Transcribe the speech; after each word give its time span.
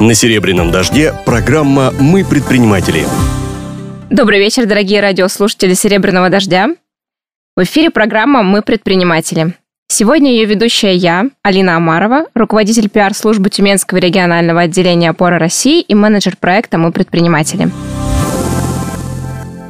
На 0.00 0.12
«Серебряном 0.12 0.72
дожде» 0.72 1.14
программа 1.24 1.92
«Мы 2.00 2.24
предприниматели». 2.24 3.06
Добрый 4.10 4.40
вечер, 4.40 4.66
дорогие 4.66 5.00
радиослушатели 5.00 5.74
«Серебряного 5.74 6.30
дождя». 6.30 6.70
В 7.56 7.62
эфире 7.62 7.90
программа 7.90 8.42
«Мы 8.42 8.62
предприниматели». 8.62 9.54
Сегодня 9.86 10.32
ее 10.32 10.46
ведущая 10.46 10.96
я, 10.96 11.26
Алина 11.42 11.76
Амарова, 11.76 12.26
руководитель 12.34 12.88
пиар-службы 12.88 13.50
Тюменского 13.50 13.98
регионального 13.98 14.62
отделения 14.62 15.10
«Опора 15.10 15.38
России» 15.38 15.80
и 15.80 15.94
менеджер 15.94 16.36
проекта 16.38 16.76
«Мы 16.76 16.90
предприниматели». 16.90 17.70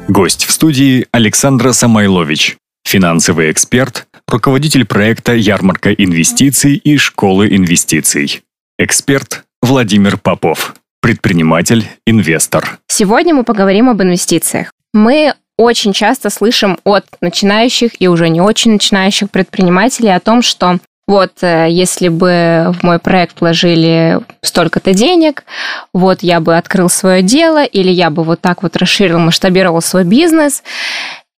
Гость 0.07 0.45
в 0.45 0.51
студии 0.51 1.05
Александра 1.11 1.71
Самойлович, 1.71 2.57
финансовый 2.83 3.51
эксперт, 3.51 4.07
руководитель 4.27 4.85
проекта 4.85 5.35
«Ярмарка 5.35 5.93
инвестиций» 5.93 6.77
и 6.77 6.97
«Школы 6.97 7.47
инвестиций». 7.55 8.41
Эксперт 8.79 9.45
Владимир 9.65 10.19
Попов, 10.19 10.75
предприниматель, 11.01 11.87
инвестор. 12.05 12.77
Сегодня 12.85 13.33
мы 13.33 13.43
поговорим 13.43 13.89
об 13.89 13.99
инвестициях. 13.99 14.71
Мы 14.93 15.33
очень 15.57 15.91
часто 15.91 16.29
слышим 16.29 16.77
от 16.83 17.05
начинающих 17.19 17.99
и 17.99 18.07
уже 18.07 18.29
не 18.29 18.41
очень 18.41 18.73
начинающих 18.73 19.31
предпринимателей 19.31 20.09
о 20.09 20.19
том, 20.19 20.43
что 20.43 20.77
вот 21.07 21.41
э, 21.41 21.65
если 21.71 22.09
бы 22.09 22.75
в 22.79 22.83
мой 22.83 22.99
проект 22.99 23.41
вложили 23.41 24.19
столько-то 24.43 24.93
денег, 24.93 25.45
вот 25.93 26.21
я 26.21 26.41
бы 26.41 26.57
открыл 26.57 26.87
свое 26.87 27.23
дело, 27.23 27.63
или 27.63 27.89
я 27.89 28.11
бы 28.11 28.23
вот 28.23 28.41
так 28.41 28.61
вот 28.61 28.75
расширил, 28.75 29.17
масштабировал 29.17 29.81
свой 29.81 30.03
бизнес. 30.03 30.61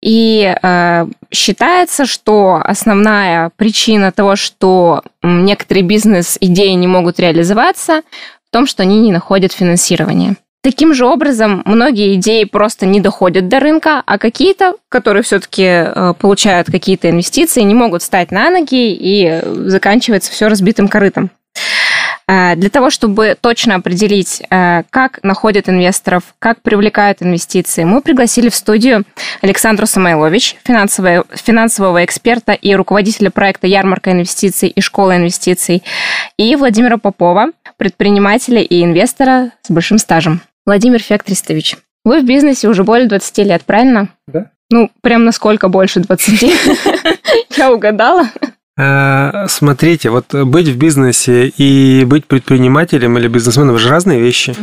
И 0.05 0.55
э, 0.62 1.08
считается, 1.32 2.05
что 2.05 2.62
основная 2.64 3.50
причина 3.55 4.12
того, 4.12 4.36
что 4.36 5.02
некоторые 5.23 5.84
бизнес-идеи 5.84 6.73
не 6.73 6.86
могут 6.86 7.20
реализоваться, 7.20 8.04
в 8.48 8.54
том, 8.54 8.68
что 8.68 8.84
они 8.84 9.00
не 9.00 9.12
находят 9.12 9.52
финансирование. 9.52 10.36
Таким 10.62 10.94
же 10.94 11.08
образом, 11.08 11.64
многие 11.66 12.14
идеи 12.16 12.44
просто 12.44 12.86
не 12.86 13.02
доходят 13.02 13.48
до 13.48 13.59
рынка, 13.59 14.03
а 14.06 14.20
какие-то, 14.20 14.76
которые 14.89 15.23
все-таки 15.23 15.64
э, 15.64 16.14
получают 16.20 16.67
какие-то 16.67 17.09
инвестиции, 17.09 17.61
не 17.61 17.73
могут 17.73 18.03
встать 18.03 18.30
на 18.30 18.52
ноги 18.52 18.94
и 18.94 19.42
заканчивается 19.44 20.31
все 20.31 20.50
разбитым 20.50 20.88
корытом. 20.88 21.31
Э, 22.28 22.56
для 22.56 22.70
того, 22.70 22.90
чтобы 22.90 23.38
точно 23.40 23.76
определить, 23.76 24.42
э, 24.50 24.84
как 24.90 25.23
находят 25.23 25.70
инвесторов, 25.70 26.23
как 26.40 26.62
привлекают 26.62 27.22
инвестиции, 27.22 27.84
мы 27.84 28.02
пригласили 28.02 28.50
в 28.50 28.56
студию 28.56 29.04
Александру 29.42 29.86
Самойлович, 29.86 30.58
финансового, 30.64 31.26
финансового 31.32 32.04
эксперта 32.04 32.54
и 32.54 32.73
руководителя 32.73 33.30
проекта 33.30 33.67
«Ярмарка 33.67 34.12
инвестиций» 34.12 34.70
и 34.70 34.82
«Школа 34.82 35.17
инвестиций», 35.17 35.84
и 36.38 36.56
Владимира 36.56 36.98
Попова, 36.98 37.52
предпринимателя 37.78 38.62
и 38.62 38.84
инвестора 38.84 39.52
с 39.62 39.70
большим 39.70 40.00
стажем. 40.00 40.42
Владимир 40.66 41.00
Фектристович, 41.00 41.78
вы 42.04 42.22
в 42.22 42.26
бизнесе 42.26 42.67
уже 42.67 42.84
более 42.84 43.08
20 43.08 43.38
лет, 43.39 43.64
правильно? 43.66 44.10
Да. 44.28 44.52
Ну, 44.72 44.89
прям 45.02 45.26
насколько 45.26 45.70
больше 45.70 46.00
20? 46.00 46.54
Я 47.58 47.72
угадала. 47.72 48.30
Э, 48.78 49.48
смотрите, 49.48 50.09
вот 50.09 50.34
быть 50.34 50.68
в 50.68 50.78
бизнесе 50.78 51.48
и 51.48 52.04
быть 52.06 52.26
предпринимателем 52.26 53.17
или 53.17 53.28
бизнесменом– 53.28 53.76
это 53.76 53.84
же 53.84 53.90
разные 53.90 54.20
вещи. 54.20 54.56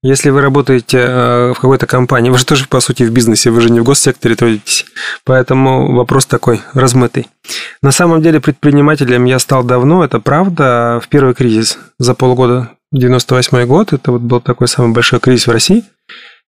Если 0.00 0.30
вы 0.30 0.42
работаете 0.42 0.98
э, 0.98 1.52
в 1.54 1.60
какой-то 1.60 1.86
компании, 1.86 2.30
вы 2.30 2.38
же 2.38 2.46
тоже, 2.46 2.68
по 2.68 2.78
сути, 2.78 3.02
в 3.02 3.10
бизнесе, 3.10 3.50
вы 3.50 3.60
же 3.60 3.70
не 3.70 3.80
в 3.80 3.84
госсекторе 3.84 4.36
трудитесь. 4.36 4.86
Поэтому 5.24 5.92
вопрос 5.96 6.24
такой, 6.24 6.60
размытый. 6.72 7.26
На 7.82 7.90
самом 7.90 8.22
деле 8.22 8.40
предпринимателем 8.40 9.24
я 9.24 9.40
стал 9.40 9.64
давно, 9.64 10.04
это 10.04 10.20
правда, 10.20 11.00
в 11.02 11.08
первый 11.08 11.34
кризис 11.34 11.78
за 11.98 12.14
полгода, 12.14 12.70
98 12.92 13.66
год, 13.66 13.92
это 13.92 14.12
вот 14.12 14.20
был 14.20 14.40
такой 14.40 14.68
самый 14.68 14.92
большой 14.92 15.18
кризис 15.18 15.48
в 15.48 15.50
России. 15.50 15.82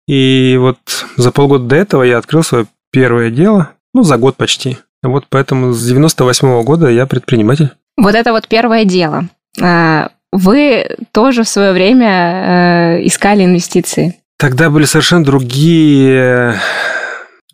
И 0.09 0.57
вот 0.59 0.79
за 1.17 1.31
полгода 1.31 1.67
до 1.67 1.77
этого 1.77 2.03
я 2.03 2.19
открыл 2.19 2.43
свое 2.43 2.67
первое 2.91 3.31
дело, 3.31 3.71
ну, 3.95 4.03
за 4.03 4.17
год 4.17 4.37
почти. 4.37 4.79
Вот 5.03 5.25
поэтому 5.29 5.73
с 5.73 5.87
98 5.87 6.49
-го 6.49 6.63
года 6.63 6.89
я 6.89 7.07
предприниматель. 7.07 7.71
Вот 7.97 8.15
это 8.15 8.33
вот 8.33 8.49
первое 8.49 8.85
дело. 8.85 9.29
А, 9.61 10.11
вы 10.33 10.87
тоже 11.13 11.45
в 11.45 11.49
свое 11.49 11.73
время 11.73 12.99
э, 12.99 13.07
искали 13.07 13.45
инвестиции. 13.45 14.17
Тогда 14.39 14.69
были 14.69 14.85
совершенно 14.85 15.25
другие 15.25 16.55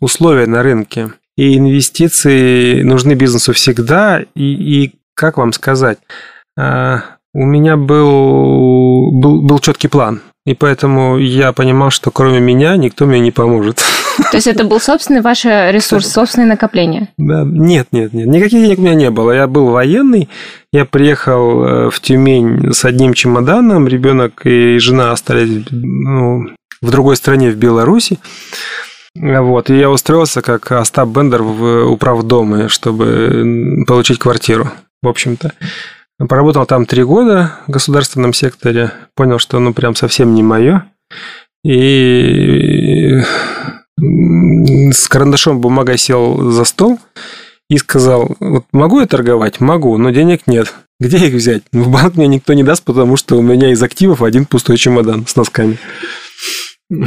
условия 0.01 0.47
на 0.47 0.63
рынке. 0.63 1.11
И 1.37 1.57
инвестиции 1.57 2.83
нужны 2.83 3.13
бизнесу 3.13 3.53
всегда. 3.53 4.21
И, 4.35 4.43
и 4.83 4.95
как 5.15 5.37
вам 5.37 5.53
сказать, 5.53 5.99
а, 6.57 7.03
у 7.33 7.45
меня 7.45 7.77
был, 7.77 9.11
был, 9.11 9.41
был 9.41 9.59
четкий 9.59 9.87
план. 9.87 10.21
И 10.45 10.53
поэтому 10.53 11.17
я 11.17 11.53
понимал, 11.53 11.89
что 11.89 12.11
кроме 12.11 12.39
меня 12.39 12.75
никто 12.75 13.05
мне 13.05 13.19
не 13.19 13.31
поможет. 13.31 13.81
То 14.33 14.37
есть 14.37 14.47
это 14.47 14.63
был 14.63 14.79
собственный 14.79 15.21
ваш 15.21 15.45
ресурс, 15.45 16.11
собственное 16.11 16.47
накопление? 16.47 17.09
Да, 17.19 17.43
нет, 17.45 17.89
нет, 17.91 18.13
нет. 18.13 18.25
Никаких 18.25 18.61
денег 18.61 18.79
у 18.79 18.81
меня 18.81 18.95
не 18.95 19.11
было. 19.11 19.29
Я 19.29 19.45
был 19.45 19.67
военный, 19.67 20.27
я 20.71 20.85
приехал 20.85 21.63
э, 21.63 21.89
в 21.91 21.99
Тюмень 21.99 22.73
с 22.73 22.83
одним 22.83 23.13
чемоданом, 23.13 23.87
ребенок 23.87 24.43
и 24.43 24.79
жена 24.79 25.11
остались 25.11 25.65
ну, 25.69 26.47
в 26.81 26.89
другой 26.89 27.15
стране, 27.15 27.51
в 27.51 27.57
Беларуси. 27.57 28.17
Вот, 29.15 29.69
и 29.69 29.77
я 29.77 29.91
устроился 29.91 30.41
как 30.41 30.71
Остап 30.71 31.09
Бендер 31.09 31.43
в 31.43 31.85
управдоме, 31.91 32.69
чтобы 32.69 33.83
получить 33.85 34.17
квартиру, 34.17 34.71
в 35.03 35.09
общем-то. 35.09 35.51
Поработал 36.27 36.65
там 36.65 36.87
три 36.87 37.03
года 37.03 37.59
в 37.67 37.71
государственном 37.71 38.33
секторе, 38.33 38.93
понял, 39.15 39.37
что 39.37 39.59
ну 39.59 39.75
прям 39.75 39.93
совсем 39.95 40.33
не 40.33 40.41
мое. 40.41 40.85
И 41.63 43.21
с 43.99 45.07
карандашом 45.07 45.59
бумагой 45.59 45.97
сел 45.97 46.51
за 46.51 46.63
стол 46.63 46.99
и 47.69 47.77
сказал, 47.77 48.35
вот 48.39 48.65
могу 48.71 48.99
я 48.99 49.05
торговать? 49.05 49.59
Могу, 49.59 49.97
но 49.97 50.09
денег 50.09 50.47
нет. 50.47 50.73
Где 50.99 51.27
их 51.27 51.33
взять? 51.33 51.63
В 51.71 51.89
банк 51.89 52.15
мне 52.15 52.27
никто 52.27 52.53
не 52.53 52.63
даст, 52.63 52.83
потому 52.83 53.17
что 53.17 53.37
у 53.37 53.41
меня 53.41 53.71
из 53.71 53.81
активов 53.81 54.21
один 54.21 54.45
пустой 54.45 54.77
чемодан 54.77 55.25
с 55.27 55.35
носками. 55.35 55.77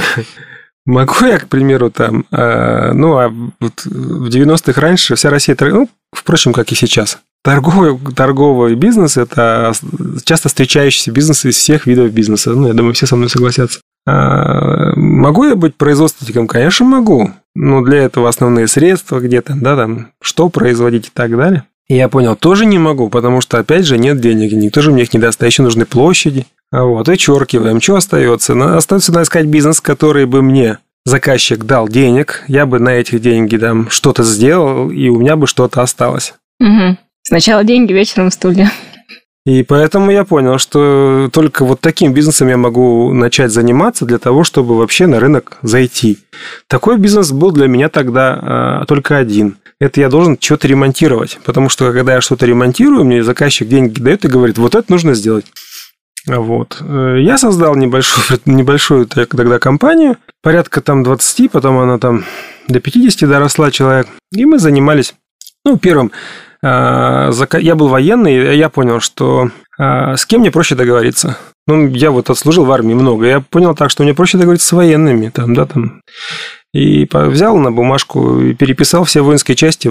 Могу 0.86 1.26
я, 1.26 1.40
к 1.40 1.48
примеру, 1.48 1.90
там, 1.90 2.26
э, 2.30 2.92
ну, 2.92 3.16
а 3.16 3.28
вот 3.28 3.84
в 3.84 4.28
90-х 4.28 4.80
раньше 4.80 5.16
вся 5.16 5.30
Россия, 5.30 5.56
ну, 5.60 5.88
впрочем, 6.12 6.52
как 6.52 6.70
и 6.70 6.76
сейчас, 6.76 7.18
торговый, 7.42 7.98
торговый 8.14 8.76
бизнес– 8.76 9.16
это 9.18 9.72
часто 10.24 10.48
встречающийся 10.48 11.10
бизнес 11.10 11.44
из 11.44 11.56
всех 11.56 11.86
видов 11.86 12.12
бизнеса. 12.12 12.52
Ну, 12.52 12.68
я 12.68 12.72
думаю, 12.72 12.94
все 12.94 13.06
со 13.06 13.16
мной 13.16 13.28
согласятся. 13.28 13.80
А, 14.06 14.92
могу 14.96 15.44
я 15.44 15.56
быть 15.56 15.76
производственником? 15.76 16.46
Конечно, 16.46 16.86
могу. 16.86 17.30
Но 17.54 17.82
для 17.82 17.98
этого 18.02 18.28
основные 18.28 18.68
средства 18.68 19.18
где-то, 19.20 19.54
да, 19.56 19.76
там, 19.76 20.08
что 20.20 20.48
производить 20.48 21.08
и 21.08 21.10
так 21.12 21.36
далее. 21.36 21.64
Я 21.88 22.08
понял, 22.08 22.34
тоже 22.34 22.66
не 22.66 22.78
могу, 22.78 23.08
потому 23.08 23.40
что, 23.40 23.58
опять 23.58 23.84
же, 23.84 23.96
нет 23.98 24.20
денег, 24.20 24.52
никто 24.52 24.82
же 24.82 24.90
мне 24.90 25.02
их 25.02 25.14
не 25.14 25.20
даст, 25.20 25.42
а 25.42 25.46
еще 25.46 25.62
нужны 25.62 25.86
площади. 25.86 26.46
А 26.72 26.82
вот, 26.82 27.06
вычеркиваем. 27.06 27.80
Что 27.80 27.96
остается? 27.96 28.76
Остается 28.76 29.12
надо 29.12 29.22
искать 29.22 29.46
бизнес, 29.46 29.80
который 29.80 30.26
бы 30.26 30.42
мне 30.42 30.78
заказчик 31.04 31.64
дал 31.64 31.88
денег, 31.88 32.44
я 32.48 32.66
бы 32.66 32.80
на 32.80 32.90
этих 32.90 33.20
деньги 33.20 33.56
там 33.56 33.88
что-то 33.88 34.24
сделал, 34.24 34.90
и 34.90 35.08
у 35.08 35.18
меня 35.18 35.36
бы 35.36 35.46
что-то 35.46 35.80
осталось. 35.80 36.34
Угу. 36.60 36.98
Сначала 37.22 37.64
деньги, 37.64 37.92
вечером 37.92 38.30
стулья. 38.30 38.70
И 39.46 39.62
поэтому 39.62 40.10
я 40.10 40.24
понял, 40.24 40.58
что 40.58 41.30
только 41.32 41.64
вот 41.64 41.80
таким 41.80 42.12
бизнесом 42.12 42.48
я 42.48 42.56
могу 42.56 43.12
начать 43.12 43.52
заниматься 43.52 44.04
для 44.04 44.18
того, 44.18 44.42
чтобы 44.42 44.76
вообще 44.76 45.06
на 45.06 45.20
рынок 45.20 45.58
зайти. 45.62 46.18
Такой 46.66 46.98
бизнес 46.98 47.30
был 47.30 47.52
для 47.52 47.68
меня 47.68 47.88
тогда 47.88 48.38
а, 48.42 48.84
только 48.86 49.16
один. 49.16 49.58
Это 49.78 50.00
я 50.00 50.08
должен 50.08 50.36
что-то 50.40 50.66
ремонтировать. 50.66 51.38
Потому 51.44 51.68
что 51.68 51.92
когда 51.92 52.14
я 52.14 52.20
что-то 52.20 52.44
ремонтирую, 52.44 53.04
мне 53.04 53.22
заказчик 53.22 53.68
деньги 53.68 54.00
дает 54.00 54.24
и 54.24 54.28
говорит, 54.28 54.58
вот 54.58 54.74
это 54.74 54.90
нужно 54.90 55.14
сделать. 55.14 55.46
Вот. 56.26 56.78
Э, 56.80 57.18
я 57.20 57.38
создал 57.38 57.76
небольшую, 57.76 58.40
небольшую 58.46 59.06
тогда 59.06 59.60
компанию, 59.60 60.16
порядка 60.42 60.80
там 60.80 61.04
20, 61.04 61.52
потом 61.52 61.78
она 61.78 61.98
там 61.98 62.24
до 62.66 62.80
50 62.80 63.28
доросла 63.28 63.70
человек. 63.70 64.08
И 64.32 64.44
мы 64.44 64.58
занимались, 64.58 65.14
ну, 65.64 65.76
первым 65.76 66.10
я 66.62 67.74
был 67.74 67.88
военный, 67.88 68.56
я 68.56 68.68
понял, 68.68 69.00
что 69.00 69.50
а, 69.78 70.16
с 70.16 70.24
кем 70.26 70.40
мне 70.40 70.50
проще 70.50 70.74
договориться. 70.74 71.38
Ну, 71.66 71.88
я 71.88 72.10
вот 72.10 72.30
отслужил 72.30 72.64
в 72.64 72.72
армии 72.72 72.94
много. 72.94 73.26
Я 73.26 73.40
понял 73.40 73.74
так, 73.74 73.90
что 73.90 74.02
мне 74.02 74.14
проще 74.14 74.38
договориться 74.38 74.68
с 74.68 74.72
военными, 74.72 75.28
там, 75.30 75.54
да, 75.54 75.66
там. 75.66 76.00
И 76.72 77.08
взял 77.12 77.56
на 77.56 77.72
бумажку 77.72 78.40
и 78.40 78.54
переписал 78.54 79.04
все 79.04 79.22
воинские 79.22 79.56
части 79.56 79.90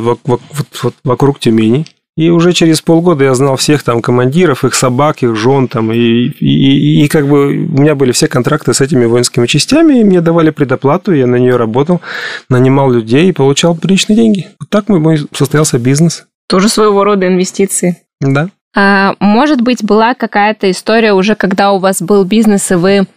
вокруг 1.04 1.40
Тюмени. 1.40 1.86
И 2.18 2.30
уже 2.30 2.54
через 2.54 2.82
полгода 2.82 3.26
я 3.26 3.36
знал 3.36 3.58
всех 3.58 3.84
там 3.84 4.02
командиров, 4.02 4.64
их 4.64 4.74
собак, 4.74 5.22
их 5.22 5.36
жен 5.36 5.68
там, 5.68 5.92
и, 5.92 5.98
и, 5.98 7.04
и 7.04 7.08
как 7.10 7.28
бы 7.28 7.48
у 7.48 7.82
меня 7.82 7.94
были 7.94 8.14
все 8.14 8.30
контракты 8.30 8.74
с 8.74 8.80
этими 8.80 9.04
воинскими 9.04 9.48
частями, 9.48 10.00
и 10.00 10.04
мне 10.06 10.22
давали 10.22 10.52
предоплату, 10.52 11.12
я 11.12 11.28
на 11.28 11.36
нее 11.36 11.58
работал, 11.58 12.00
нанимал 12.48 12.90
людей 12.90 13.28
и 13.28 13.34
получал 13.34 13.76
приличные 13.76 14.16
деньги. 14.16 14.48
Вот 14.62 14.70
так 14.70 14.88
мой 14.88 15.28
состоялся 15.34 15.78
бизнес. 15.78 16.26
Тоже 16.48 16.70
своего 16.70 17.04
рода 17.04 17.28
инвестиции. 17.28 17.98
Да. 18.22 18.50
А, 18.78 19.16
может 19.20 19.62
быть, 19.62 19.84
была 19.84 20.14
какая-то 20.14 20.70
история 20.70 21.14
уже, 21.14 21.36
когда 21.36 21.72
у 21.72 21.80
вас 21.80 22.02
был 22.02 22.26
бизнес, 22.26 22.72
и 22.72 22.76
вы 22.76 23.08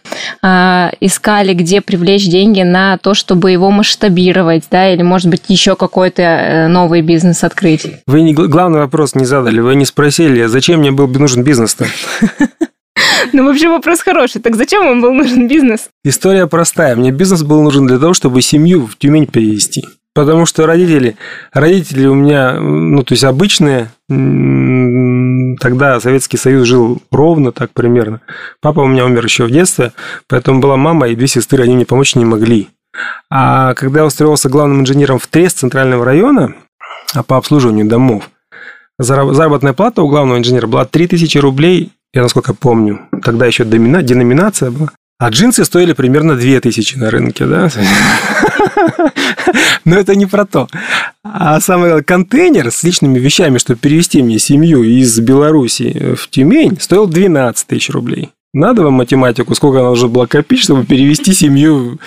а, 0.41 0.91
искали, 1.01 1.53
где 1.53 1.81
привлечь 1.81 2.29
деньги 2.29 2.61
на 2.61 2.97
то, 2.97 3.13
чтобы 3.13 3.51
его 3.51 3.69
масштабировать, 3.69 4.63
да, 4.71 4.93
или, 4.93 5.01
может 5.01 5.29
быть, 5.29 5.43
еще 5.49 5.75
какой-то 5.75 6.21
э, 6.21 6.67
новый 6.69 7.01
бизнес 7.01 7.43
открыть? 7.43 7.85
Вы 8.07 8.21
не, 8.21 8.33
главный 8.33 8.79
вопрос 8.79 9.15
не 9.15 9.25
задали, 9.25 9.59
вы 9.59 9.75
не 9.75 9.85
спросили, 9.85 10.45
зачем 10.45 10.79
мне 10.79 10.91
был 10.91 11.07
нужен 11.07 11.43
бизнес-то? 11.43 11.87
Ну, 13.33 13.45
вообще 13.45 13.69
вопрос 13.69 13.99
хороший. 13.99 14.41
Так 14.41 14.55
зачем 14.55 14.85
вам 14.85 15.01
был 15.01 15.13
нужен 15.13 15.47
бизнес? 15.47 15.89
История 16.03 16.47
простая. 16.47 16.95
Мне 16.95 17.11
бизнес 17.11 17.43
был 17.43 17.61
нужен 17.61 17.85
для 17.85 17.99
того, 17.99 18.13
чтобы 18.13 18.41
семью 18.41 18.87
в 18.87 18.97
Тюмень 18.97 19.27
перевести. 19.27 19.83
Потому 20.19 20.45
что 20.45 20.65
родители, 20.65 21.15
родители 21.53 22.05
у 22.05 22.13
меня, 22.13 22.59
ну, 22.59 23.03
то 23.03 23.13
есть 23.13 23.23
обычные, 23.23 23.89
тогда 24.09 26.01
Советский 26.01 26.35
Союз 26.35 26.67
жил 26.67 27.01
ровно 27.09 27.53
так 27.53 27.71
примерно. 27.71 28.19
Папа 28.59 28.81
у 28.81 28.87
меня 28.87 29.05
умер 29.05 29.23
еще 29.23 29.45
в 29.45 29.49
детстве, 29.49 29.93
поэтому 30.27 30.59
была 30.59 30.75
мама 30.75 31.07
и 31.07 31.15
две 31.15 31.27
сестры, 31.27 31.63
они 31.63 31.75
мне 31.75 31.85
помочь 31.85 32.15
не 32.15 32.25
могли. 32.25 32.67
А 33.31 33.73
когда 33.75 34.01
я 34.01 34.05
устроился 34.07 34.49
главным 34.49 34.81
инженером 34.81 35.19
в 35.19 35.27
Трест 35.27 35.59
центрального 35.59 36.03
района 36.03 36.53
а 37.13 37.23
по 37.23 37.37
обслуживанию 37.37 37.85
домов, 37.85 38.29
заработная 38.97 39.71
плата 39.71 40.01
у 40.01 40.09
главного 40.09 40.37
инженера 40.37 40.67
была 40.67 40.83
3000 40.83 41.37
рублей, 41.37 41.93
я 42.13 42.23
насколько 42.23 42.53
помню, 42.53 43.07
тогда 43.23 43.45
еще 43.45 43.63
деноминация 43.63 44.69
была. 44.69 44.89
А 45.19 45.29
джинсы 45.31 45.65
стоили 45.65 45.91
примерно 45.91 46.37
2000 46.37 46.95
на 46.97 47.11
рынке, 47.11 47.45
да? 47.45 47.67
Но 49.85 49.97
это 49.97 50.15
не 50.15 50.25
про 50.25 50.45
то. 50.45 50.69
А 51.23 51.59
самый 51.59 52.01
контейнер 52.03 52.71
с 52.71 52.83
личными 52.83 53.19
вещами, 53.19 53.57
чтобы 53.57 53.79
перевести 53.79 54.23
мне 54.23 54.39
семью 54.39 54.81
из 54.81 55.19
Беларуси 55.19 56.15
в 56.15 56.29
Тюмень, 56.29 56.79
стоил 56.79 57.05
12 57.05 57.67
тысяч 57.67 57.89
рублей. 57.89 58.29
Надо 58.53 58.83
вам 58.83 58.93
математику, 58.93 59.53
сколько 59.55 59.81
она 59.81 59.89
уже 59.89 60.07
была 60.07 60.25
копить, 60.25 60.61
чтобы 60.61 60.85
перевести 60.85 61.33
семью. 61.33 61.99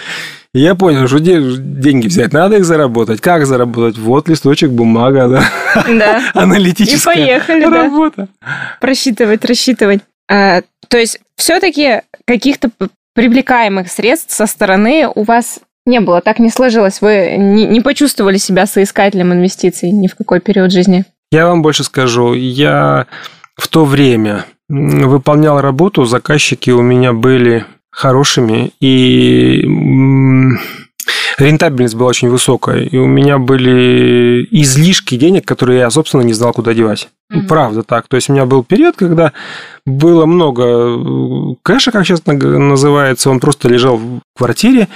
я 0.55 0.75
понял, 0.75 1.07
что 1.07 1.21
деньги 1.21 2.07
взять, 2.07 2.33
надо 2.33 2.57
их 2.57 2.65
заработать. 2.65 3.21
Как 3.21 3.45
заработать? 3.47 3.99
Вот 3.99 4.27
листочек, 4.31 4.71
бумага, 4.71 5.29
да? 5.29 5.85
Да. 5.87 6.31
Аналитическая 6.35 7.13
И 7.13 7.17
поехали, 7.17 7.65
работа. 7.65 8.29
Да. 8.41 8.49
Просчитывать, 8.81 9.45
рассчитывать. 9.45 10.01
А, 10.31 10.63
то 10.89 10.97
есть, 10.97 11.21
все-таки 11.37 12.01
каких-то 12.25 12.71
привлекаемых 13.15 13.89
средств 13.89 14.33
со 14.33 14.47
стороны 14.47 15.09
у 15.15 15.23
вас 15.25 15.61
не 15.85 16.01
было, 16.01 16.21
так 16.21 16.39
не 16.39 16.51
сложилось. 16.51 17.01
Вы 17.01 17.37
не, 17.37 17.67
не 17.67 17.81
почувствовали 17.81 18.37
себя 18.37 18.67
соискателем 18.67 19.33
инвестиций 19.33 19.91
ни 19.91 20.07
в 20.07 20.15
какой 20.15 20.41
период 20.41 20.73
жизни? 20.73 21.05
Я 21.31 21.47
вам 21.47 21.63
больше 21.63 21.85
скажу. 21.85 22.35
Я 22.35 23.07
в 23.57 23.69
то 23.69 23.85
время 23.85 24.45
выполнял 24.69 25.61
работу, 25.61 26.05
заказчики 26.05 26.71
у 26.71 26.83
меня 26.83 27.13
были 27.13 27.67
хорошими, 27.91 28.73
и 28.81 29.63
рентабельность 31.39 31.95
была 31.95 32.09
очень 32.09 32.29
высокая, 32.29 32.83
и 32.83 32.97
у 32.97 33.07
меня 33.07 33.39
были 33.39 34.47
излишки 34.51 35.17
денег, 35.17 35.47
которые 35.47 35.81
я, 35.81 35.91
собственно, 35.91 36.23
не 36.23 36.33
знал, 36.33 36.53
куда 36.53 36.75
девать. 36.75 37.09
Mm-hmm. 37.33 37.47
Правда 37.47 37.83
так. 37.83 38.09
То 38.09 38.17
есть 38.17 38.29
у 38.29 38.33
меня 38.33 38.45
был 38.45 38.63
период, 38.65 38.97
когда 38.97 39.33
было 39.87 40.27
много 40.27 40.63
э, 40.65 41.55
кэша, 41.63 41.91
как 41.91 42.07
сейчас 42.07 42.23
называется, 42.27 43.31
он 43.31 43.41
просто 43.41 43.69
лежал 43.69 43.97
в 43.97 44.21
квартире, 44.37 44.89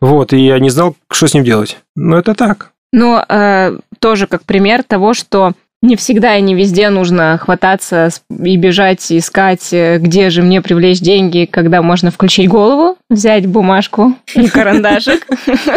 вот, 0.00 0.32
и 0.32 0.38
я 0.38 0.58
не 0.58 0.70
знал, 0.70 0.96
что 1.10 1.26
с 1.26 1.34
ним 1.34 1.44
делать. 1.44 1.78
Но 1.96 2.18
это 2.18 2.34
так. 2.34 2.72
Но 2.92 3.24
э, 3.28 3.78
тоже 3.98 4.26
как 4.26 4.44
пример 4.44 4.82
того, 4.82 5.14
что 5.14 5.52
не 5.84 5.96
всегда 5.96 6.36
и 6.36 6.40
не 6.40 6.54
везде 6.54 6.88
нужно 6.88 7.38
хвататься 7.38 8.08
и 8.30 8.56
бежать, 8.56 9.12
искать, 9.12 9.72
э, 9.72 9.98
где 9.98 10.30
же 10.30 10.42
мне 10.42 10.62
привлечь 10.62 11.00
деньги, 11.00 11.46
когда 11.50 11.82
можно 11.82 12.10
включить 12.10 12.48
голову, 12.48 12.96
взять 13.10 13.46
бумажку 13.46 14.14
и 14.34 14.48
карандашик. 14.48 15.26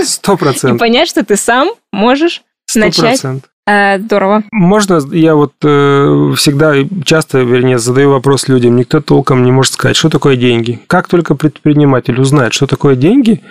Сто 0.04 0.38
процентов. 0.38 0.78
И 0.78 0.80
понять, 0.80 1.10
что 1.10 1.26
ты 1.26 1.36
сам 1.36 1.70
можешь 1.92 2.42
начать. 2.74 3.22
Э, 3.68 4.00
здорово. 4.00 4.44
Можно, 4.52 5.02
я 5.12 5.36
вот 5.36 5.54
э, 5.62 6.34
всегда, 6.38 6.74
часто, 7.04 7.40
вернее, 7.40 7.78
задаю 7.78 8.12
вопрос 8.12 8.48
людям, 8.48 8.78
никто 8.78 9.02
толком 9.02 9.44
не 9.44 9.52
может 9.52 9.74
сказать, 9.74 9.98
что 9.98 10.10
такое 10.10 10.38
деньги. 10.38 10.80
Как 10.88 11.10
только 11.10 11.36
предприниматель 11.36 12.20
узнает, 12.20 12.54
что 12.54 12.66
такое 12.66 12.96
деньги, 12.96 13.42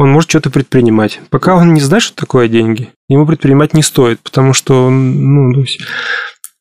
он 0.00 0.12
может 0.12 0.30
что-то 0.30 0.48
предпринимать. 0.48 1.20
Пока 1.28 1.54
он 1.54 1.74
не 1.74 1.80
знает, 1.82 2.02
что 2.02 2.16
такое 2.16 2.48
деньги, 2.48 2.90
ему 3.08 3.26
предпринимать 3.26 3.74
не 3.74 3.82
стоит, 3.82 4.18
потому 4.20 4.54
что 4.54 4.88
ну, 4.88 5.64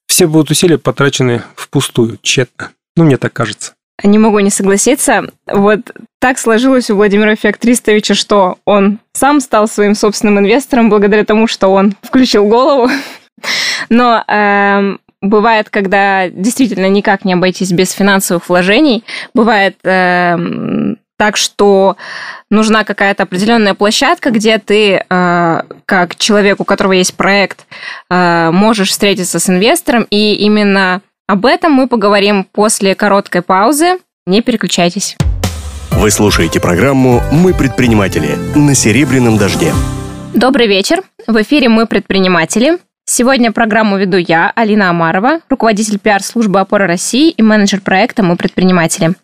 все 0.07 0.27
будут 0.27 0.51
усилия 0.51 0.77
потрачены 0.77 1.43
впустую, 1.55 2.19
тщетно. 2.21 2.71
Ну, 2.97 3.05
мне 3.05 3.15
так 3.15 3.31
кажется. 3.31 3.75
Не 4.03 4.17
могу 4.17 4.39
не 4.39 4.49
согласиться. 4.49 5.29
Вот 5.47 5.79
так 6.19 6.37
сложилось 6.37 6.89
у 6.89 6.95
Владимира 6.95 7.35
Феоктристовича, 7.35 8.13
что 8.13 8.57
он 8.65 8.99
сам 9.13 9.39
стал 9.39 9.69
своим 9.69 9.95
собственным 9.95 10.39
инвестором 10.39 10.89
благодаря 10.89 11.23
тому, 11.23 11.47
что 11.47 11.69
он 11.69 11.95
включил 12.03 12.45
голову. 12.45 12.89
Но 13.89 14.21
э, 14.27 14.97
бывает, 15.21 15.69
когда 15.69 16.27
действительно 16.27 16.89
никак 16.89 17.23
не 17.23 17.33
обойтись 17.33 17.71
без 17.71 17.91
финансовых 17.91 18.49
вложений, 18.49 19.05
бывает 19.33 19.77
э, 19.85 20.35
так 21.19 21.35
что 21.35 21.97
нужна 22.49 22.85
какая-то 22.85 23.23
определенная 23.23 23.73
площадка, 23.73 24.31
где 24.31 24.57
ты, 24.57 25.03
э, 25.07 25.61
как 25.85 26.15
человек, 26.15 26.61
у 26.61 26.63
которого 26.63 26.93
есть 26.93 27.15
проект, 27.15 27.65
э, 28.09 28.51
можешь 28.51 28.91
встретиться 28.91 29.37
с 29.37 29.49
инвестором, 29.49 30.07
и 30.09 30.35
именно 30.35 31.01
об 31.27 31.45
этом 31.45 31.73
мы 31.73 31.87
поговорим 31.87 32.45
после 32.45 32.95
короткой 32.95 33.41
паузы. 33.41 33.99
Не 34.25 34.41
переключайтесь. 34.41 35.17
Вы 35.91 36.09
слушаете 36.09 36.61
программу 36.61 37.21
«Мы 37.33 37.53
предприниматели» 37.53 38.37
на 38.55 38.73
«Серебряном 38.73 39.37
дожде». 39.37 39.73
Добрый 40.33 40.67
вечер. 40.67 41.01
В 41.27 41.41
эфире 41.41 41.67
«Мы 41.67 41.85
предприниматели». 41.85 42.77
Сегодня 43.11 43.51
программу 43.51 43.97
веду 43.97 44.17
я, 44.17 44.51
Алина 44.53 44.91
Амарова, 44.91 45.39
руководитель 45.49 45.97
пиар-службы 45.97 46.59
«Опора 46.59 46.85
России» 46.85 47.31
и 47.31 47.41
менеджер 47.41 47.81
проекта 47.81 48.21
«Мы 48.21 48.35
предприниматели». 48.35 49.15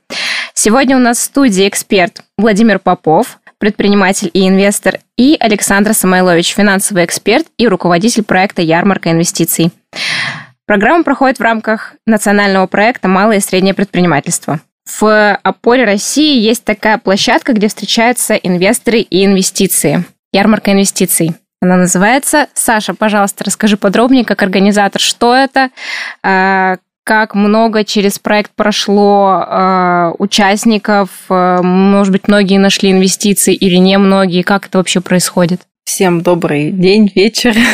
Сегодня 0.56 0.98
у 0.98 1.00
нас 1.00 1.20
в 1.20 1.22
студии 1.22 1.68
эксперт 1.68 2.24
Владимир 2.36 2.80
Попов, 2.80 3.38
предприниматель 3.60 4.32
и 4.34 4.48
инвестор, 4.48 5.02
и 5.18 5.38
Александр 5.40 5.94
Самойлович, 5.94 6.56
финансовый 6.56 7.06
эксперт 7.06 7.46
и 7.60 7.68
руководитель 7.68 8.24
проекта 8.24 8.64
«Ярмарка 8.64 9.12
инвестиций». 9.12 9.72
Программа 10.66 11.04
проходит 11.04 11.38
в 11.38 11.44
рамках 11.44 11.94
национального 12.08 12.66
проекта 12.66 13.08
«Малое 13.08 13.38
и 13.38 13.40
среднее 13.40 13.76
предпринимательство». 13.76 14.62
В 15.00 15.36
«Опоре 15.44 15.86
России» 15.86 16.40
есть 16.40 16.64
такая 16.64 16.98
площадка, 16.98 17.54
где 17.54 17.68
встречаются 17.68 18.34
инвесторы 18.34 19.02
и 19.02 19.24
инвестиции. 19.24 20.06
Ярмарка 20.34 20.72
инвестиций. 20.72 21.36
Она 21.62 21.78
называется. 21.78 22.48
Саша, 22.54 22.94
пожалуйста, 22.94 23.44
расскажи 23.44 23.78
подробнее, 23.78 24.26
как 24.26 24.44
организатор, 24.44 25.02
что 25.02 25.36
это, 25.36 25.70
а, 26.22 26.78
как 27.06 27.36
много 27.36 27.84
через 27.84 28.18
проект 28.18 28.52
прошло 28.56 29.46
э, 29.48 30.14
участников, 30.18 31.10
э, 31.30 31.62
может 31.62 32.12
быть, 32.12 32.28
многие 32.28 32.58
нашли 32.58 32.92
инвестиции 32.92 33.54
или 33.54 33.76
не 33.76 34.00
многие, 34.00 34.42
как 34.42 34.66
это 34.66 34.80
вообще 34.80 35.02
происходит? 35.02 35.62
Всем 35.86 36.22
добрый 36.22 36.72
день, 36.72 37.12
вечер. 37.16 37.56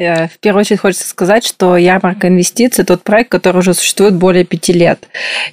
Э, 0.00 0.28
в 0.28 0.38
первую 0.38 0.60
очередь 0.60 0.78
хочется 0.78 1.08
сказать, 1.08 1.44
что 1.44 1.76
ярмарка 1.76 2.28
инвестиций– 2.28 2.84
тот 2.86 3.02
проект, 3.02 3.32
который 3.32 3.58
уже 3.58 3.74
существует 3.74 4.14
более 4.14 4.44
пяти 4.44 4.72
лет. 4.72 5.08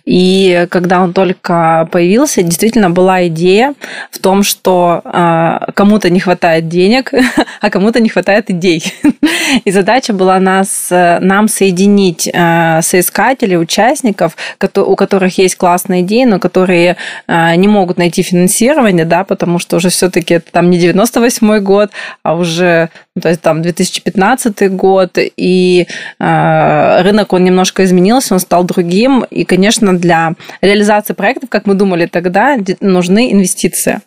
И 0.06 0.68
когда 0.70 1.02
он 1.02 1.14
только 1.14 1.90
появился, 1.92 2.44
действительно 2.44 2.92
была 2.92 3.26
идея 3.26 3.74
в 4.12 4.20
том, 4.20 4.44
что 4.44 5.02
э, 5.04 5.72
кому-то 5.74 6.12
не 6.12 6.20
хватает 6.20 6.68
денег, 6.68 7.12
а 7.62 7.70
кому-то 7.72 8.00
не 8.00 8.10
хватает 8.10 8.52
идей. 8.52 8.84
И 9.66 9.72
задача 9.72 10.14
была 10.14 10.40
нас, 10.40 10.90
нам 10.92 11.48
соединить 11.48 12.30
э, 12.32 12.82
соискателей, 12.84 13.58
участников, 13.58 14.38
у 14.76 14.96
которых 14.96 15.40
есть 15.40 15.56
классные 15.56 16.04
идеи, 16.04 16.26
но 16.26 16.40
которые 16.40 16.98
не 17.28 17.68
могут 17.68 17.98
найти 17.98 18.22
финансирование, 18.22 19.06
да, 19.06 19.24
потому 19.24 19.58
что 19.58 19.78
уже 19.78 19.90
все-таки 19.90 20.36
это 20.36 20.52
там 20.52 20.70
не 20.70 20.78
98 20.78 21.55
год, 21.60 21.92
а 22.24 22.36
уже 22.36 22.90
ну, 23.16 23.22
то 23.22 23.30
есть 23.30 23.42
там 23.42 23.62
2015 23.62 24.72
год, 24.72 25.18
и 25.18 25.88
э, 26.20 27.02
рынок, 27.02 27.34
он 27.34 27.44
немножко 27.44 27.84
изменился, 27.84 28.34
он 28.34 28.40
стал 28.40 28.64
другим, 28.64 29.26
и, 29.30 29.46
конечно, 29.46 29.98
для 29.98 30.34
реализации 30.62 31.14
проектов, 31.14 31.50
как 31.50 31.66
мы 31.66 31.76
думали 31.76 32.08
тогда, 32.08 32.58
нужны 32.82 33.32
инвестиции. 33.32 34.02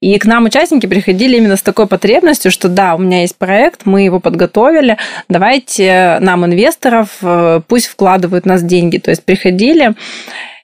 И 0.00 0.18
к 0.18 0.26
нам 0.26 0.44
участники 0.44 0.86
приходили 0.86 1.38
именно 1.38 1.56
с 1.56 1.62
такой 1.62 1.86
потребностью, 1.86 2.50
что 2.50 2.68
да, 2.68 2.94
у 2.94 2.98
меня 2.98 3.22
есть 3.22 3.36
проект, 3.36 3.86
мы 3.86 4.02
его 4.02 4.20
подготовили, 4.20 4.98
давайте 5.28 6.18
нам 6.20 6.44
инвесторов, 6.44 7.08
э, 7.22 7.60
пусть 7.66 7.86
вкладывают 7.86 8.44
в 8.44 8.48
нас 8.48 8.62
деньги. 8.62 8.98
То 8.98 9.10
есть 9.10 9.24
приходили 9.24 9.94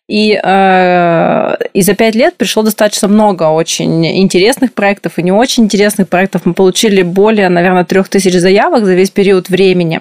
И, 0.09 0.39
э, 0.43 1.57
и 1.73 1.83
за 1.83 1.95
пять 1.95 2.17
лет 2.17 2.37
пришло 2.37 2.65
достаточно 2.65 3.07
много 3.07 3.45
очень 3.45 4.05
интересных 4.05 4.75
проектов 4.75 5.19
и 5.19 5.23
не 5.23 5.31
очень 5.31 5.65
интересных 5.65 6.09
проектов. 6.09 6.43
Мы 6.45 6.55
получили 6.55 7.03
более, 7.03 7.49
наверное, 7.49 7.85
трех 7.85 8.09
тысяч 8.09 8.35
заявок 8.35 8.85
за 8.85 8.95
весь 8.95 9.11
период 9.11 9.49
времени. 9.49 10.01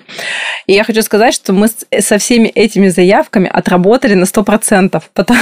И 0.66 0.74
я 0.74 0.84
хочу 0.84 1.04
сказать, 1.04 1.36
что 1.36 1.54
мы 1.54 1.70
со 2.00 2.18
всеми 2.18 2.48
этими 2.48 2.90
заявками 2.90 3.50
отработали 3.52 4.16
на 4.16 4.24
100%. 4.24 5.02
Потому, 5.14 5.40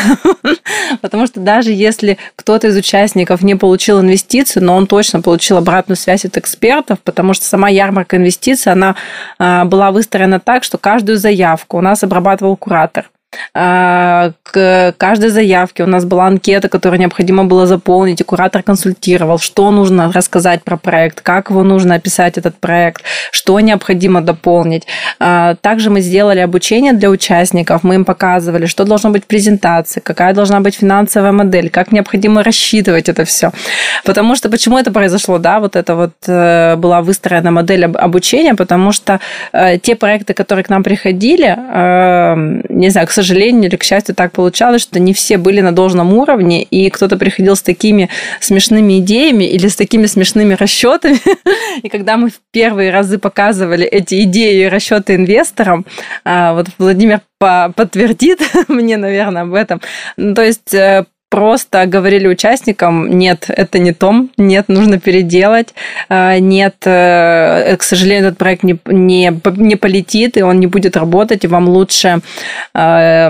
потому 1.01 1.25
что 1.25 1.39
даже 1.39 1.71
если 1.71 2.17
кто-то 2.35 2.67
из 2.67 2.75
участников 2.75 3.41
не 3.41 3.55
получил 3.55 4.01
инвестицию, 4.01 4.65
но 4.65 4.75
он 4.75 4.87
точно 4.87 5.21
получил 5.21 5.57
обратную 5.57 5.97
связь 5.97 6.25
от 6.25 6.37
экспертов, 6.37 6.99
потому 7.03 7.33
что 7.33 7.45
сама 7.45 7.69
ярмарка 7.69 8.17
инвестиций, 8.17 8.73
она 8.73 8.95
э, 9.39 9.63
была 9.63 9.91
выстроена 9.91 10.39
так, 10.39 10.63
что 10.63 10.77
каждую 10.77 11.17
заявку 11.17 11.77
у 11.77 11.81
нас 11.81 12.03
обрабатывал 12.03 12.57
куратор. 12.57 13.09
А, 13.53 14.31
к 14.43 14.93
каждой 14.97 15.29
заявке 15.29 15.83
у 15.83 15.87
нас 15.87 16.05
была 16.05 16.27
анкета, 16.27 16.69
которую 16.69 16.99
необходимо 16.99 17.45
было 17.45 17.65
заполнить, 17.65 18.21
и 18.21 18.23
куратор 18.23 18.63
консультировал, 18.63 19.39
что 19.39 19.71
нужно 19.71 20.11
рассказать 20.11 20.63
про 20.63 20.77
проект, 20.77 21.21
как 21.21 21.49
его 21.49 21.63
нужно 21.63 21.95
описать, 21.95 22.37
этот 22.37 22.57
проект, 22.57 23.03
что 23.31 23.59
необходимо 23.59 24.21
дополнить. 24.21 24.85
А, 25.19 25.55
также 25.55 25.89
мы 25.89 26.01
сделали 26.01 26.39
обучение 26.39 26.93
для 26.93 27.09
участников, 27.09 27.83
мы 27.83 27.95
им 27.95 28.05
показывали, 28.05 28.65
что 28.65 28.85
должно 28.85 29.09
быть 29.09 29.23
в 29.23 29.27
презентации, 29.27 29.99
какая 29.99 30.33
должна 30.33 30.59
быть 30.59 30.75
финансовая 30.75 31.31
модель, 31.31 31.69
как 31.69 31.91
необходимо 31.91 32.43
рассчитывать 32.43 33.09
это 33.09 33.25
все. 33.25 33.51
Потому 34.05 34.35
что 34.35 34.49
почему 34.49 34.77
это 34.77 34.91
произошло, 34.91 35.37
да, 35.37 35.59
вот 35.59 35.75
это 35.75 35.95
вот 35.95 36.11
э, 36.27 36.75
была 36.75 37.01
выстроена 37.01 37.51
модель 37.51 37.85
обучения, 37.85 38.55
потому 38.55 38.91
что 38.91 39.19
э, 39.53 39.77
те 39.77 39.95
проекты, 39.95 40.33
которые 40.33 40.63
к 40.63 40.69
нам 40.69 40.83
приходили, 40.83 41.55
э, 41.57 42.61
не 42.69 42.89
знаю, 42.89 43.07
к 43.07 43.11
сожалению 43.11 43.28
или 43.67 43.75
к 43.75 43.83
счастью 43.83 44.15
так 44.15 44.31
получалось, 44.31 44.81
что 44.81 44.99
не 44.99 45.13
все 45.13 45.37
были 45.37 45.61
на 45.61 45.71
должном 45.71 46.13
уровне, 46.13 46.63
и 46.63 46.89
кто-то 46.89 47.17
приходил 47.17 47.55
с 47.55 47.61
такими 47.61 48.09
смешными 48.39 48.99
идеями 48.99 49.45
или 49.45 49.67
с 49.67 49.75
такими 49.75 50.05
смешными 50.05 50.53
расчетами. 50.53 51.19
И 51.83 51.89
когда 51.89 52.17
мы 52.17 52.29
в 52.29 52.39
первые 52.51 52.91
разы 52.91 53.17
показывали 53.17 53.85
эти 53.85 54.23
идеи 54.23 54.63
и 54.63 54.67
расчеты 54.67 55.15
инвесторам, 55.15 55.85
а, 56.23 56.53
вот 56.53 56.67
Владимир 56.77 57.21
подтвердит 57.39 58.39
мне, 58.67 58.97
наверное, 58.97 59.43
об 59.43 59.53
этом. 59.53 59.81
Ну, 60.17 60.33
то 60.33 60.43
есть 60.43 60.73
э, 60.73 61.05
просто 61.29 61.85
говорили 61.85 62.27
участникам, 62.27 63.17
нет, 63.17 63.45
это 63.49 63.79
не 63.79 63.93
том, 63.93 64.31
нет, 64.37 64.67
нужно 64.67 64.99
переделать, 64.99 65.73
а, 66.09 66.39
нет, 66.39 66.75
э, 66.85 67.75
к 67.77 67.83
сожалению, 67.83 68.27
этот 68.27 68.39
проект 68.39 68.63
не, 68.63 68.79
не, 68.85 69.31
не 69.57 69.75
полетит, 69.75 70.37
и 70.37 70.41
он 70.41 70.59
не 70.59 70.67
будет 70.67 70.97
работать, 70.97 71.45
и 71.45 71.47
вам 71.47 71.69
лучше 71.69 72.21
э, 72.73 73.29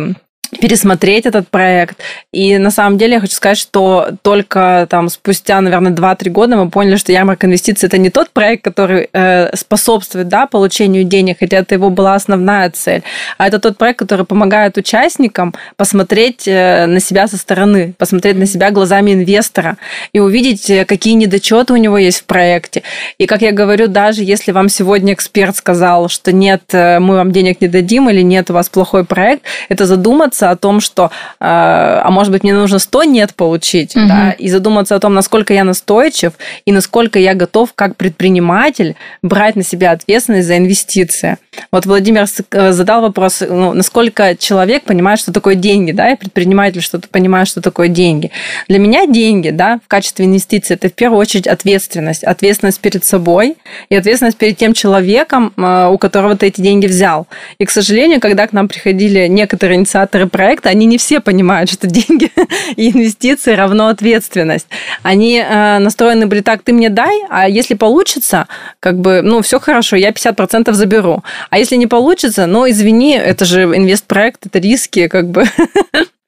пересмотреть 0.60 1.26
этот 1.26 1.48
проект. 1.50 1.98
И 2.32 2.58
на 2.58 2.72
самом 2.72 2.98
деле 2.98 3.14
я 3.14 3.20
хочу 3.20 3.34
сказать, 3.34 3.58
что 3.58 4.10
только 4.22 4.88
там 4.90 5.10
спустя, 5.10 5.62
наверное, 5.62 5.92
2-3 5.92 6.30
года 6.30 6.56
мы 6.56 6.70
поняли, 6.70 6.96
что 6.96 7.12
ярмарка 7.12 7.48
инвестиций 7.48 7.88
это 7.88 7.98
не 7.98 8.10
тот 8.10 8.32
проект, 8.32 8.64
который 8.64 9.10
э, 9.14 9.56
способствует 9.56 10.28
да, 10.28 10.48
получению 10.48 11.04
денег, 11.04 11.38
хотя 11.40 11.58
это 11.58 11.76
его 11.76 11.90
была 11.90 12.16
основная 12.16 12.70
цель, 12.72 13.04
а 13.38 13.48
это 13.48 13.60
тот 13.60 13.78
проект, 13.78 14.00
который 14.00 14.26
помогает 14.26 14.78
участникам 14.78 15.54
посмотреть 15.78 16.48
э, 16.48 16.86
на 16.88 17.00
себя 17.00 17.28
со 17.28 17.38
стороны, 17.38 17.94
посмотреть 17.98 18.38
на 18.38 18.46
себя 18.46 18.72
глазами 18.72 19.14
инвестора 19.14 19.78
и 20.14 20.20
увидеть, 20.20 20.70
э, 20.70 20.86
какие 20.86 21.14
недочеты 21.14 21.74
у 21.74 21.78
него 21.78 21.98
есть 21.98 22.22
в 22.22 22.24
проекте. 22.26 22.84
И 23.18 23.26
как 23.26 23.42
я 23.42 23.52
говорю, 23.52 23.88
даже 23.88 24.24
если 24.24 24.52
вам 24.52 24.70
сегодня 24.70 25.14
эксперт 25.14 25.56
сказал, 25.56 26.10
что 26.10 26.32
нет, 26.32 26.64
э, 26.72 27.00
мы 27.00 27.16
вам 27.16 27.32
денег 27.32 27.62
не 27.62 27.68
дадим 27.68 28.10
или 28.10 28.22
нет, 28.22 28.50
у 28.50 28.54
вас 28.54 28.70
плохой 28.70 29.06
проект, 29.06 29.44
это 29.70 29.86
задуматься 29.86 30.39
задуматься 30.40 30.50
о 30.50 30.56
том, 30.56 30.80
что, 30.82 31.06
э, 31.06 31.10
а 31.40 32.10
может 32.10 32.32
быть, 32.32 32.44
мне 32.44 32.54
нужно 32.54 32.80
100 32.80 33.04
нет 33.04 33.34
получить, 33.36 33.96
угу. 33.96 34.08
да, 34.08 34.32
и 34.32 34.50
задуматься 34.50 34.96
о 34.96 35.00
том, 35.00 35.14
насколько 35.14 35.54
я 35.54 35.64
настойчив 35.64 36.34
и 36.66 36.72
насколько 36.72 37.20
я 37.20 37.34
готов 37.34 37.74
как 37.76 37.96
предприниматель 37.96 38.96
брать 39.22 39.56
на 39.56 39.64
себя 39.64 39.92
ответственность 39.92 40.48
за 40.48 40.58
инвестиции. 40.58 41.38
Вот 41.72 41.86
Владимир 41.86 42.26
э, 42.52 42.72
задал 42.72 43.02
вопрос, 43.02 43.44
ну, 43.48 43.74
насколько 43.74 44.36
человек 44.36 44.84
понимает, 44.84 45.20
что 45.20 45.32
такое 45.34 45.56
деньги, 45.56 45.92
да, 45.92 46.12
и 46.12 46.16
предприниматель 46.16 46.82
что-то 46.82 47.08
понимает, 47.10 47.48
что 47.48 47.62
такое 47.62 47.88
деньги. 47.88 48.32
Для 48.68 48.80
меня 48.80 49.06
деньги, 49.06 49.50
да, 49.52 49.80
в 49.84 49.88
качестве 49.88 50.26
инвестиций, 50.26 50.76
это 50.76 50.90
в 50.90 50.94
первую 50.94 51.20
очередь 51.20 51.48
ответственность. 51.48 52.24
Ответственность 52.24 52.80
перед 52.80 53.04
собой 53.04 53.56
и 53.90 53.96
ответственность 53.96 54.38
перед 54.38 54.58
тем 54.58 54.74
человеком, 54.74 55.52
э, 55.58 55.88
у 55.92 55.98
которого 55.98 56.36
ты 56.36 56.48
эти 56.48 56.62
деньги 56.62 56.88
взял. 56.88 57.28
И, 57.60 57.66
к 57.66 57.72
сожалению, 57.72 58.20
когда 58.20 58.48
к 58.48 58.54
нам 58.54 58.68
приходили 58.68 59.28
некоторые 59.28 59.78
инициаторы 59.80 60.29
проекта, 60.30 60.70
они 60.70 60.86
не 60.86 60.98
все 60.98 61.20
понимают, 61.20 61.70
что 61.70 61.88
деньги 61.88 62.32
и 62.76 62.92
инвестиции 62.92 63.54
равно 63.54 63.88
ответственность. 63.88 64.68
Они 65.04 65.38
э, 65.38 65.80
настроены 65.80 66.28
были 66.28 66.42
так, 66.42 66.64
ты 66.64 66.74
мне 66.74 66.90
дай, 66.90 67.24
а 67.30 67.50
если 67.50 67.74
получится, 67.74 68.48
как 68.80 69.00
бы, 69.00 69.22
ну, 69.22 69.42
все 69.42 69.60
хорошо, 69.60 69.96
я 69.96 70.12
50% 70.12 70.72
заберу. 70.74 71.24
А 71.50 71.58
если 71.58 71.76
не 71.76 71.88
получится, 71.88 72.46
ну, 72.46 72.70
извини, 72.70 73.18
это 73.18 73.46
же 73.46 73.64
инвестпроект, 73.64 74.46
это 74.46 74.60
риски, 74.60 75.08
как 75.08 75.30
бы. 75.30 75.46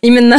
Именно, 0.00 0.38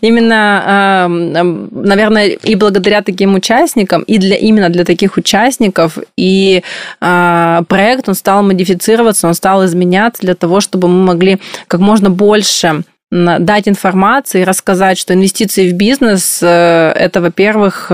именно, 0.00 1.06
наверное, 1.08 2.28
и 2.28 2.54
благодаря 2.54 3.02
таким 3.02 3.34
участникам, 3.34 4.02
и 4.02 4.18
для, 4.18 4.36
именно 4.36 4.68
для 4.68 4.84
таких 4.84 5.16
участников, 5.16 5.98
и 6.16 6.62
а, 7.00 7.62
проект, 7.68 8.08
он 8.08 8.14
стал 8.14 8.42
модифицироваться, 8.42 9.28
он 9.28 9.34
стал 9.34 9.64
изменяться 9.64 10.22
для 10.22 10.34
того, 10.34 10.60
чтобы 10.60 10.88
мы 10.88 11.04
могли 11.04 11.38
как 11.66 11.80
можно 11.80 12.10
больше 12.10 12.82
дать 13.10 13.68
информации, 13.68 14.42
рассказать, 14.42 14.96
что 14.96 15.14
инвестиции 15.14 15.70
в 15.70 15.74
бизнес 15.74 16.40
э,– 16.42 16.92
это, 16.96 17.20
во-первых, 17.20 17.90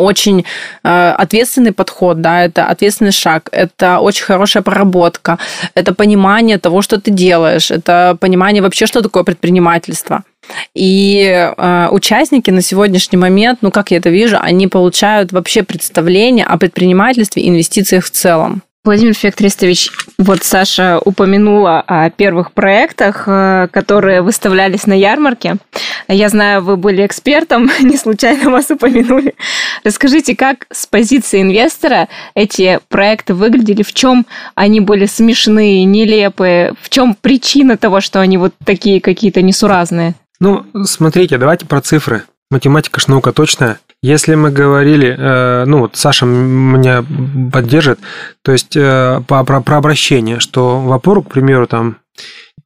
очень 0.00 0.44
э, 0.84 1.10
ответственный 1.10 1.72
подход, 1.72 2.20
да, 2.20 2.44
это 2.44 2.66
ответственный 2.66 3.12
шаг, 3.12 3.48
это 3.52 3.98
очень 3.98 4.24
хорошая 4.24 4.62
проработка, 4.62 5.38
это 5.74 5.94
понимание 5.94 6.58
того, 6.58 6.82
что 6.82 7.00
ты 7.00 7.10
делаешь, 7.10 7.70
это 7.70 8.16
понимание 8.20 8.62
вообще, 8.62 8.86
что 8.86 9.02
такое 9.02 9.24
предпринимательство. 9.24 10.22
И 10.74 11.22
э, 11.56 11.88
участники 11.90 12.50
на 12.50 12.62
сегодняшний 12.62 13.18
момент, 13.18 13.58
ну 13.62 13.70
как 13.70 13.90
я 13.90 13.98
это 13.98 14.10
вижу, 14.10 14.38
они 14.40 14.68
получают 14.68 15.32
вообще 15.32 15.62
представление 15.62 16.44
о 16.44 16.58
предпринимательстве 16.58 17.42
и 17.42 17.48
инвестициях 17.48 18.04
в 18.04 18.10
целом. 18.10 18.62
Владимир 18.82 19.12
Феоктристович, 19.12 19.90
вот 20.16 20.42
Саша 20.42 20.98
упомянула 21.04 21.84
о 21.86 22.08
первых 22.08 22.52
проектах, 22.52 23.24
э, 23.26 23.68
которые 23.70 24.22
выставлялись 24.22 24.86
на 24.86 24.94
ярмарке. 24.94 25.56
Я 26.12 26.28
знаю, 26.28 26.60
вы 26.62 26.76
были 26.76 27.06
экспертом, 27.06 27.70
не 27.80 27.96
случайно 27.96 28.50
вас 28.50 28.68
упомянули. 28.68 29.34
Расскажите, 29.84 30.34
как 30.34 30.66
с 30.72 30.86
позиции 30.86 31.40
инвестора 31.40 32.08
эти 32.34 32.80
проекты 32.88 33.32
выглядели, 33.32 33.84
в 33.84 33.94
чем 33.94 34.26
они 34.56 34.80
были 34.80 35.06
смешные, 35.06 35.84
нелепые, 35.84 36.74
в 36.82 36.88
чем 36.90 37.14
причина 37.14 37.76
того, 37.76 38.00
что 38.00 38.20
они 38.20 38.38
вот 38.38 38.54
такие 38.64 39.00
какие-то 39.00 39.40
несуразные? 39.40 40.16
Ну, 40.40 40.66
смотрите, 40.84 41.38
давайте 41.38 41.66
про 41.66 41.80
цифры. 41.80 42.24
Математика 42.50 43.00
ж 43.00 43.06
наука 43.06 43.32
точная. 43.32 43.78
Если 44.02 44.34
мы 44.34 44.50
говорили, 44.50 45.14
э, 45.16 45.64
ну 45.66 45.78
вот 45.80 45.94
Саша 45.94 46.26
меня 46.26 47.04
поддержит, 47.52 48.00
то 48.42 48.50
есть 48.50 48.74
э, 48.74 49.22
про, 49.28 49.44
про 49.44 49.76
обращение, 49.76 50.40
что 50.40 50.80
в 50.80 50.92
опору, 50.92 51.22
к 51.22 51.30
примеру, 51.30 51.68
там 51.68 51.98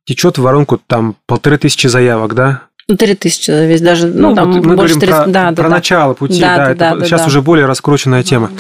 течет 0.07 0.39
в 0.39 0.43
воронку 0.43 0.81
там 0.87 1.17
полторы 1.27 1.59
тысячи 1.59 1.89
заявок, 1.89 2.35
да? 2.35 2.63
Ну, 2.89 2.97
три 2.97 3.15
тысячи 3.15 3.51
весь 3.51 3.81
даже, 3.81 4.09
ну, 4.09 4.31
ну 4.31 4.35
там 4.35 4.53
вот 4.53 4.65
мы 4.65 4.77
больше 4.77 4.95
говорим 4.95 5.01
300, 5.01 5.23
про, 5.23 5.31
да, 5.31 5.53
про 5.53 5.63
да, 5.65 5.69
начало 5.69 6.15
пути, 6.15 6.41
да, 6.41 6.57
да, 6.57 6.65
да, 6.65 6.71
это 6.73 6.99
да, 6.99 7.07
сейчас 7.07 7.21
да. 7.23 7.27
уже 7.29 7.43
более 7.43 7.67
раскрученная 7.67 8.23
тема. 8.23 8.51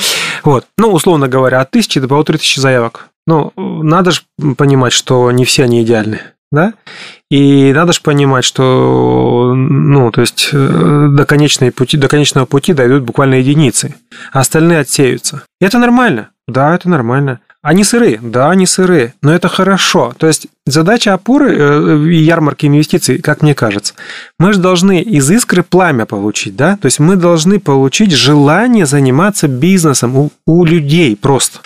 Вот, 0.42 0.66
ну, 0.78 0.92
условно 0.92 1.28
говоря, 1.28 1.60
от 1.60 1.70
тысячи 1.70 2.00
до 2.00 2.08
полутора 2.08 2.38
тысячи 2.38 2.58
заявок. 2.58 3.08
Ну, 3.26 3.52
надо 3.56 4.10
же 4.10 4.22
понимать, 4.56 4.92
что 4.92 5.30
не 5.30 5.44
все 5.44 5.64
они 5.64 5.82
идеальны 5.82 6.20
да? 6.54 6.74
И 7.30 7.72
надо 7.72 7.92
же 7.92 8.00
понимать, 8.00 8.44
что, 8.44 9.52
ну, 9.54 10.10
то 10.10 10.20
есть 10.20 10.50
э, 10.52 11.08
до, 11.10 11.26
конечной 11.26 11.72
пути, 11.72 11.96
до 11.96 12.08
конечного 12.08 12.46
пути 12.46 12.72
дойдут 12.72 13.02
буквально 13.02 13.34
единицы, 13.34 13.94
а 14.32 14.40
остальные 14.40 14.80
отсеются. 14.80 15.42
И 15.60 15.64
это 15.64 15.78
нормально. 15.78 16.30
Да, 16.46 16.74
это 16.74 16.88
нормально. 16.88 17.40
Они 17.64 17.83
сырые, 17.83 18.21
да, 18.23 18.50
они 18.50 18.66
сырые, 18.66 19.14
но 19.23 19.35
это 19.35 19.49
хорошо. 19.49 20.12
То 20.18 20.26
есть 20.26 20.49
задача 20.66 21.14
опоры 21.14 21.56
э, 21.56 22.09
и 22.11 22.16
ярмарки 22.16 22.66
инвестиций, 22.66 23.23
как 23.23 23.40
мне 23.40 23.54
кажется, 23.54 23.94
мы 24.38 24.52
же 24.52 24.59
должны 24.59 25.00
из 25.00 25.30
искры 25.30 25.62
пламя 25.62 26.04
получить, 26.04 26.56
да? 26.56 26.76
То 26.76 26.85
есть 26.85 26.99
мы 26.99 27.16
должны 27.16 27.59
получить 27.59 28.12
желание 28.12 28.85
заниматься 28.85 29.49
бизнесом 29.49 30.14
у, 30.14 30.30
у 30.44 30.66
людей 30.66 31.16
просто. 31.16 31.61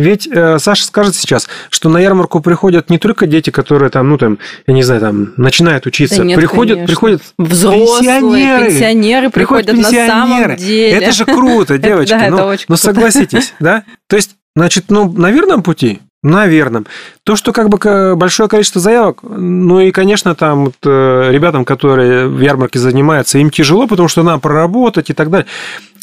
Ведь 0.00 0.26
э, 0.26 0.58
Саша 0.58 0.86
скажет 0.86 1.14
сейчас, 1.14 1.46
что 1.68 1.90
на 1.90 1.98
ярмарку 1.98 2.40
приходят 2.40 2.88
не 2.88 2.96
только 2.96 3.26
дети, 3.26 3.50
которые 3.50 3.90
там, 3.90 4.08
ну 4.08 4.16
там, 4.16 4.38
я 4.66 4.72
не 4.72 4.82
знаю, 4.82 5.02
там 5.02 5.34
начинают 5.36 5.84
учиться, 5.84 6.16
да 6.16 6.24
нет, 6.24 6.38
приходят, 6.38 6.76
конечно. 6.76 6.86
приходят 6.86 7.22
взрослые 7.36 8.20
пенсионеры, 8.20 8.66
пенсионеры 8.66 9.30
приходят, 9.30 9.66
приходят 9.66 9.84
пенсионеры. 9.84 10.08
на 10.08 10.48
самом 10.48 10.56
деле. 10.56 10.96
Это 10.96 11.12
же 11.12 11.26
круто, 11.26 11.76
девочки. 11.78 12.28
ну, 12.30 12.56
ну 12.66 12.76
согласитесь, 12.76 13.52
да? 13.60 13.84
То 14.08 14.16
есть, 14.16 14.36
значит, 14.56 14.86
ну 14.88 15.12
на 15.12 15.30
верном 15.30 15.62
пути. 15.62 16.00
Наверное. 16.22 16.84
То, 17.24 17.34
что 17.34 17.52
как 17.52 17.70
бы 17.70 18.14
большое 18.14 18.48
количество 18.48 18.80
заявок, 18.80 19.20
ну 19.22 19.80
и, 19.80 19.90
конечно, 19.90 20.34
там 20.34 20.66
вот, 20.66 20.74
э, 20.84 21.30
ребятам, 21.30 21.64
которые 21.64 22.28
в 22.28 22.40
ярмарке 22.40 22.78
занимаются, 22.78 23.38
им 23.38 23.50
тяжело, 23.50 23.86
потому 23.86 24.08
что 24.08 24.22
надо 24.22 24.38
проработать 24.38 25.08
и 25.08 25.14
так 25.14 25.30
далее. 25.30 25.46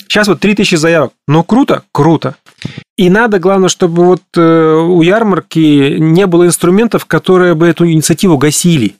Сейчас 0.08 0.28
вот 0.28 0.40
3000 0.40 0.76
заявок. 0.76 1.12
Ну, 1.28 1.44
круто? 1.44 1.84
Круто. 1.92 2.36
И 2.98 3.10
надо, 3.10 3.40
главное, 3.40 3.70
чтобы 3.70 4.06
вот 4.06 4.22
э, 4.36 4.74
у 4.74 5.02
ярмарки 5.02 5.98
не 6.00 6.26
было 6.26 6.46
инструментов, 6.46 7.06
которые 7.06 7.54
бы 7.54 7.68
эту 7.68 7.86
инициативу 7.86 8.38
гасили. 8.38 8.96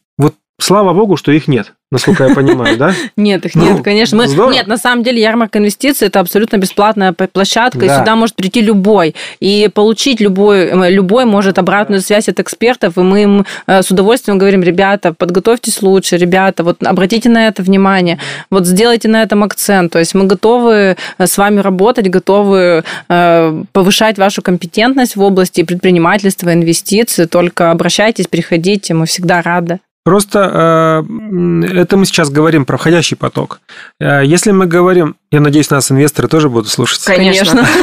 Слава 0.60 0.94
богу, 0.94 1.18
что 1.18 1.32
их 1.32 1.48
нет 1.48 1.74
насколько 1.92 2.26
я 2.26 2.36
понимаю, 2.36 2.78
да? 2.78 2.94
Нет, 3.16 3.46
их 3.46 3.56
нет, 3.56 3.78
ну, 3.78 3.84
конечно. 3.84 4.22
Нет, 4.52 4.68
на 4.68 4.78
самом 4.78 5.04
деле 5.04 5.22
ярмарка 5.22 5.60
инвестиций– 5.60 6.08
это 6.10 6.20
абсолютно 6.20 6.58
бесплатная 6.58 7.14
площадка, 7.14 7.86
и 7.86 7.90
сюда 7.90 8.16
может 8.16 8.36
прийти 8.36 8.62
любой. 8.62 9.16
И 9.40 9.70
получить 9.74 10.20
любой, 10.20 10.66
э, 10.66 10.92
любой 10.92 11.26
может 11.26 11.58
обратную 11.58 12.02
связь 12.02 12.28
от 12.28 12.40
экспертов, 12.40 12.98
и 12.98 13.02
мы 13.02 13.24
им 13.24 13.46
э, 13.68 13.82
с 13.82 13.92
удовольствием 13.92 14.38
говорим, 14.38 14.64
ребята, 14.64 15.14
подготовьтесь 15.14 15.82
лучше, 15.82 16.18
ребята, 16.18 16.64
вот 16.64 16.84
обратите 16.84 17.30
на 17.30 17.48
это 17.48 17.64
внимание, 17.64 18.20
вот 18.50 18.66
сделайте 18.66 19.08
на 19.08 19.24
этом 19.24 19.44
акцент. 19.44 19.94
То 19.94 20.00
есть 20.00 20.14
мы 20.14 20.26
готовы 20.26 20.98
э, 21.18 21.28
с 21.28 21.38
вами 21.38 21.60
работать, 21.60 22.10
готовы 22.10 22.84
повышать 23.08 24.18
вашу 24.18 24.42
компетентность 24.42 25.16
в 25.16 25.22
области 25.22 25.64
предпринимательства, 25.64 26.54
инвестиций, 26.54 27.28
только 27.28 27.72
обращайтесь, 27.72 28.28
приходите, 28.28 28.94
мы 28.94 29.06
всегда 29.06 29.42
рады. 29.42 29.80
Просто 30.08 31.04
э, 31.04 31.66
это 31.82 31.98
мы 31.98 32.06
сейчас 32.06 32.30
говорим 32.30 32.64
про 32.64 32.78
входящий 32.78 33.18
поток. 33.18 33.60
Э, 34.00 34.22
если 34.24 34.52
мы 34.52 34.66
говорим, 34.66 35.18
я 35.32 35.42
надеюсь, 35.42 35.70
нас 35.70 35.92
инвесторы 35.92 36.30
тоже 36.30 36.48
будут 36.48 36.70
слушать. 36.70 37.04
Конечно. 37.04 37.68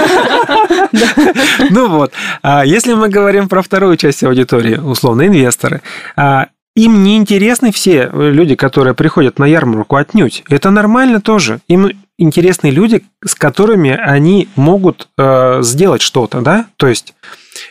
Ну 1.71 1.89
вот, 1.89 2.13
а 2.43 2.65
если 2.65 2.95
мы 2.95 3.11
говорим 3.11 3.49
про 3.49 3.61
вторую 3.61 3.97
часть 3.99 4.25
аудитории, 4.25 4.77
условно, 4.77 5.27
инвесторы, 5.27 5.83
а, 6.17 6.47
им 6.77 7.03
не 7.03 7.17
интересны 7.17 7.73
все 7.73 8.11
люди, 8.13 8.55
которые 8.55 8.95
приходят 8.95 9.39
на 9.39 9.45
ярмарку 9.45 9.97
отнюдь. 9.97 10.45
Это 10.49 10.71
нормально 10.71 11.21
тоже. 11.21 11.61
Им 11.69 11.91
интересны 12.17 12.69
люди, 12.69 13.05
с 13.23 13.35
которыми 13.35 13.91
они 13.91 14.49
могут 14.57 15.09
э, 15.19 15.59
сделать 15.63 16.01
что-то, 16.01 16.41
да? 16.41 16.67
То 16.77 16.87
есть 16.87 17.13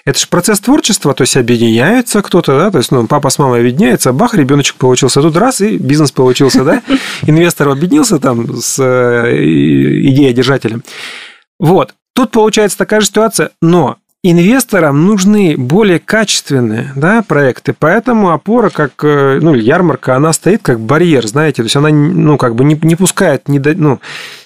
это 0.06 0.20
же 0.20 0.28
процесс 0.28 0.60
творчества, 0.60 1.14
то 1.14 1.22
есть 1.24 1.38
объединяются 1.38 2.22
кто-то, 2.22 2.58
да, 2.58 2.72
то 2.72 2.78
есть 2.78 2.92
ну, 2.92 3.08
папа 3.08 3.30
с 3.30 3.40
мамой 3.40 3.60
объединяется, 3.60 4.14
бах, 4.14 4.34
ребеночек 4.34 4.76
получился 4.76 5.22
тут 5.22 5.36
раз, 5.38 5.62
и 5.62 5.78
бизнес 5.78 6.12
получился, 6.12 6.64
да, 6.64 6.82
инвестор 7.24 7.70
объединился 7.70 8.20
там 8.20 8.58
с 8.58 8.80
э, 8.80 9.36
идеей-держателем. 9.36 10.84
Вот, 11.60 11.94
тут 12.14 12.32
получается 12.32 12.78
такая 12.78 13.02
же 13.02 13.08
ситуация, 13.08 13.52
но 13.62 13.98
инвесторам 14.24 15.06
нужны 15.06 15.56
более 15.58 16.00
качественные 16.00 16.94
да, 16.96 17.24
проекты, 17.24 17.76
поэтому 17.78 18.32
опора, 18.32 18.70
как 18.70 18.94
э, 19.04 19.40
ну, 19.42 19.54
ярмарка, 19.54 20.16
она 20.16 20.32
стоит 20.32 20.62
как 20.64 20.80
барьер, 20.80 21.28
знаете, 21.28 21.58
то 21.58 21.64
есть 21.64 21.76
она 21.76 21.90
ну, 21.90 22.38
как 22.38 22.56
бы 22.56 22.64
не, 22.64 22.80
не 22.82 22.96
пускает, 22.96 23.48
не, 23.50 23.60
до, 23.60 23.76
ну, 23.76 24.00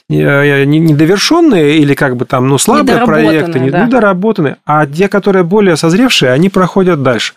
недовершенные 0.10 1.80
или 1.80 1.94
как 1.94 2.16
бы 2.16 2.26
там, 2.26 2.48
ну, 2.48 2.58
слабые 2.58 3.06
проекты, 3.06 3.60
да. 3.70 3.86
недоработанные, 3.86 4.58
а 4.66 4.86
те, 4.86 5.10
которые 5.10 5.44
более 5.44 5.76
созревшие, 5.76 6.32
они 6.32 6.50
проходят 6.50 7.04
дальше. 7.04 7.34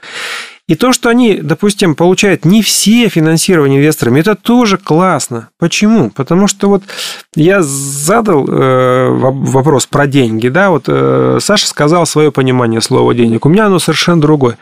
И 0.68 0.76
то, 0.76 0.92
что 0.92 1.08
они, 1.08 1.40
допустим, 1.42 1.96
получают 1.96 2.44
не 2.44 2.62
все 2.62 3.08
финансирование 3.08 3.80
инвесторами, 3.80 4.20
это 4.20 4.36
тоже 4.36 4.78
классно. 4.78 5.48
Почему? 5.58 6.10
Потому 6.10 6.46
что 6.46 6.68
вот 6.68 6.84
я 7.34 7.60
задал 7.60 8.46
э, 8.46 9.08
вопрос 9.10 9.86
про 9.86 10.06
деньги, 10.06 10.48
да, 10.48 10.70
вот 10.70 10.84
э, 10.86 11.38
Саша 11.40 11.66
сказал 11.66 12.06
свое 12.06 12.30
понимание 12.30 12.80
слова 12.80 13.12
денег, 13.14 13.46
у 13.46 13.48
меня 13.48 13.66
оно 13.66 13.80
совершенно 13.80 14.20
другое. 14.20 14.58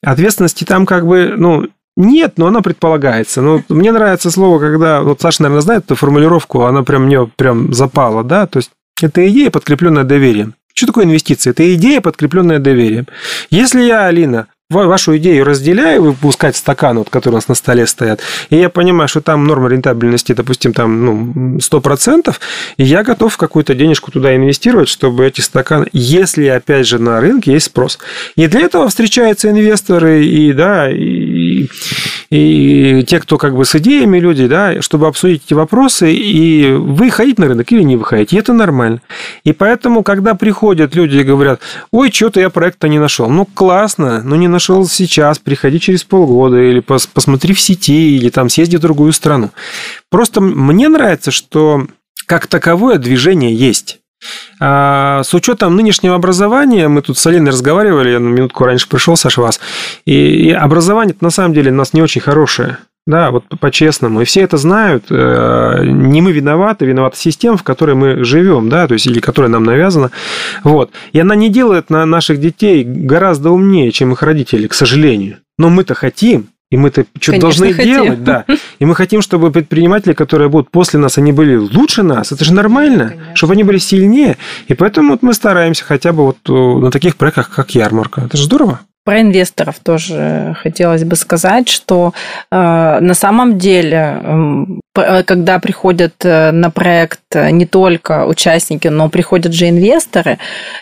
Ответственности 0.00 0.62
там 0.62 0.86
как 0.86 1.08
бы, 1.08 1.34
ну, 1.36 1.66
нет, 1.96 2.34
но 2.38 2.46
она 2.46 2.62
предполагается. 2.62 3.42
Но 3.42 3.62
мне 3.68 3.92
нравится 3.92 4.30
слово, 4.30 4.58
когда... 4.58 5.02
Вот 5.02 5.20
Саша, 5.20 5.42
наверное, 5.42 5.62
знает 5.62 5.84
эту 5.84 5.94
формулировку, 5.94 6.62
она 6.62 6.82
прям 6.82 7.04
мне 7.04 7.26
прям 7.26 7.72
запала, 7.74 8.24
да? 8.24 8.46
То 8.46 8.58
есть, 8.58 8.70
это 9.00 9.28
идея, 9.28 9.50
подкрепленная 9.50 10.04
доверием. 10.04 10.54
Что 10.74 10.86
такое 10.86 11.04
инвестиции? 11.04 11.50
Это 11.50 11.74
идея, 11.74 12.00
подкрепленная 12.00 12.58
доверием. 12.58 13.06
Если 13.50 13.82
я, 13.82 14.06
Алина, 14.06 14.46
вашу 14.72 15.16
идею 15.18 15.44
разделяю, 15.44 16.02
выпускать 16.02 16.56
стаканы, 16.56 17.00
вот, 17.00 17.10
которые 17.10 17.36
у 17.36 17.38
нас 17.38 17.48
на 17.48 17.54
столе 17.54 17.86
стоят, 17.86 18.20
и 18.50 18.56
я 18.56 18.68
понимаю, 18.68 19.08
что 19.08 19.20
там 19.20 19.44
норма 19.44 19.68
рентабельности, 19.68 20.32
допустим, 20.32 20.72
там 20.72 21.04
ну, 21.04 21.56
100%, 21.58 22.34
и 22.78 22.84
я 22.84 23.02
готов 23.02 23.36
какую-то 23.36 23.74
денежку 23.74 24.10
туда 24.10 24.34
инвестировать, 24.34 24.88
чтобы 24.88 25.26
эти 25.26 25.40
стаканы, 25.40 25.86
если, 25.92 26.46
опять 26.46 26.86
же, 26.86 26.98
на 26.98 27.20
рынке 27.20 27.52
есть 27.52 27.66
спрос. 27.66 27.98
И 28.36 28.46
для 28.46 28.62
этого 28.62 28.88
встречаются 28.88 29.50
инвесторы 29.50 30.24
и, 30.24 30.52
да, 30.52 30.90
и, 30.90 30.96
и 32.30 33.04
те, 33.06 33.20
кто 33.20 33.36
как 33.36 33.54
бы 33.54 33.64
с 33.64 33.74
идеями 33.74 34.18
люди, 34.18 34.46
да, 34.46 34.80
чтобы 34.80 35.06
обсудить 35.06 35.42
эти 35.46 35.54
вопросы, 35.54 36.12
и 36.12 36.72
выходить 36.72 37.38
на 37.38 37.46
рынок 37.46 37.70
или 37.72 37.82
не 37.82 37.96
выходить. 37.96 38.32
И 38.32 38.36
это 38.36 38.52
нормально. 38.52 39.02
И 39.44 39.52
поэтому, 39.52 40.02
когда 40.02 40.34
приходят 40.34 40.94
люди 40.94 41.18
и 41.18 41.24
говорят, 41.24 41.60
ой, 41.90 42.10
что-то 42.10 42.40
я 42.40 42.50
проекта 42.50 42.88
не 42.88 42.98
нашел. 42.98 43.28
Ну, 43.28 43.44
классно, 43.44 44.22
но 44.22 44.36
не 44.36 44.48
нашел 44.48 44.86
сейчас, 44.86 45.38
приходи 45.38 45.78
через 45.78 46.04
полгода, 46.04 46.56
или 46.56 46.80
пос, 46.80 47.06
посмотри 47.06 47.54
в 47.54 47.60
сети, 47.60 48.16
или 48.16 48.30
там 48.30 48.48
съезди 48.48 48.76
в 48.76 48.80
другую 48.80 49.12
страну. 49.12 49.50
Просто 50.10 50.40
мне 50.40 50.88
нравится, 50.88 51.30
что 51.30 51.86
как 52.26 52.46
таковое 52.46 52.98
движение 52.98 53.54
есть. 53.54 54.01
А 54.60 55.22
с 55.24 55.34
учетом 55.34 55.76
нынешнего 55.76 56.14
образования, 56.14 56.88
мы 56.88 57.02
тут 57.02 57.18
с 57.18 57.26
Алиной 57.26 57.50
разговаривали, 57.50 58.10
я 58.10 58.18
минутку 58.18 58.64
раньше 58.64 58.88
пришел, 58.88 59.16
Саша, 59.16 59.40
вас, 59.40 59.60
и, 60.04 60.12
и 60.14 60.52
образование 60.52 61.16
на 61.20 61.30
самом 61.30 61.54
деле 61.54 61.70
у 61.70 61.74
нас 61.74 61.92
не 61.92 62.02
очень 62.02 62.20
хорошее. 62.20 62.78
Да, 63.04 63.32
вот 63.32 63.44
по-честному. 63.58 64.20
И 64.20 64.24
все 64.24 64.42
это 64.42 64.56
знают. 64.56 65.06
Э, 65.10 65.82
не 65.84 66.20
мы 66.20 66.30
виноваты, 66.30 66.86
виновата 66.86 67.16
система, 67.16 67.56
в 67.56 67.64
которой 67.64 67.96
мы 67.96 68.22
живем, 68.22 68.68
да, 68.68 68.86
то 68.86 68.94
есть, 68.94 69.06
или 69.06 69.18
которая 69.18 69.50
нам 69.50 69.64
навязана. 69.64 70.12
Вот. 70.62 70.92
И 71.12 71.18
она 71.18 71.34
не 71.34 71.48
делает 71.48 71.90
на 71.90 72.06
наших 72.06 72.38
детей 72.38 72.84
гораздо 72.84 73.50
умнее, 73.50 73.90
чем 73.90 74.12
их 74.12 74.22
родители, 74.22 74.68
к 74.68 74.74
сожалению. 74.74 75.38
Но 75.58 75.68
мы-то 75.68 75.94
хотим, 75.94 76.46
и 76.72 76.76
мы-то 76.78 77.04
что-то 77.20 77.38
должны 77.38 77.74
хотим. 77.74 78.04
делать, 78.04 78.24
да. 78.24 78.46
И 78.78 78.86
мы 78.86 78.94
хотим, 78.94 79.20
чтобы 79.20 79.52
предприниматели, 79.52 80.14
которые 80.14 80.48
будут 80.48 80.70
после 80.70 80.98
нас, 80.98 81.18
они 81.18 81.30
были 81.30 81.54
лучше 81.54 82.02
нас. 82.02 82.32
Это 82.32 82.46
же 82.46 82.54
нормально, 82.54 83.10
Конечно. 83.10 83.36
чтобы 83.36 83.52
они 83.52 83.62
были 83.62 83.76
сильнее. 83.76 84.38
И 84.68 84.74
поэтому 84.74 85.10
вот 85.10 85.22
мы 85.22 85.34
стараемся 85.34 85.84
хотя 85.84 86.12
бы 86.12 86.24
вот 86.24 86.38
э, 86.48 86.52
на 86.52 86.90
таких 86.90 87.16
проектах, 87.16 87.50
как 87.50 87.74
ярмарка. 87.74 88.22
Это 88.22 88.38
же 88.38 88.44
здорово. 88.44 88.80
Про 89.04 89.20
инвесторов 89.20 89.80
тоже 89.82 90.56
хотелось 90.62 91.04
бы 91.04 91.14
сказать, 91.16 91.68
что 91.68 92.14
э, 92.50 92.56
на 93.00 93.14
самом 93.14 93.58
деле, 93.58 94.78
э, 94.94 95.22
когда 95.24 95.58
приходят 95.58 96.14
э, 96.24 96.52
на 96.52 96.70
проект 96.70 97.20
не 97.34 97.66
только 97.66 98.24
участники, 98.24 98.88
но 98.88 99.10
приходят 99.10 99.52
же 99.52 99.68
инвесторы, 99.68 100.38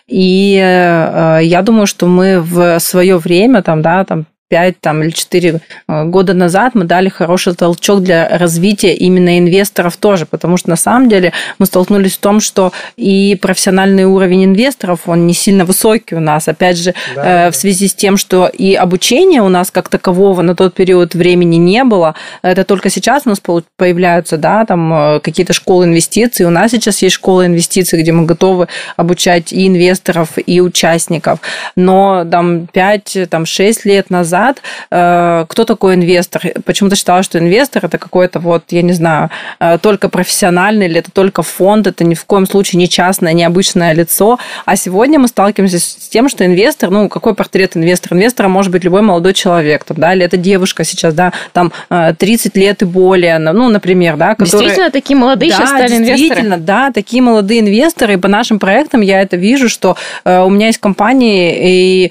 и 0.07 0.57
э, 0.63 1.41
я 1.43 1.63
думаю, 1.63 1.87
что 1.89 2.07
мы 2.07 2.41
в 2.41 2.79
свое 2.79 3.17
время, 3.19 3.63
там, 3.63 3.83
да, 3.83 4.05
там 4.05 4.27
5 4.51 4.81
там, 4.81 5.03
или 5.03 5.11
4 5.11 5.61
э, 5.89 6.05
года 6.07 6.35
назад 6.35 6.75
мы 6.75 6.85
дали 6.85 7.09
хороший 7.09 7.55
толчок 7.55 8.03
для 8.03 8.37
развития 8.37 8.95
именно 8.95 9.39
инвесторов 9.39 9.97
тоже, 9.97 10.27
потому 10.27 10.57
что 10.57 10.71
на 10.71 10.77
самом 10.77 11.09
деле 11.09 11.33
мы 11.59 11.67
столкнулись 11.67 12.17
в 12.17 12.21
том, 12.21 12.41
что 12.41 12.73
и 12.97 13.39
профессиональный 13.41 14.05
уровень 14.05 14.47
инвесторов, 14.47 15.03
он 15.07 15.27
не 15.29 15.35
сильно 15.35 15.65
высокий 15.65 16.17
у 16.17 16.21
нас, 16.21 16.49
опять 16.49 16.79
же, 16.79 16.95
да, 17.15 17.47
э, 17.47 17.51
в 17.53 17.57
связи 17.57 17.87
с 17.87 17.95
тем, 17.95 18.17
что 18.17 18.49
и 18.49 18.75
обучения 18.75 19.41
у 19.41 19.49
нас 19.49 19.71
как 19.71 19.89
такового 19.89 20.43
на 20.43 20.57
тот 20.57 20.75
период 20.75 21.15
времени 21.15 21.57
не 21.57 21.85
было, 21.85 22.17
это 22.43 22.65
только 22.65 22.91
сейчас 22.91 23.23
у 23.27 23.29
нас 23.29 23.41
появляются, 23.77 24.37
да, 24.37 24.65
там 24.67 24.93
э, 24.93 25.21
какие-то 25.21 25.53
школы 25.53 25.85
инвестиций, 25.85 26.45
у 26.45 26.51
нас 26.51 26.73
сейчас 26.73 27.03
есть 27.03 27.15
школа 27.15 27.47
инвестиций, 27.47 28.03
где 28.03 28.11
мы 28.11 28.27
готовы 28.27 28.67
обучать 28.97 29.53
и 29.53 29.69
инвесторов, 29.69 30.31
и 30.45 30.61
участников, 30.61 31.39
но 31.77 32.27
там 32.29 32.67
5-6 32.75 33.27
там, 33.27 33.45
лет 33.85 34.11
назад 34.11 34.40
назад, 34.41 34.63
э, 34.91 35.45
кто 35.49 35.65
такой 35.65 35.95
инвестор. 35.95 36.43
Почему-то 36.65 36.97
считала, 36.97 37.23
что 37.23 37.39
инвестор 37.39 37.85
это 37.85 37.99
какой-то 37.99 38.41
вот, 38.41 38.65
я 38.71 38.83
не 38.83 38.93
знаю, 38.93 39.31
э, 39.59 39.79
только 39.79 40.09
профессиональный 40.09 40.87
или 40.87 40.99
это 41.01 41.11
только 41.11 41.43
фонд, 41.43 41.87
это 41.87 42.05
ни 42.05 42.15
в 42.15 42.25
коем 42.25 42.47
случае 42.47 42.79
не 42.79 42.89
частное, 42.89 43.33
не 43.33 43.45
обычное 43.45 43.93
лицо. 43.95 44.39
А 44.65 44.77
сегодня 44.77 45.19
мы 45.19 45.29
сталкиваемся 45.29 45.79
с 45.79 46.09
тем, 46.09 46.29
что 46.29 46.45
инвестор, 46.45 46.91
ну, 46.91 47.09
какой 47.09 47.35
портрет 47.35 47.77
инвестора? 47.77 48.17
Инвестора 48.17 48.49
может 48.49 48.73
быть 48.73 48.85
любой 48.85 49.03
молодой 49.03 49.35
человек, 49.35 49.85
там, 49.85 49.97
да, 49.99 50.15
или 50.15 50.25
это 50.25 50.37
девушка 50.37 50.85
сейчас, 50.85 51.15
да, 51.15 51.33
там 51.53 51.73
30 51.89 52.57
э, 52.57 52.61
лет 52.61 52.83
и 52.83 52.85
более, 52.85 53.39
ну, 53.39 53.69
например, 53.69 54.17
да, 54.17 54.35
которые... 54.35 54.51
Действительно, 54.51 54.91
такие 54.91 55.17
молодые 55.17 55.51
да, 55.51 55.57
сейчас 55.57 55.69
стали 55.71 55.97
инвесторы? 55.97 56.17
Действительно, 56.17 56.59
да, 56.59 56.91
такие 56.93 57.23
молодые 57.23 57.61
инвесторы, 57.61 58.15
и 58.15 58.17
по 58.17 58.29
нашим 58.29 58.59
проектам 58.59 59.01
я 59.01 59.21
это 59.21 59.37
вижу, 59.37 59.69
что 59.69 59.97
у 60.25 60.51
меня 60.51 60.67
есть 60.67 60.79
компании 60.79 61.51
и 61.61 62.11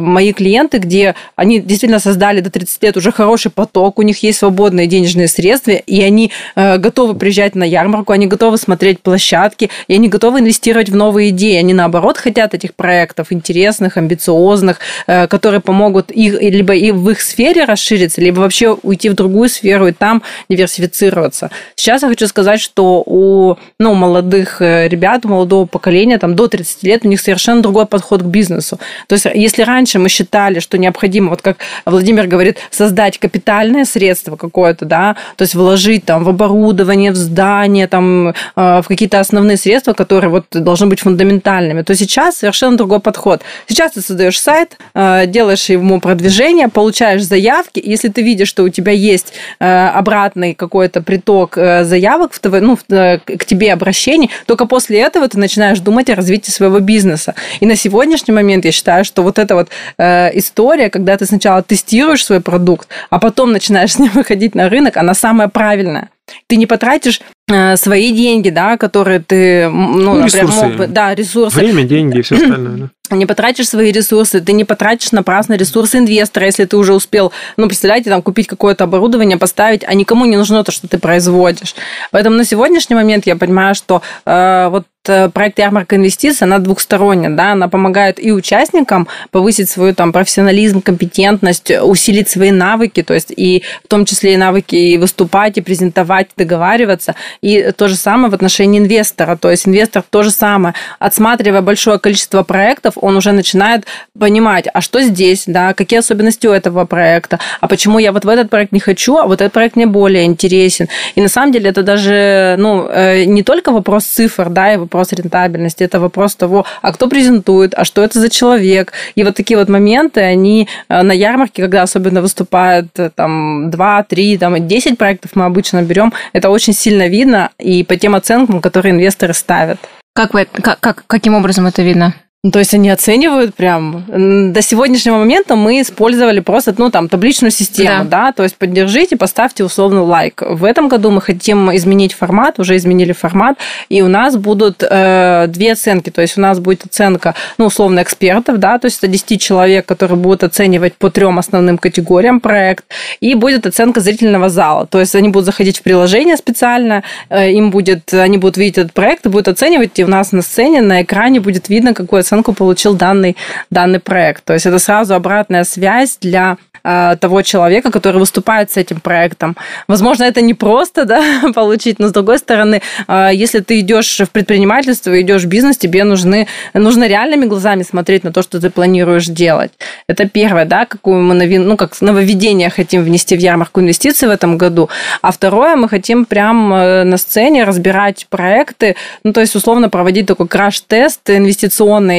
мои 0.00 0.32
клиенты, 0.32 0.78
где 0.78 1.14
они 1.36 1.59
действительно 1.60 2.00
создали 2.00 2.40
до 2.40 2.50
30 2.50 2.82
лет 2.82 2.96
уже 2.96 3.12
хороший 3.12 3.50
поток, 3.50 3.98
у 3.98 4.02
них 4.02 4.22
есть 4.22 4.38
свободные 4.38 4.86
денежные 4.86 5.28
средства, 5.28 5.72
и 5.72 6.02
они 6.02 6.30
э, 6.56 6.78
готовы 6.78 7.14
приезжать 7.14 7.54
на 7.54 7.64
ярмарку, 7.64 8.12
они 8.12 8.26
готовы 8.26 8.58
смотреть 8.58 9.00
площадки, 9.00 9.70
и 9.88 9.94
они 9.94 10.08
готовы 10.08 10.40
инвестировать 10.40 10.88
в 10.88 10.96
новые 10.96 11.30
идеи. 11.30 11.56
Они, 11.56 11.74
наоборот, 11.74 12.18
хотят 12.18 12.54
этих 12.54 12.74
проектов 12.74 13.28
интересных, 13.30 13.96
амбициозных, 13.96 14.78
э, 15.06 15.26
которые 15.26 15.60
помогут 15.60 16.10
их 16.10 16.40
либо 16.40 16.74
и 16.74 16.90
в 16.90 17.08
их 17.10 17.20
сфере 17.20 17.64
расшириться, 17.64 18.20
либо 18.20 18.40
вообще 18.40 18.76
уйти 18.82 19.08
в 19.08 19.14
другую 19.14 19.48
сферу 19.48 19.88
и 19.88 19.92
там 19.92 20.22
диверсифицироваться. 20.48 21.50
Сейчас 21.76 22.02
я 22.02 22.08
хочу 22.08 22.26
сказать, 22.26 22.60
что 22.60 23.02
у 23.06 23.56
ну, 23.78 23.94
молодых 23.94 24.60
э, 24.62 24.88
ребят, 24.88 25.24
у 25.24 25.28
молодого 25.28 25.66
поколения, 25.66 26.18
там, 26.18 26.34
до 26.34 26.48
30 26.48 26.82
лет, 26.82 27.04
у 27.04 27.08
них 27.08 27.20
совершенно 27.20 27.62
другой 27.62 27.86
подход 27.86 28.22
к 28.22 28.26
бизнесу. 28.26 28.78
То 29.06 29.14
есть, 29.14 29.26
если 29.34 29.62
раньше 29.62 29.98
мы 29.98 30.08
считали, 30.08 30.60
что 30.60 30.78
необходимо, 30.78 31.30
вот 31.30 31.42
как 31.42 31.49
Владимир 31.86 32.26
говорит, 32.26 32.58
создать 32.70 33.18
капитальное 33.18 33.84
средство 33.84 34.36
какое-то, 34.36 34.84
да, 34.84 35.16
то 35.36 35.42
есть 35.42 35.54
вложить 35.54 36.04
там 36.04 36.24
в 36.24 36.28
оборудование, 36.28 37.12
в 37.12 37.16
здание, 37.16 37.86
там, 37.86 38.28
э, 38.28 38.32
в 38.54 38.84
какие-то 38.86 39.20
основные 39.20 39.56
средства, 39.56 39.92
которые 39.92 40.30
вот 40.30 40.46
должны 40.50 40.86
быть 40.86 41.00
фундаментальными, 41.00 41.82
то 41.82 41.94
сейчас 41.94 42.36
совершенно 42.36 42.76
другой 42.76 43.00
подход. 43.00 43.42
Сейчас 43.66 43.92
ты 43.92 44.00
создаешь 44.00 44.40
сайт, 44.40 44.78
э, 44.94 45.26
делаешь 45.26 45.68
ему 45.68 46.00
продвижение, 46.00 46.68
получаешь 46.68 47.22
заявки, 47.22 47.82
если 47.84 48.08
ты 48.08 48.22
видишь, 48.22 48.48
что 48.48 48.62
у 48.64 48.68
тебя 48.68 48.92
есть 48.92 49.32
обратный 49.58 50.54
какой-то 50.54 51.02
приток 51.02 51.54
заявок 51.54 52.32
в 52.32 52.38
ТВ, 52.38 52.60
ну, 52.60 52.76
к 52.76 53.44
тебе 53.44 53.72
обращений, 53.72 54.30
только 54.46 54.66
после 54.66 55.00
этого 55.00 55.28
ты 55.28 55.38
начинаешь 55.38 55.80
думать 55.80 56.10
о 56.10 56.14
развитии 56.14 56.50
своего 56.50 56.80
бизнеса. 56.80 57.34
И 57.60 57.66
на 57.66 57.76
сегодняшний 57.76 58.34
момент 58.34 58.64
я 58.64 58.72
считаю, 58.72 59.04
что 59.04 59.22
вот 59.22 59.38
эта 59.38 59.54
вот 59.54 59.68
э, 59.98 60.30
история, 60.38 60.90
когда 60.90 61.16
ты 61.16 61.26
сначала 61.26 61.39
тестируешь 61.66 62.24
свой 62.24 62.40
продукт, 62.40 62.88
а 63.10 63.18
потом 63.18 63.52
начинаешь 63.52 63.92
с 63.94 63.98
ним 63.98 64.10
выходить 64.12 64.54
на 64.54 64.68
рынок, 64.68 64.96
она 64.96 65.14
самая 65.14 65.48
правильная. 65.48 66.10
Ты 66.46 66.56
не 66.56 66.66
потратишь 66.66 67.20
э, 67.48 67.76
свои 67.76 68.12
деньги, 68.12 68.50
да, 68.50 68.76
которые 68.76 69.18
ты, 69.18 69.68
ну, 69.68 69.98
ну 69.98 70.14
например, 70.14 70.46
ресурсы. 70.46 70.66
мог 70.66 70.76
бы, 70.76 70.86
да, 70.86 71.14
ресурсы. 71.14 71.56
Время, 71.56 71.82
деньги 71.82 72.18
и 72.18 72.22
все 72.22 72.34
остальное. 72.42 72.76
Да 72.76 72.90
не 73.16 73.26
потратишь 73.26 73.68
свои 73.68 73.92
ресурсы, 73.92 74.40
ты 74.40 74.52
не 74.52 74.64
потратишь 74.64 75.12
напрасно 75.12 75.54
ресурсы 75.54 75.98
инвестора, 75.98 76.46
если 76.46 76.64
ты 76.64 76.76
уже 76.76 76.94
успел, 76.94 77.32
ну, 77.56 77.66
представляете, 77.66 78.10
там, 78.10 78.22
купить 78.22 78.46
какое-то 78.46 78.84
оборудование, 78.84 79.36
поставить, 79.36 79.84
а 79.84 79.94
никому 79.94 80.24
не 80.24 80.36
нужно 80.36 80.64
то, 80.64 80.72
что 80.72 80.88
ты 80.88 80.98
производишь. 80.98 81.74
Поэтому 82.10 82.36
на 82.36 82.44
сегодняшний 82.44 82.96
момент 82.96 83.26
я 83.26 83.36
понимаю, 83.36 83.74
что 83.74 84.02
э, 84.24 84.68
вот 84.70 84.86
э, 85.06 85.28
проект 85.30 85.58
ярмарка 85.58 85.96
инвестиций, 85.96 86.46
она 86.46 86.58
двухсторонняя, 86.58 87.30
да, 87.30 87.52
она 87.52 87.68
помогает 87.68 88.22
и 88.22 88.32
участникам 88.32 89.08
повысить 89.30 89.68
свою 89.68 89.94
там 89.94 90.12
профессионализм, 90.12 90.82
компетентность, 90.82 91.70
усилить 91.70 92.28
свои 92.28 92.50
навыки, 92.50 93.02
то 93.02 93.14
есть 93.14 93.32
и 93.36 93.62
в 93.84 93.88
том 93.88 94.04
числе 94.04 94.34
и 94.34 94.36
навыки 94.36 94.74
и 94.74 94.98
выступать, 94.98 95.58
и 95.58 95.60
презентовать, 95.60 96.28
и 96.28 96.44
договариваться, 96.44 97.14
и 97.40 97.72
то 97.76 97.88
же 97.88 97.96
самое 97.96 98.30
в 98.30 98.34
отношении 98.34 98.78
инвестора, 98.78 99.36
то 99.36 99.50
есть 99.50 99.66
инвестор 99.66 100.02
то 100.08 100.22
же 100.22 100.30
самое, 100.30 100.74
отсматривая 100.98 101.62
большое 101.62 101.98
количество 101.98 102.42
проектов, 102.42 102.94
он 103.00 103.16
уже 103.16 103.32
начинает 103.32 103.86
понимать, 104.18 104.66
а 104.72 104.80
что 104.80 105.00
здесь, 105.02 105.44
да, 105.46 105.74
какие 105.74 105.98
особенности 105.98 106.46
у 106.46 106.52
этого 106.52 106.84
проекта, 106.84 107.38
а 107.60 107.68
почему 107.68 107.98
я 107.98 108.12
вот 108.12 108.24
в 108.24 108.28
этот 108.28 108.50
проект 108.50 108.72
не 108.72 108.80
хочу, 108.80 109.16
а 109.16 109.26
вот 109.26 109.40
этот 109.40 109.52
проект 109.52 109.76
мне 109.76 109.86
более 109.86 110.24
интересен. 110.24 110.88
И 111.14 111.20
на 111.20 111.28
самом 111.28 111.52
деле 111.52 111.70
это 111.70 111.82
даже, 111.82 112.56
ну, 112.58 112.86
э, 112.88 113.24
не 113.24 113.42
только 113.42 113.72
вопрос 113.72 114.04
цифр, 114.04 114.50
да, 114.50 114.74
и 114.74 114.76
вопрос 114.76 115.12
рентабельности, 115.12 115.84
это 115.84 116.00
вопрос 116.00 116.34
того, 116.34 116.64
а 116.82 116.92
кто 116.92 117.08
презентует, 117.08 117.74
а 117.76 117.84
что 117.84 118.02
это 118.02 118.20
за 118.20 118.28
человек. 118.28 118.92
И 119.14 119.24
вот 119.24 119.36
такие 119.36 119.58
вот 119.58 119.68
моменты, 119.68 120.20
они 120.20 120.68
э, 120.88 121.02
на 121.02 121.12
ярмарке, 121.12 121.62
когда 121.62 121.82
особенно 121.82 122.22
выступают 122.22 122.98
э, 122.98 123.10
там 123.14 123.70
2, 123.70 124.02
3, 124.04 124.38
там 124.38 124.68
10 124.68 124.98
проектов 124.98 125.32
мы 125.34 125.44
обычно 125.44 125.82
берем, 125.82 126.12
это 126.32 126.50
очень 126.50 126.72
сильно 126.72 127.08
видно 127.08 127.50
и 127.58 127.84
по 127.84 127.96
тем 127.96 128.14
оценкам, 128.14 128.60
которые 128.60 128.92
инвесторы 128.92 129.34
ставят. 129.34 129.78
Как, 130.14 130.34
вы, 130.34 130.46
как, 130.46 130.80
как, 130.80 131.04
каким 131.06 131.34
образом 131.34 131.66
это 131.66 131.82
видно? 131.82 132.14
Ну, 132.42 132.52
то 132.52 132.58
есть 132.58 132.72
они 132.72 132.88
оценивают 132.88 133.54
прям. 133.54 134.52
До 134.54 134.62
сегодняшнего 134.62 135.18
момента 135.18 135.56
мы 135.56 135.82
использовали 135.82 136.40
просто, 136.40 136.74
ну, 136.78 136.90
там, 136.90 137.10
табличную 137.10 137.50
систему, 137.50 138.04
да, 138.04 138.28
да? 138.28 138.32
то 138.32 138.44
есть 138.44 138.56
поддержите, 138.56 139.18
поставьте 139.18 139.62
условно 139.62 140.02
лайк. 140.04 140.42
В 140.46 140.64
этом 140.64 140.88
году 140.88 141.10
мы 141.10 141.20
хотим 141.20 141.70
изменить 141.76 142.14
формат, 142.14 142.58
уже 142.58 142.78
изменили 142.78 143.12
формат, 143.12 143.58
и 143.90 144.00
у 144.00 144.08
нас 144.08 144.38
будут 144.38 144.82
э, 144.82 145.48
две 145.48 145.72
оценки, 145.72 146.08
то 146.08 146.22
есть 146.22 146.38
у 146.38 146.40
нас 146.40 146.60
будет 146.60 146.86
оценка, 146.86 147.34
ну, 147.58 147.66
условно, 147.66 148.00
экспертов, 148.00 148.56
да, 148.56 148.78
то 148.78 148.86
есть 148.86 148.96
это 149.00 149.08
10 149.08 149.38
человек, 149.38 149.84
которые 149.84 150.16
будут 150.16 150.42
оценивать 150.42 150.94
по 150.94 151.10
трем 151.10 151.38
основным 151.38 151.76
категориям 151.76 152.40
проект, 152.40 152.86
и 153.20 153.34
будет 153.34 153.66
оценка 153.66 154.00
зрительного 154.00 154.48
зала, 154.48 154.86
то 154.86 154.98
есть 154.98 155.14
они 155.14 155.28
будут 155.28 155.44
заходить 155.44 155.80
в 155.80 155.82
приложение 155.82 156.38
специально, 156.38 157.02
э, 157.28 157.50
им 157.52 157.70
будет, 157.70 158.14
они 158.14 158.38
будут 158.38 158.56
видеть 158.56 158.78
этот 158.78 158.94
проект 158.94 159.26
и 159.26 159.28
будут 159.28 159.48
оценивать, 159.48 159.98
и 159.98 160.04
у 160.04 160.08
нас 160.08 160.32
на 160.32 160.40
сцене, 160.40 160.80
на 160.80 161.02
экране 161.02 161.40
будет 161.40 161.68
видно, 161.68 161.92
какой 161.92 162.20
оценку 162.30 162.52
получил 162.52 162.94
данный, 162.94 163.36
данный 163.70 163.98
проект. 163.98 164.44
То 164.44 164.52
есть 164.52 164.66
это 164.66 164.78
сразу 164.78 165.14
обратная 165.14 165.64
связь 165.64 166.18
для 166.20 166.56
э, 166.84 167.16
того 167.20 167.42
человека, 167.42 167.90
который 167.90 168.18
выступает 168.18 168.70
с 168.70 168.76
этим 168.76 169.00
проектом. 169.00 169.56
Возможно, 169.88 170.24
это 170.24 170.40
не 170.40 170.54
просто 170.54 171.04
да, 171.10 171.22
получить, 171.54 171.98
но 171.98 172.08
с 172.08 172.12
другой 172.12 172.38
стороны, 172.38 172.82
э, 173.08 173.30
если 173.32 173.60
ты 173.60 173.80
идешь 173.80 174.20
в 174.20 174.30
предпринимательство, 174.30 175.20
идешь 175.20 175.42
в 175.42 175.48
бизнес, 175.48 175.76
тебе 175.76 176.04
нужны, 176.04 176.46
нужно 176.74 177.08
реальными 177.08 177.46
глазами 177.46 177.82
смотреть 177.82 178.24
на 178.24 178.32
то, 178.32 178.42
что 178.42 178.60
ты 178.60 178.70
планируешь 178.70 179.26
делать. 179.26 179.72
Это 180.06 180.28
первое, 180.28 180.64
да, 180.64 180.86
какую 180.86 181.22
мы 181.22 181.34
новин, 181.34 181.66
ну, 181.66 181.76
как 181.76 182.00
нововведение 182.00 182.70
хотим 182.70 183.02
внести 183.02 183.36
в 183.36 183.40
ярмарку 183.40 183.80
инвестиций 183.80 184.28
в 184.28 184.30
этом 184.30 184.58
году. 184.58 184.88
А 185.22 185.30
второе, 185.30 185.76
мы 185.76 185.88
хотим 185.88 186.24
прям 186.24 186.72
э, 186.72 187.04
на 187.04 187.16
сцене 187.16 187.64
разбирать 187.64 188.26
проекты, 188.30 188.96
ну, 189.24 189.32
то 189.32 189.40
есть, 189.40 189.56
условно, 189.56 189.88
проводить 189.88 190.26
такой 190.26 190.46
краш-тест 190.46 191.28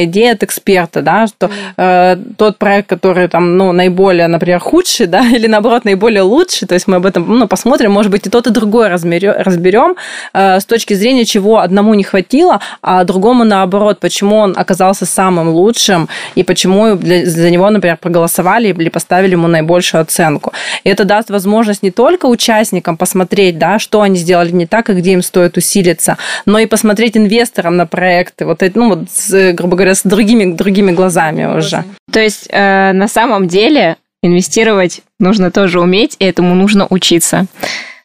идея 0.04 0.32
от 0.32 0.42
эксперта, 0.42 1.02
да, 1.02 1.26
что 1.26 1.50
э, 1.76 2.16
тот 2.36 2.58
проект, 2.58 2.88
который 2.88 3.28
там, 3.28 3.56
ну, 3.56 3.72
наиболее, 3.72 4.28
например, 4.28 4.58
худший, 4.60 5.06
да, 5.06 5.26
или 5.26 5.46
наоборот 5.46 5.84
наиболее 5.84 6.22
лучший, 6.22 6.68
то 6.68 6.74
есть 6.74 6.86
мы 6.86 6.96
об 6.96 7.06
этом, 7.06 7.26
ну, 7.38 7.48
посмотрим, 7.48 7.92
может 7.92 8.10
быть, 8.10 8.26
и 8.26 8.30
тот, 8.30 8.46
и 8.46 8.50
другой 8.50 8.88
разберем, 8.88 9.96
э, 10.32 10.60
с 10.60 10.64
точки 10.64 10.94
зрения, 10.94 11.24
чего 11.24 11.58
одному 11.58 11.94
не 11.94 12.04
хватило, 12.04 12.60
а 12.82 13.04
другому 13.04 13.44
наоборот, 13.44 14.00
почему 14.00 14.36
он 14.36 14.54
оказался 14.56 15.06
самым 15.06 15.48
лучшим 15.50 16.08
и 16.34 16.42
почему 16.42 16.96
для, 16.96 17.26
за 17.26 17.50
него, 17.50 17.70
например, 17.70 17.96
проголосовали 17.96 18.68
или 18.68 18.88
поставили 18.88 19.32
ему 19.32 19.48
наибольшую 19.48 20.02
оценку. 20.02 20.52
И 20.84 20.90
это 20.90 21.04
даст 21.04 21.30
возможность 21.30 21.82
не 21.82 21.90
только 21.90 22.26
участникам 22.26 22.96
посмотреть, 22.96 23.58
да, 23.58 23.78
что 23.78 24.02
они 24.02 24.16
сделали 24.16 24.50
не 24.52 24.66
так 24.66 24.90
и 24.90 24.94
где 24.94 25.12
им 25.12 25.22
стоит 25.22 25.56
усилиться, 25.56 26.16
но 26.46 26.58
и 26.58 26.66
посмотреть 26.66 27.16
инвесторам 27.16 27.76
на 27.76 27.86
проекты, 27.86 28.44
вот, 28.46 28.62
ну, 28.74 28.88
вот, 28.88 29.08
грубо 29.54 29.76
говоря, 29.76 29.91
с 29.94 30.02
другими, 30.02 30.52
другими 30.52 30.92
глазами 30.92 31.44
уже. 31.44 31.84
То 32.10 32.20
есть 32.20 32.48
э, 32.50 32.92
на 32.92 33.08
самом 33.08 33.48
деле 33.48 33.96
инвестировать 34.22 35.02
нужно 35.18 35.50
тоже 35.50 35.80
уметь, 35.80 36.16
и 36.18 36.24
этому 36.24 36.54
нужно 36.54 36.86
учиться. 36.88 37.46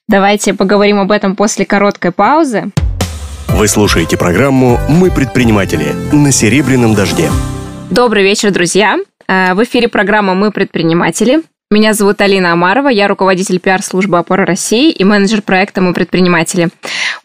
Давайте 0.07 0.53
поговорим 0.53 0.99
об 0.99 1.11
этом 1.11 1.35
после 1.35 1.65
короткой 1.65 2.11
паузы. 2.11 2.71
Вы 3.49 3.67
слушаете 3.67 4.17
программу 4.17 4.79
«Мы 4.89 5.11
предприниматели» 5.11 5.93
на 6.11 6.31
«Серебряном 6.31 6.95
дожде». 6.95 7.29
Добрый 7.89 8.23
вечер, 8.23 8.51
друзья. 8.51 8.97
Э, 9.27 9.53
в 9.53 9.63
эфире 9.63 9.87
программа 9.87 10.33
«Мы 10.33 10.51
предприниматели». 10.51 11.41
Меня 11.69 11.93
зовут 11.93 12.21
Алина 12.21 12.53
Амарова, 12.53 12.87
я 12.87 13.09
руководитель 13.09 13.59
пиар-службы 13.59 14.17
«Опора 14.17 14.45
России» 14.45 14.89
и 14.89 15.03
менеджер 15.03 15.41
проекта 15.41 15.81
«Мы 15.81 15.93
предприниматели». 15.93 16.69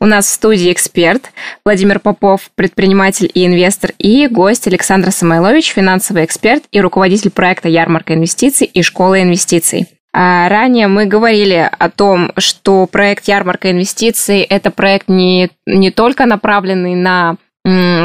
У 0.01 0.05
нас 0.05 0.27
в 0.27 0.31
студии 0.31 0.73
эксперт 0.73 1.31
Владимир 1.65 2.01
Попов, 2.01 2.51
предприниматель 2.57 3.31
и 3.33 3.47
инвестор, 3.47 3.93
и 3.99 4.27
гость 4.27 4.67
Александр 4.67 5.13
Самойлович, 5.13 5.73
финансовый 5.73 6.25
эксперт 6.25 6.65
и 6.73 6.81
руководитель 6.81 7.31
проекта 7.31 7.69
«Ярмарка 7.69 8.15
инвестиций» 8.15 8.67
и 8.67 8.83
«Школа 8.83 9.23
инвестиций». 9.23 9.87
А 10.13 10.49
ранее 10.49 10.89
мы 10.89 11.07
говорили 11.07 11.71
о 11.79 11.89
том, 11.89 12.33
что 12.37 12.89
проект 12.89 13.29
«Ярмарка 13.29 13.71
инвестиций»– 13.71 14.41
это 14.41 14.73
проект 14.73 15.09
не, 15.09 15.51
не 15.67 15.93
только 15.93 16.27
направленный 16.27 16.97
на 16.97 17.37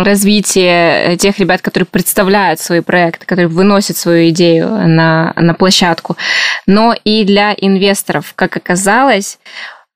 развитие 0.04 1.18
тех 1.18 1.40
ребят, 1.40 1.62
которые 1.62 1.88
представляют 1.88 2.60
свои 2.60 2.82
проекты, 2.82 3.26
которые 3.26 3.48
выносят 3.48 3.98
свою 3.98 4.30
идею 4.30 4.70
на, 4.70 5.34
на 5.36 5.54
площадку, 5.54 6.18
но 6.66 6.96
и 7.04 7.24
для 7.24 7.54
инвесторов. 7.54 8.34
Как 8.36 8.58
оказалось, 8.58 9.40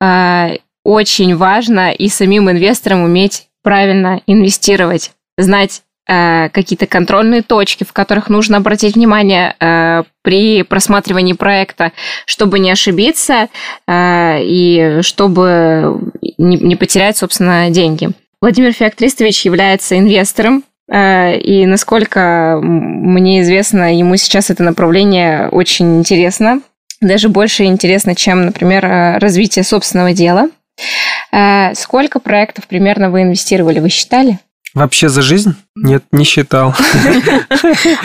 а, 0.00 0.50
очень 0.84 1.36
важно 1.36 1.92
и 1.92 2.08
самим 2.08 2.50
инвесторам 2.50 3.02
уметь 3.02 3.48
правильно 3.62 4.20
инвестировать, 4.26 5.12
знать 5.36 5.82
а, 6.08 6.48
какие-то 6.48 6.86
контрольные 6.86 7.42
точки, 7.42 7.84
в 7.84 7.92
которых 7.92 8.28
нужно 8.28 8.56
обратить 8.56 8.96
внимание 8.96 9.56
при 10.22 10.62
просматривании 10.62 11.32
проекта, 11.32 11.92
чтобы 12.26 12.58
не 12.58 12.70
ошибиться 12.70 13.48
и 13.90 14.98
чтобы 15.02 16.12
не 16.38 16.76
потерять, 16.76 17.16
собственно, 17.16 17.70
деньги. 17.70 18.10
Владимир 18.42 18.72
Феоктристович 18.74 19.46
является 19.46 19.98
инвестором 19.98 20.64
Э, 20.92 21.38
и 21.38 21.64
насколько 21.66 22.60
мне 22.62 23.40
известно, 23.42 23.96
ему 23.96 24.16
сейчас 24.16 24.50
это 24.50 24.62
направление 24.62 25.48
очень 25.48 25.98
интересно. 25.98 26.60
Даже 27.00 27.28
больше 27.28 27.64
интересно, 27.64 28.14
чем, 28.14 28.46
например, 28.46 28.84
э, 28.84 29.18
развитие 29.18 29.64
собственного 29.64 30.12
дела. 30.12 30.50
Э, 31.32 31.74
сколько 31.74 32.20
проектов 32.20 32.66
примерно 32.66 33.10
вы 33.10 33.22
инвестировали, 33.22 33.80
вы 33.80 33.88
считали? 33.88 34.38
Вообще 34.74 35.08
за 35.08 35.22
жизнь? 35.22 35.54
Нет, 35.76 36.04
не 36.12 36.24
считал. 36.24 36.74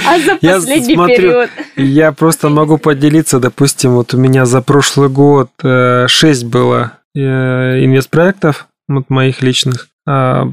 А 0.05 0.19
за 0.19 0.35
последний 0.35 0.95
период? 0.95 1.49
Я 1.75 2.11
просто 2.11 2.49
могу 2.49 2.77
поделиться, 2.77 3.39
допустим, 3.39 3.91
вот 3.91 4.13
у 4.13 4.17
меня 4.17 4.45
за 4.45 4.61
прошлый 4.61 5.09
год 5.09 5.49
6 5.61 6.43
было 6.45 6.93
инвестпроектов, 7.15 8.67
вот 8.89 9.09
моих 9.09 9.41
личных. 9.41 9.87
А, 10.07 10.47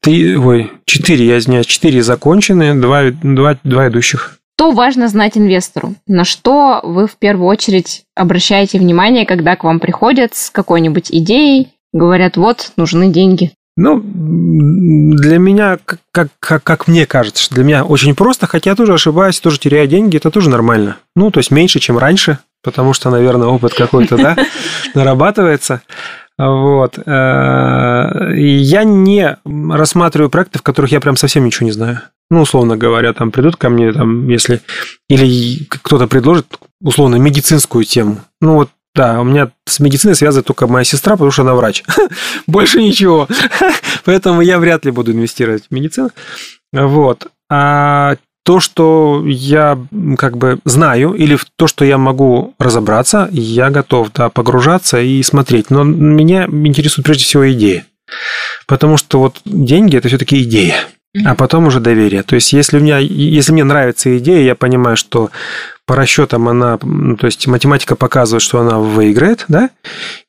три, 0.00 0.36
ой, 0.36 0.70
четыре, 0.86 1.26
я 1.26 1.38
извиняюсь, 1.38 1.66
четыре 1.66 2.02
закончены, 2.02 2.80
два, 2.80 3.10
два, 3.10 3.56
два 3.64 3.88
идущих. 3.88 4.38
Что 4.56 4.70
важно 4.70 5.08
знать 5.08 5.36
инвестору? 5.36 5.96
На 6.06 6.24
что 6.24 6.80
вы 6.84 7.08
в 7.08 7.16
первую 7.16 7.48
очередь 7.48 8.04
обращаете 8.14 8.78
внимание, 8.78 9.26
когда 9.26 9.56
к 9.56 9.64
вам 9.64 9.80
приходят 9.80 10.36
с 10.36 10.50
какой-нибудь 10.50 11.10
идеей, 11.10 11.70
говорят, 11.92 12.36
вот, 12.36 12.70
нужны 12.76 13.08
деньги? 13.08 13.50
Ну, 13.76 14.00
для 14.04 15.38
меня, 15.38 15.78
как, 16.12 16.28
как, 16.38 16.62
как 16.62 16.86
мне 16.86 17.06
кажется, 17.06 17.52
для 17.52 17.64
меня 17.64 17.84
очень 17.84 18.14
просто, 18.14 18.46
хотя 18.46 18.70
я 18.70 18.76
тоже 18.76 18.92
ошибаюсь, 18.92 19.40
тоже 19.40 19.58
теряю 19.58 19.88
деньги, 19.88 20.18
это 20.18 20.30
тоже 20.30 20.48
нормально. 20.48 20.98
Ну, 21.16 21.32
то 21.32 21.40
есть 21.40 21.50
меньше, 21.50 21.80
чем 21.80 21.98
раньше, 21.98 22.38
потому 22.62 22.92
что, 22.92 23.10
наверное, 23.10 23.48
опыт 23.48 23.74
какой-то, 23.74 24.16
да, 24.16 24.36
нарабатывается. 24.94 25.82
Вот. 26.48 26.98
Э, 27.04 28.32
я 28.34 28.84
не 28.84 29.36
рассматриваю 29.44 30.30
проекты, 30.30 30.58
в 30.58 30.62
которых 30.62 30.92
я 30.92 31.00
прям 31.00 31.16
совсем 31.16 31.44
ничего 31.44 31.66
не 31.66 31.72
знаю. 31.72 32.00
Ну, 32.30 32.40
условно 32.40 32.76
говоря, 32.76 33.12
там 33.12 33.30
придут 33.30 33.56
ко 33.56 33.68
мне, 33.68 33.92
там, 33.92 34.28
если... 34.28 34.62
Или 35.08 35.64
кто-то 35.68 36.06
предложит, 36.06 36.46
условно, 36.80 37.16
медицинскую 37.16 37.84
тему. 37.84 38.20
Ну, 38.40 38.54
вот 38.54 38.70
да, 38.94 39.20
у 39.20 39.24
меня 39.24 39.50
с 39.66 39.80
медициной 39.80 40.14
связывает 40.14 40.46
только 40.46 40.66
моя 40.66 40.84
сестра, 40.84 41.12
потому 41.12 41.30
что 41.30 41.42
она 41.42 41.54
врач. 41.54 41.82
Больше 42.46 42.82
ничего. 42.82 43.26
Поэтому 44.04 44.42
я 44.42 44.58
вряд 44.58 44.84
ли 44.84 44.90
буду 44.90 45.12
инвестировать 45.12 45.64
в 45.68 45.74
медицину. 45.74 46.10
Вот. 46.72 47.28
А 47.50 48.16
то, 48.44 48.60
что 48.60 49.22
я 49.26 49.78
как 50.18 50.36
бы 50.36 50.58
знаю, 50.64 51.12
или 51.12 51.36
в 51.36 51.46
то, 51.56 51.66
что 51.66 51.84
я 51.84 51.98
могу 51.98 52.54
разобраться, 52.58 53.28
я 53.32 53.70
готов 53.70 54.12
да, 54.12 54.28
погружаться 54.30 55.00
и 55.00 55.22
смотреть. 55.22 55.70
Но 55.70 55.84
меня 55.84 56.44
интересует 56.44 57.04
прежде 57.04 57.24
всего 57.24 57.50
идея. 57.52 57.86
Потому 58.66 58.96
что 58.96 59.20
вот 59.20 59.40
деньги– 59.44 59.96
это 59.98 60.08
все-таки 60.08 60.42
идея 60.42 60.76
а 61.24 61.34
потом 61.34 61.66
уже 61.66 61.80
доверие. 61.80 62.22
То 62.22 62.34
есть, 62.36 62.52
если, 62.52 62.78
у 62.78 62.80
меня, 62.80 62.98
если 62.98 63.52
мне 63.52 63.64
нравится 63.64 64.16
идея, 64.18 64.42
я 64.42 64.54
понимаю, 64.54 64.96
что 64.96 65.30
по 65.84 65.94
расчетам 65.94 66.48
она, 66.48 66.78
то 66.78 67.26
есть 67.26 67.46
математика 67.46 67.96
показывает, 67.96 68.42
что 68.42 68.60
она 68.60 68.78
выиграет, 68.78 69.44
да, 69.48 69.70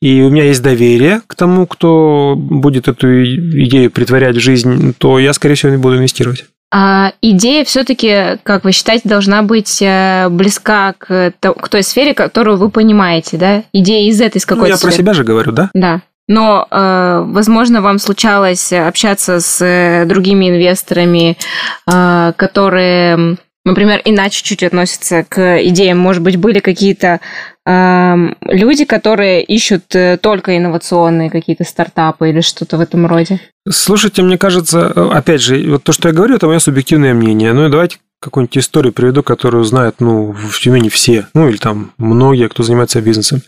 и 0.01 0.21
у 0.21 0.29
меня 0.29 0.43
есть 0.43 0.61
доверие 0.61 1.21
к 1.25 1.35
тому, 1.35 1.67
кто 1.67 2.35
будет 2.35 2.87
эту 2.87 3.23
идею 3.23 3.91
притворять 3.91 4.35
в 4.35 4.41
жизнь, 4.41 4.93
то 4.97 5.19
я, 5.19 5.31
скорее 5.33 5.55
всего, 5.55 5.71
не 5.71 5.77
буду 5.77 5.97
инвестировать. 5.97 6.45
А 6.75 7.13
идея 7.21 7.63
все-таки, 7.65 8.39
как 8.41 8.63
вы 8.63 8.71
считаете, 8.71 9.07
должна 9.07 9.43
быть 9.43 9.79
э, 9.79 10.27
близка 10.29 10.95
к, 10.97 11.31
к 11.39 11.69
той 11.69 11.83
сфере, 11.83 12.15
которую 12.15 12.57
вы 12.57 12.71
понимаете, 12.71 13.37
да? 13.37 13.63
Идея 13.73 14.09
из 14.09 14.19
этой, 14.19 14.39
из 14.39 14.45
какой-то 14.47 14.65
ну, 14.65 14.71
я 14.71 14.77
сферы. 14.77 14.91
про 14.91 14.97
себя 14.97 15.13
же 15.13 15.23
говорю, 15.23 15.51
да? 15.51 15.69
Да. 15.75 16.01
Но, 16.27 16.67
э, 16.71 17.23
возможно, 17.27 17.83
вам 17.83 17.99
случалось 17.99 18.73
общаться 18.73 19.39
с 19.39 19.63
э, 19.63 20.05
другими 20.05 20.49
инвесторами, 20.49 21.37
которые, 21.85 23.37
например, 23.65 24.01
иначе 24.05 24.43
чуть 24.43 24.63
относятся 24.63 25.25
к 25.27 25.63
идеям. 25.63 25.97
Может 25.97 26.21
быть, 26.21 26.37
были 26.37 26.59
какие-то 26.59 27.19
люди, 27.65 28.83
которые 28.83 29.41
ищут 29.41 29.85
только 30.21 30.57
инновационные 30.57 31.29
какие-то 31.29 31.63
стартапы 31.63 32.29
или 32.29 32.41
что-то 32.41 32.77
в 32.77 32.81
этом 32.81 33.05
роде? 33.05 33.39
Слушайте, 33.69 34.21
мне 34.21 34.37
кажется, 34.37 34.87
опять 34.87 35.41
же, 35.41 35.65
вот 35.69 35.83
то, 35.83 35.93
что 35.93 36.09
я 36.09 36.13
говорю, 36.13 36.35
это 36.35 36.47
мое 36.47 36.59
субъективное 36.59 37.13
мнение. 37.13 37.53
Ну 37.53 37.67
и 37.67 37.71
давайте 37.71 37.99
какую-нибудь 38.19 38.57
историю 38.57 38.93
приведу, 38.93 39.23
которую 39.23 39.63
знают, 39.63 39.97
ну, 39.99 40.31
в 40.31 40.59
Тюмени 40.59 40.89
все, 40.89 41.27
ну, 41.33 41.47
или 41.49 41.57
там 41.57 41.91
многие, 41.97 42.49
кто 42.49 42.63
занимается 42.63 43.01
бизнесом. 43.01 43.41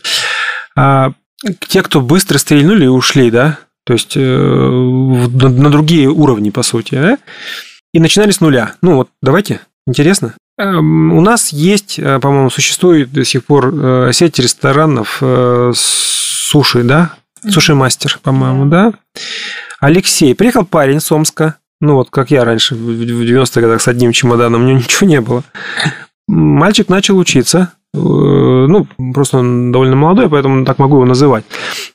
А 0.76 1.12
те, 1.68 1.82
кто 1.82 2.00
быстро 2.00 2.38
стрельнули 2.38 2.84
и 2.84 2.88
ушли, 2.88 3.30
да, 3.30 3.58
то 3.84 3.92
есть 3.92 4.16
э, 4.16 4.20
на, 4.20 5.48
на 5.48 5.70
другие 5.70 6.08
уровни, 6.08 6.50
по 6.50 6.62
сути, 6.62 6.94
да, 6.94 7.18
и 7.92 8.00
начинали 8.00 8.30
с 8.30 8.40
нуля. 8.40 8.74
Ну 8.82 8.96
вот, 8.96 9.08
давайте, 9.22 9.60
интересно. 9.86 10.34
Эм, 10.58 11.12
у 11.12 11.20
нас 11.20 11.52
есть, 11.52 11.98
э, 11.98 12.18
по-моему, 12.18 12.50
существует 12.50 13.12
до 13.12 13.24
сих 13.24 13.44
пор 13.44 13.72
э, 13.72 14.10
сеть 14.12 14.38
ресторанов 14.38 15.22
суши, 15.74 16.82
да, 16.82 17.12
суши-мастер, 17.48 18.18
по-моему, 18.22 18.66
да. 18.66 18.92
Алексей. 19.80 20.34
Приехал 20.34 20.64
парень 20.64 21.00
с 21.00 21.10
Омска. 21.12 21.56
Ну, 21.80 21.94
вот 21.94 22.08
как 22.10 22.30
я 22.30 22.44
раньше, 22.44 22.74
в 22.74 22.88
90-х 22.88 23.60
годах 23.60 23.82
с 23.82 23.88
одним 23.88 24.12
чемоданом, 24.12 24.64
у 24.64 24.66
него 24.66 24.78
ничего 24.78 25.06
не 25.06 25.20
было. 25.20 25.44
Мальчик 26.26 26.88
начал 26.88 27.18
учиться. 27.18 27.72
Э, 27.96 28.66
ну, 28.68 28.86
просто 29.12 29.38
он 29.38 29.72
довольно 29.72 29.96
молодой, 29.96 30.28
поэтому 30.28 30.64
так 30.64 30.78
могу 30.78 30.96
его 30.96 31.06
называть. 31.06 31.44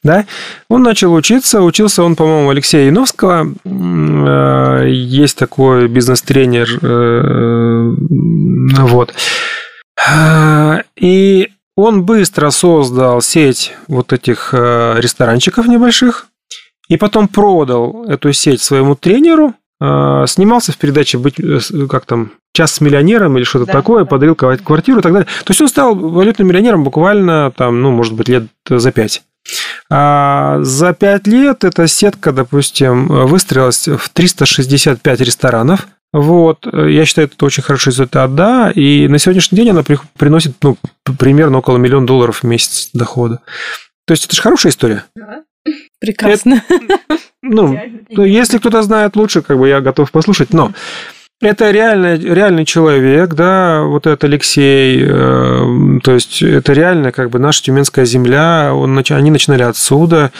Да? 0.03 0.25
Он 0.69 0.83
начал 0.83 1.13
учиться. 1.13 1.61
Учился 1.61 2.03
он, 2.03 2.15
по-моему, 2.15 2.49
Алексея 2.49 2.87
Яновского. 2.87 3.47
Э, 3.63 4.89
есть 4.89 5.37
такой 5.37 5.87
бизнес-тренер. 5.87 6.79
Э, 6.81 7.93
вот. 8.83 9.13
И 10.95 11.49
он 11.75 12.03
быстро 12.03 12.49
создал 12.49 13.21
сеть 13.21 13.73
вот 13.87 14.13
этих 14.13 14.53
ресторанчиков 14.53 15.67
небольших, 15.67 16.27
и 16.89 16.97
потом 16.97 17.27
продал 17.27 18.05
эту 18.05 18.33
сеть 18.33 18.61
своему 18.61 18.95
тренеру, 18.95 19.53
снимался 20.27 20.71
в 20.71 20.77
передаче 20.77 21.17
быть 21.17 21.39
э, 21.39 21.59
как 21.89 22.05
там 22.05 22.33
час 22.53 22.73
с 22.73 22.81
миллионером 22.81 23.37
или 23.37 23.43
что-то 23.43 23.65
да, 23.65 23.73
такое, 23.73 24.03
да. 24.03 24.09
подарил 24.09 24.35
квартиру 24.35 24.99
и 24.99 25.01
так 25.01 25.11
далее. 25.11 25.27
То 25.43 25.51
есть 25.51 25.61
он 25.61 25.67
стал 25.67 25.95
валютным 25.95 26.47
миллионером 26.47 26.83
буквально 26.83 27.51
там, 27.55 27.81
ну, 27.81 27.91
может 27.91 28.13
быть, 28.13 28.27
лет 28.27 28.43
за 28.69 28.91
пять. 28.91 29.23
А 29.89 30.59
за 30.61 30.93
пять 30.93 31.25
лет 31.27 31.63
эта 31.63 31.87
сетка, 31.87 32.31
допустим, 32.31 33.07
выстроилась 33.07 33.87
в 33.87 34.09
365 34.09 35.21
ресторанов. 35.21 35.87
Вот, 36.13 36.67
я 36.71 37.05
считаю, 37.05 37.29
это 37.29 37.45
очень 37.45 37.63
хороший 37.63 37.89
результат, 37.89 38.35
да, 38.35 38.69
и 38.69 39.07
на 39.07 39.17
сегодняшний 39.17 39.55
день 39.55 39.69
она 39.69 39.81
приносит, 40.17 40.55
ну, 40.61 40.77
примерно 41.17 41.59
около 41.59 41.77
миллиона 41.77 42.05
долларов 42.05 42.43
в 42.43 42.43
месяц 42.43 42.89
дохода. 42.93 43.39
То 44.05 44.11
есть 44.11 44.25
это 44.25 44.35
же 44.35 44.41
хорошая 44.41 44.73
история. 44.73 45.05
Да. 45.15 45.43
Прекрасно. 46.01 46.63
Это, 46.67 46.99
ну, 47.43 47.77
если 48.09 48.57
кто-то 48.57 48.81
знает 48.81 49.15
лучше, 49.15 49.41
как 49.41 49.57
бы 49.57 49.67
я 49.67 49.81
готов 49.81 50.11
послушать, 50.11 50.51
но 50.51 50.73
это 51.41 51.71
реально, 51.71 52.15
реальный 52.17 52.65
человек, 52.65 53.33
да, 53.33 53.81
вот 53.81 54.05
этот 54.05 54.23
Алексей, 54.23 55.03
э, 55.03 55.99
то 56.03 56.13
есть 56.13 56.41
это 56.41 56.73
реально 56.73 57.11
как 57.11 57.31
бы 57.31 57.39
наша 57.39 57.63
Тюменская 57.63 58.05
земля, 58.05 58.71
он, 58.73 58.97
они 59.09 59.31
начинали 59.31 59.63
отсюда, 59.63 60.31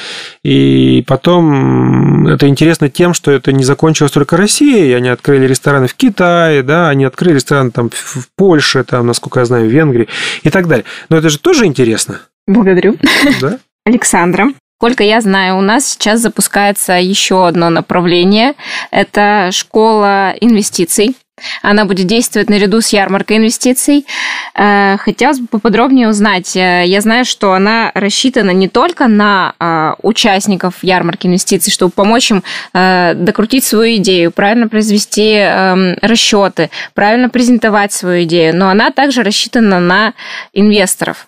и 0.43 1.03
потом 1.07 2.27
это 2.27 2.47
интересно 2.47 2.89
тем, 2.89 3.13
что 3.15 3.31
это 3.31 3.51
не 3.51 3.63
закончилось 3.63 4.11
только 4.11 4.37
Россией, 4.37 4.93
они 4.93 5.09
открыли 5.09 5.47
рестораны 5.47 5.87
в 5.87 5.95
Китае, 5.95 6.61
да, 6.61 6.89
они 6.89 7.05
открыли 7.05 7.35
рестораны 7.35 7.71
там 7.71 7.89
в 7.91 8.27
Польше, 8.35 8.83
там, 8.83 9.07
насколько 9.07 9.39
я 9.39 9.45
знаю, 9.45 9.67
в 9.67 9.71
Венгрии 9.71 10.07
и 10.43 10.49
так 10.51 10.67
далее. 10.67 10.85
Но 11.09 11.17
это 11.17 11.29
же 11.29 11.39
тоже 11.39 11.65
интересно. 11.65 12.21
Благодарю. 12.47 12.97
Да? 13.41 13.57
Александра, 13.85 14.53
Сколько 14.81 15.03
я 15.03 15.21
знаю, 15.21 15.57
у 15.57 15.61
нас 15.61 15.85
сейчас 15.85 16.21
запускается 16.21 16.93
еще 16.93 17.47
одно 17.47 17.69
направление. 17.69 18.55
Это 18.89 19.49
школа 19.51 20.33
инвестиций. 20.41 21.15
Она 21.61 21.85
будет 21.85 22.07
действовать 22.07 22.49
наряду 22.49 22.81
с 22.81 22.89
ярмаркой 22.89 23.37
инвестиций. 23.37 24.07
Э, 24.55 24.97
хотелось 24.97 25.39
бы 25.39 25.45
поподробнее 25.45 26.09
узнать. 26.09 26.55
Э, 26.55 26.83
я 26.83 26.99
знаю, 27.01 27.25
что 27.25 27.53
она 27.53 27.91
рассчитана 27.93 28.49
не 28.49 28.67
только 28.67 29.07
на 29.07 29.53
э, 29.59 29.93
участников 30.01 30.73
ярмарки 30.81 31.27
инвестиций, 31.27 31.71
чтобы 31.71 31.91
помочь 31.91 32.31
им 32.31 32.43
докрутить 32.73 33.63
свою 33.63 33.97
идею, 33.97 34.31
правильно 34.31 34.67
произвести 34.67 35.33
эм, 35.33 35.95
расчеты, 36.01 36.71
правильно 36.95 37.29
презентовать 37.29 37.93
свою 37.93 38.23
идею, 38.23 38.55
но 38.55 38.69
она 38.69 38.89
также 38.89 39.21
рассчитана 39.21 39.79
на 39.79 40.13
инвесторов. 40.53 41.27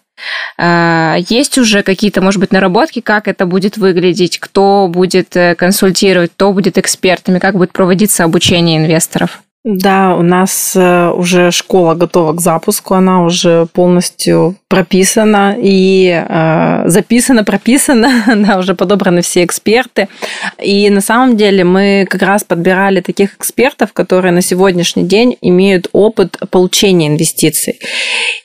А, 0.57 1.17
есть 1.29 1.57
уже 1.57 1.83
какие-то, 1.83 2.21
может 2.21 2.39
быть, 2.39 2.51
наработки, 2.51 3.01
как 3.01 3.27
это 3.27 3.45
будет 3.45 3.77
выглядеть, 3.77 4.39
кто 4.39 4.87
будет 4.87 5.35
э, 5.35 5.55
консультировать, 5.55 6.31
кто 6.31 6.51
будет 6.51 6.77
экспертами, 6.77 7.39
как 7.39 7.55
будет 7.55 7.71
проводиться 7.71 8.23
обучение 8.23 8.77
инвесторов? 8.77 9.42
Да, 9.65 10.15
у 10.17 10.23
нас 10.23 10.73
э, 10.75 11.09
уже 11.11 11.49
школа 11.51 11.93
готова 11.95 12.33
к 12.33 12.41
запуску, 12.41 12.95
она 12.95 13.23
уже 13.23 13.65
полностью 13.71 14.55
прописана 14.67 15.55
и 15.57 16.09
э, 16.09 16.83
записана, 16.87 17.45
прописана, 17.45 18.11
да, 18.35 18.57
уже 18.57 18.75
подобраны 18.75 19.21
все 19.21 19.45
эксперты. 19.45 20.09
И 20.61 20.89
на 20.89 20.99
самом 20.99 21.37
деле 21.37 21.63
мы 21.63 22.05
как 22.09 22.23
раз 22.23 22.43
подбирали 22.43 22.99
таких 22.99 23.35
экспертов, 23.35 23.93
которые 23.93 24.33
на 24.33 24.41
сегодняшний 24.41 25.03
день 25.03 25.37
имеют 25.39 25.87
опыт 25.93 26.37
получения 26.51 27.07
инвестиций. 27.07 27.79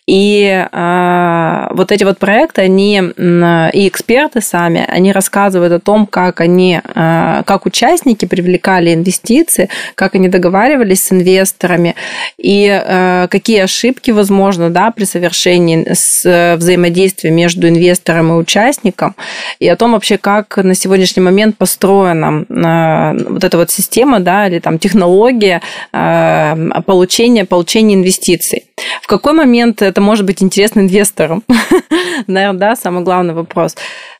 И 0.07 0.67
э, 0.71 1.67
вот 1.71 1.91
эти 1.91 2.05
вот 2.05 2.19
проекты, 2.19 2.63
они 2.63 2.99
и 2.99 3.89
эксперты 3.89 4.41
сами, 4.41 4.87
они 4.89 5.13
рассказывают 5.13 5.73
о 5.73 5.81
том, 5.81 6.07
как 6.07 6.41
они, 6.41 6.81
э, 6.83 7.43
как 7.45 7.67
участники 7.67 8.25
привлекали 8.25 8.95
инвестиции, 8.95 9.69
как 9.97 10.15
они 10.15 10.29
договаривались 10.29 11.08
инвесторами 11.13 11.95
и 12.39 12.67
э, 12.69 13.29
какие 13.31 13.61
ошибки 13.61 14.11
возможно 14.11 14.71
да, 14.71 14.91
при 14.91 15.05
совершении 15.05 15.87
с 15.93 16.57
взаимодействия 16.57 17.31
между 17.31 17.69
инвестором 17.69 18.33
и 18.33 18.35
участником, 18.35 19.15
и 19.59 19.69
о 19.69 19.77
том 19.77 19.93
вообще, 19.93 20.19
как 20.19 20.57
на 20.59 20.75
сегодняшний 20.75 21.23
момент 21.23 21.57
построена 21.57 22.45
э, 22.49 23.31
вот 23.31 23.45
эта 23.45 23.57
вот 23.57 23.71
система 23.71 24.21
да, 24.21 24.49
или 24.49 24.59
там 24.59 24.79
технология 24.79 25.63
э, 25.93 26.81
получения, 26.87 27.45
получения 27.45 27.95
инвестиций. 27.95 28.65
В 29.03 29.07
какой 29.07 29.33
момент 29.33 29.83
это 29.83 30.01
может 30.01 30.25
быть 30.25 30.43
интересно 30.43 30.81
инвесторам? 30.81 31.43
Наверное, 32.27 32.59
да, 32.59 32.77
самый 32.77 33.03
главный 33.03 33.35
вопрос. 33.35 33.75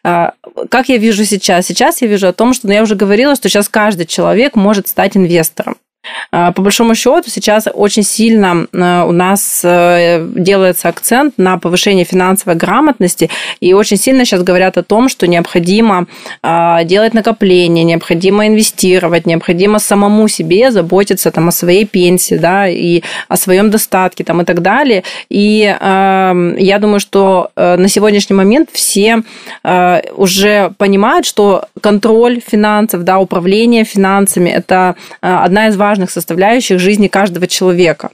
А, 0.05 0.33
как 0.71 0.89
я 0.89 0.97
вижу 0.97 1.25
сейчас? 1.25 1.67
Сейчас 1.67 2.03
я 2.03 2.09
вижу 2.09 2.29
о 2.29 2.33
том, 2.33 2.55
что 2.55 2.67
ну, 2.67 2.73
я 2.73 2.83
уже 2.83 2.95
говорила, 2.95 3.35
что 3.37 3.49
сейчас 3.49 3.69
каждый 3.69 4.07
человек 4.07 4.57
может 4.57 4.89
стать 4.89 5.17
инвестором. 5.17 5.77
А, 6.31 6.53
по 6.53 6.63
большому 6.63 6.95
счету 6.95 7.31
сейчас 7.31 7.67
очень 7.73 8.03
сильно 8.03 8.67
а, 8.73 9.05
у 9.05 9.13
нас 9.13 9.63
э, 9.65 10.27
делается 10.35 10.89
акцент 10.89 11.35
на 11.39 11.59
повышение 11.59 12.05
финансовой 12.05 12.57
грамотности, 12.57 13.31
и 13.61 13.73
очень 13.73 13.97
сильно 13.97 14.25
сейчас 14.25 14.43
говорят 14.43 14.77
о 14.77 14.83
том, 14.83 15.09
что 15.09 15.27
необходимо 15.27 16.07
а, 16.43 16.85
делать 16.85 17.15
накопления, 17.15 17.85
необходимо 17.85 18.47
инвестировать, 18.47 19.27
необходимо 19.27 19.79
самому 19.79 20.29
себе 20.29 20.71
заботиться 20.71 21.31
там, 21.31 21.49
о 21.49 21.53
своей 21.53 21.87
пенсии, 21.87 22.35
да, 22.35 22.69
и 22.69 23.03
о 23.29 23.37
своем 23.37 23.71
достатке 23.71 24.25
там, 24.25 24.43
и 24.43 24.45
так 24.45 24.63
далее. 24.63 25.05
И 25.29 25.59
я 25.59 26.79
думаю, 26.81 27.01
что 27.01 27.51
э, 27.57 27.77
на 27.77 27.89
сегодняшний 27.89 28.35
момент 28.37 28.71
все 28.73 29.23
уже 30.17 30.73
понимают, 30.79 31.27
что 31.27 31.65
контроль 31.81 32.41
финансов, 32.45 33.05
да, 33.05 33.19
управление 33.19 33.85
финансами– 33.85 34.51
это 34.51 34.97
одна 35.21 35.69
из 35.69 35.77
важных 35.77 35.98
важных 35.99 36.11
составляющих 36.11 36.79
жизни 36.79 37.09
каждого 37.09 37.47
человека. 37.47 38.11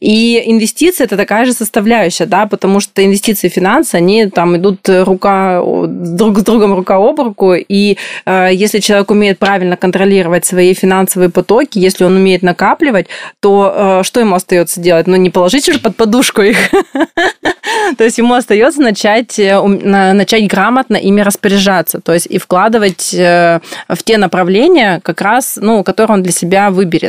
И 0.00 0.42
инвестиции– 0.46 1.04
это 1.06 1.16
такая 1.16 1.44
же 1.44 1.52
составляющая, 1.52 2.26
да, 2.26 2.46
потому 2.46 2.80
что 2.80 3.04
инвестиции 3.04 3.46
и 3.46 3.50
финансы, 3.50 3.94
они 3.96 4.26
там 4.26 4.56
идут 4.56 4.88
рука, 4.88 5.62
друг 5.86 6.38
с 6.38 6.42
другом 6.42 6.74
рука 6.74 6.96
об 6.96 7.20
руку, 7.20 7.54
и 7.54 7.96
э, 8.26 8.48
если 8.52 8.80
человек 8.80 9.10
умеет 9.10 9.38
правильно 9.38 9.76
контролировать 9.76 10.46
свои 10.46 10.74
финансовые 10.74 11.28
потоки, 11.28 11.78
если 11.78 12.04
он 12.04 12.16
умеет 12.16 12.42
накапливать, 12.42 13.06
то 13.40 13.72
э, 13.74 14.02
что 14.04 14.20
ему 14.20 14.34
остается 14.34 14.80
делать? 14.80 15.06
Ну, 15.06 15.16
не 15.16 15.30
положить 15.30 15.66
же 15.66 15.78
под 15.78 15.96
подушку 15.96 16.42
их. 16.42 16.56
То 17.98 18.04
есть 18.04 18.18
ему 18.18 18.34
остается 18.34 18.80
начать, 18.80 19.38
э, 19.38 19.60
начать 19.60 20.46
грамотно 20.46 20.96
ими 20.96 21.20
распоряжаться, 21.20 22.00
то 22.00 22.12
есть 22.12 22.26
и 22.26 22.38
вкладывать 22.38 23.14
э, 23.14 23.60
в 23.88 24.02
те 24.02 24.18
направления, 24.18 25.00
как 25.02 25.20
раз, 25.20 25.58
ну, 25.60 25.84
которые 25.84 26.14
он 26.16 26.22
для 26.22 26.32
себя 26.32 26.70
выберет. 26.70 27.01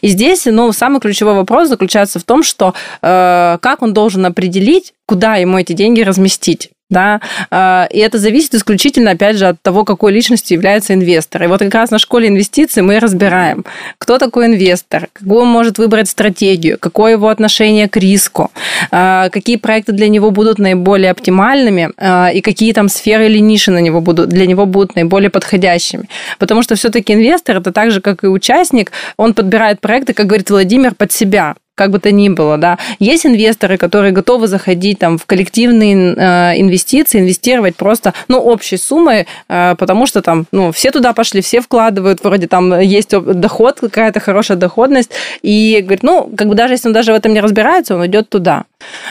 И 0.00 0.08
здесь, 0.08 0.44
ну, 0.46 0.72
самый 0.72 1.00
ключевой 1.00 1.34
вопрос 1.34 1.68
заключается 1.68 2.18
в 2.18 2.24
том, 2.24 2.42
что 2.42 2.74
э, 3.02 3.58
как 3.60 3.82
он 3.82 3.92
должен 3.92 4.24
определить, 4.26 4.94
куда 5.06 5.36
ему 5.36 5.58
эти 5.58 5.72
деньги 5.72 6.00
разместить 6.00 6.70
да, 6.90 7.20
а, 7.50 7.88
и 7.90 7.98
это 7.98 8.18
зависит 8.18 8.54
исключительно, 8.54 9.12
опять 9.12 9.36
же, 9.36 9.46
от 9.46 9.62
того, 9.62 9.84
какой 9.84 10.12
личностью 10.12 10.56
является 10.56 10.92
инвестор. 10.92 11.42
И 11.42 11.46
вот 11.46 11.60
как 11.60 11.74
раз 11.74 11.90
на 11.90 11.98
школе 11.98 12.28
инвестиций 12.28 12.82
мы 12.82 13.00
разбираем, 13.00 13.64
кто 13.98 14.18
такой 14.18 14.46
инвестор, 14.46 15.08
какую 15.12 15.42
он 15.42 15.48
может 15.48 15.78
выбрать 15.78 16.08
стратегию, 16.08 16.76
какое 16.78 17.12
его 17.12 17.28
отношение 17.28 17.88
к 17.88 17.96
риску, 17.96 18.50
а, 18.90 19.30
какие 19.30 19.56
проекты 19.56 19.92
для 19.92 20.08
него 20.08 20.30
будут 20.30 20.58
наиболее 20.58 21.10
оптимальными 21.10 21.90
а, 21.96 22.30
и 22.32 22.42
какие 22.42 22.72
там 22.72 22.90
сферы 22.90 23.26
или 23.26 23.38
ниши 23.38 23.70
на 23.70 23.80
него 23.80 24.02
будут, 24.02 24.28
для 24.28 24.46
него 24.46 24.66
будут 24.66 24.94
наиболее 24.94 25.30
подходящими. 25.30 26.08
Потому 26.38 26.62
что 26.62 26.74
все-таки 26.74 27.14
инвестор 27.14 27.56
это 27.56 27.72
так 27.72 27.90
же, 27.92 28.02
как 28.02 28.24
и 28.24 28.26
участник, 28.26 28.92
он 29.16 29.32
подбирает 29.32 29.80
проекты, 29.80 30.12
как 30.12 30.26
говорит 30.26 30.50
Владимир, 30.50 30.94
под 30.94 31.12
себя 31.12 31.54
как 31.74 31.90
бы 31.90 31.98
то 31.98 32.12
ни 32.12 32.28
было, 32.28 32.56
да. 32.56 32.78
Есть 32.98 33.26
инвесторы, 33.26 33.76
которые 33.76 34.12
готовы 34.12 34.46
заходить 34.46 34.98
там 34.98 35.18
в 35.18 35.26
коллективные 35.26 36.14
э, 36.16 36.60
инвестиции, 36.60 37.20
инвестировать 37.20 37.76
просто, 37.76 38.14
ну, 38.28 38.38
общей 38.38 38.76
суммой, 38.76 39.26
э, 39.48 39.74
потому 39.78 40.06
что 40.06 40.22
там, 40.22 40.46
ну, 40.52 40.70
все 40.72 40.90
туда 40.90 41.12
пошли, 41.12 41.40
все 41.40 41.60
вкладывают, 41.60 42.22
вроде 42.22 42.46
там 42.46 42.78
есть 42.80 43.10
доход, 43.10 43.80
какая-то 43.80 44.20
хорошая 44.20 44.56
доходность, 44.56 45.10
и 45.42 45.80
говорит, 45.82 46.02
ну, 46.02 46.30
как 46.36 46.48
бы 46.48 46.54
даже 46.54 46.74
если 46.74 46.88
он 46.88 46.94
даже 46.94 47.12
в 47.12 47.16
этом 47.16 47.32
не 47.32 47.40
разбирается, 47.40 47.96
он 47.96 48.06
идет 48.06 48.28
туда. 48.28 48.64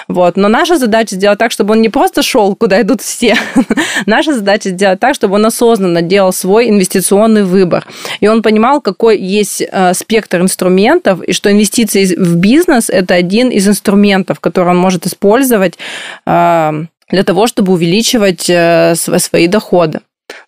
Вот. 0.08 0.38
Но 0.38 0.48
наша 0.48 0.78
задача 0.78 1.16
сделать 1.16 1.40
так, 1.40 1.52
чтобы 1.52 1.74
он 1.74 1.82
не 1.82 1.90
просто 1.90 2.22
шел, 2.24 2.56
куда 2.56 2.82
идут 2.82 3.02
все. 3.02 3.36
наша 4.06 4.34
задача 4.34 4.70
сделать 4.70 5.00
так, 5.00 5.16
чтобы 5.16 5.36
он 5.36 5.46
осознанно 5.46 6.02
делал 6.02 6.34
свой 6.34 6.70
инвестиционный 6.70 7.44
выбор. 7.44 7.86
И 8.20 8.28
он 8.28 8.42
понимал, 8.42 8.82
какой 8.82 9.20
есть 9.20 9.62
э, 9.62 9.94
спектр 9.94 10.42
инструментов, 10.42 11.22
и 11.22 11.34
что 11.34 11.52
инвестиции 11.52 12.16
в 12.16 12.36
бизнес 12.36 12.90
это 12.90 13.14
один 13.14 13.50
из 13.50 13.68
инструментов, 13.68 14.40
который 14.40 14.70
он 14.70 14.78
может 14.78 15.06
использовать 15.06 15.78
э, 16.26 16.86
для 17.10 17.24
того, 17.24 17.48
чтобы 17.48 17.74
увеличивать 17.74 18.50
э, 18.50 18.96
свои 18.96 19.48
доходы. 19.48 20.00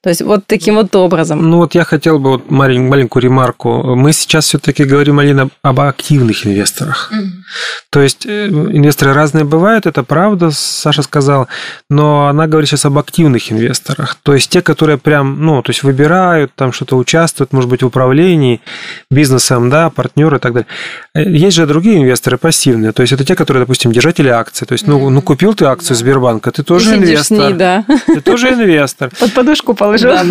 То 0.01 0.09
есть 0.09 0.21
вот 0.21 0.45
таким 0.47 0.75
вот 0.75 0.95
образом. 0.95 1.49
Ну 1.49 1.57
вот 1.57 1.75
я 1.75 1.83
хотел 1.83 2.19
бы 2.19 2.31
вот 2.31 2.51
маленькую, 2.51 2.89
маленькую 2.89 3.23
ремарку. 3.23 3.95
Мы 3.95 4.13
сейчас 4.13 4.45
все-таки 4.45 4.83
говорим, 4.83 5.19
Алина, 5.19 5.49
об 5.61 5.79
активных 5.79 6.45
инвесторах. 6.45 7.11
Mm-hmm. 7.13 7.45
То 7.89 8.01
есть 8.01 8.25
э, 8.25 8.47
инвесторы 8.47 9.13
разные 9.13 9.45
бывают, 9.45 9.85
это 9.85 10.03
правда, 10.03 10.51
Саша 10.51 11.03
сказал, 11.03 11.47
но 11.89 12.27
она 12.27 12.47
говорит 12.47 12.69
сейчас 12.69 12.85
об 12.85 12.97
активных 12.97 13.51
инвесторах. 13.51 14.17
То 14.23 14.33
есть 14.33 14.49
те, 14.49 14.61
которые 14.61 14.97
прям, 14.97 15.45
ну, 15.45 15.61
то 15.61 15.69
есть 15.69 15.83
выбирают, 15.83 16.51
там 16.55 16.73
что-то 16.73 16.97
участвуют, 16.97 17.53
может 17.53 17.69
быть, 17.69 17.83
в 17.83 17.85
управлении 17.85 18.61
бизнесом, 19.11 19.69
да, 19.69 19.89
партнеры 19.89 20.37
и 20.37 20.39
так 20.39 20.53
далее. 20.53 20.67
Э, 21.13 21.23
есть 21.23 21.55
же 21.55 21.65
другие 21.67 21.97
инвесторы 21.97 22.37
пассивные. 22.37 22.91
То 22.91 23.01
есть 23.01 23.13
это 23.13 23.23
те, 23.23 23.35
которые, 23.35 23.61
допустим, 23.61 23.91
держатели 23.91 24.29
акций. 24.29 24.65
То 24.65 24.73
есть, 24.73 24.87
ну, 24.87 25.09
ну 25.09 25.21
купил 25.21 25.53
ты 25.53 25.65
акцию 25.65 25.95
Сбербанка, 25.95 26.51
ты 26.51 26.63
тоже 26.63 26.95
инвестор. 26.95 27.37
Ней, 27.37 27.53
да. 27.53 27.85
Ты 28.07 28.21
тоже 28.21 28.49
инвестор. 28.49 29.11
Под 29.19 29.33
подушку 29.33 29.73
положил 29.75 30.05
положил. 30.05 30.11
Да, 30.11 30.23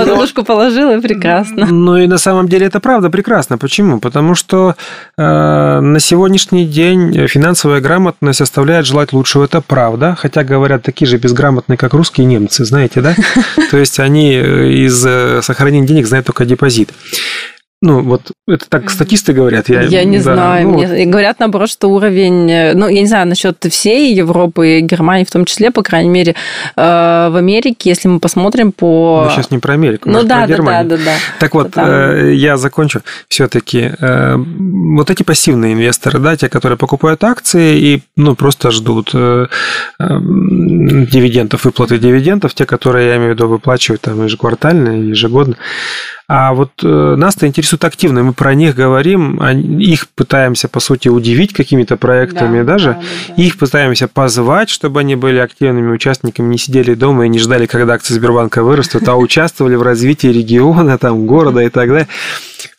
положил, 0.44 0.90
и 0.90 1.00
прекрасно. 1.00 1.66
Ну 1.66 1.96
и 1.96 2.06
на 2.06 2.18
самом 2.18 2.48
деле 2.48 2.66
это 2.66 2.80
правда 2.80 3.10
прекрасно. 3.10 3.58
Почему? 3.58 4.00
Потому 4.00 4.34
что 4.34 4.76
э, 5.16 5.22
на 5.22 6.00
сегодняшний 6.00 6.66
день 6.66 7.26
финансовая 7.28 7.80
грамотность 7.80 8.40
оставляет 8.40 8.86
желать 8.86 9.12
лучшего. 9.12 9.44
Это 9.44 9.60
правда. 9.60 10.16
Хотя 10.18 10.44
говорят 10.44 10.82
такие 10.82 11.08
же 11.08 11.18
безграмотные, 11.18 11.76
как 11.76 11.94
русские 11.94 12.26
немцы, 12.26 12.64
знаете, 12.64 13.00
да? 13.00 13.14
То 13.70 13.78
есть 13.78 13.98
они 14.00 14.34
э, 14.34 14.70
из 14.70 15.04
э, 15.06 15.40
сохранения 15.42 15.86
денег 15.86 16.06
знают 16.06 16.26
только 16.26 16.44
депозит. 16.44 16.90
Ну, 17.84 18.00
вот 18.00 18.32
это 18.48 18.66
так 18.66 18.88
статисты 18.88 19.34
говорят. 19.34 19.68
Я, 19.68 19.82
я 19.82 20.04
не 20.04 20.16
да, 20.16 20.22
знаю. 20.22 20.68
Ну, 20.68 20.78
Мне, 20.78 21.04
говорят, 21.04 21.38
наоборот, 21.38 21.68
что 21.68 21.88
уровень... 21.88 22.50
Э, 22.50 22.72
ну, 22.72 22.88
я 22.88 23.02
не 23.02 23.06
знаю 23.06 23.28
насчет 23.28 23.62
всей 23.70 24.14
Европы 24.14 24.78
и 24.78 24.80
Германии 24.80 25.24
в 25.24 25.30
том 25.30 25.44
числе, 25.44 25.70
по 25.70 25.82
крайней 25.82 26.08
мере, 26.08 26.34
э, 26.76 26.80
в 27.30 27.36
Америке, 27.36 27.90
если 27.90 28.08
мы 28.08 28.20
посмотрим 28.20 28.72
по... 28.72 29.24
Мы 29.26 29.32
сейчас 29.32 29.50
не 29.50 29.58
про 29.58 29.74
Америку, 29.74 30.08
ну, 30.08 30.22
да, 30.22 30.36
про 30.38 30.46
да, 30.46 30.46
Германию. 30.46 30.88
Да, 30.88 30.96
да, 30.96 31.04
да. 31.04 31.12
Так 31.38 31.54
вот, 31.54 31.72
Там... 31.72 31.86
Э, 31.86 32.32
я 32.34 32.56
закончу. 32.56 33.02
Все-таки 33.28 33.90
вот 34.00 35.10
эти 35.10 35.22
пассивные 35.22 35.74
инвесторы, 35.74 36.20
да, 36.20 36.36
те, 36.36 36.48
которые 36.48 36.78
покупают 36.78 37.22
акции 37.22 37.76
и 37.78 38.02
ну, 38.16 38.34
просто 38.34 38.70
ждут 38.70 39.12
дивидендов, 39.98 41.64
выплаты 41.64 41.98
дивидендов, 41.98 42.54
те, 42.54 42.64
которые, 42.64 43.08
я 43.08 43.16
имею 43.16 43.32
в 43.32 43.34
виду, 43.34 43.48
выплачивают 43.48 44.00
там 44.02 44.24
ежеквартально, 44.24 45.08
ежегодно, 45.10 45.56
а 46.26 46.54
вот 46.54 46.70
э, 46.82 47.14
нас-то 47.16 47.46
интересует 47.46 47.84
активно, 47.84 48.22
мы 48.22 48.32
про 48.32 48.54
них 48.54 48.74
говорим, 48.74 49.36
их 49.78 50.08
пытаемся, 50.08 50.68
по 50.68 50.80
сути, 50.80 51.08
удивить 51.08 51.52
какими-то 51.52 51.96
проектами 51.96 52.58
да, 52.62 52.64
даже, 52.64 52.88
да, 52.88 52.94
да, 52.94 53.34
да. 53.36 53.42
их 53.42 53.58
пытаемся 53.58 54.08
позвать, 54.08 54.70
чтобы 54.70 55.00
они 55.00 55.16
были 55.16 55.38
активными 55.38 55.92
участниками, 55.92 56.48
не 56.48 56.58
сидели 56.58 56.94
дома 56.94 57.26
и 57.26 57.28
не 57.28 57.38
ждали, 57.38 57.66
когда 57.66 57.94
акции 57.94 58.14
Сбербанка 58.14 58.62
вырастут, 58.62 59.06
а 59.08 59.16
участвовали 59.16 59.74
в 59.74 59.82
развитии 59.82 60.28
региона, 60.28 60.96
там, 60.96 61.26
города 61.26 61.60
и 61.60 61.68
так 61.68 61.88
далее. 61.88 62.08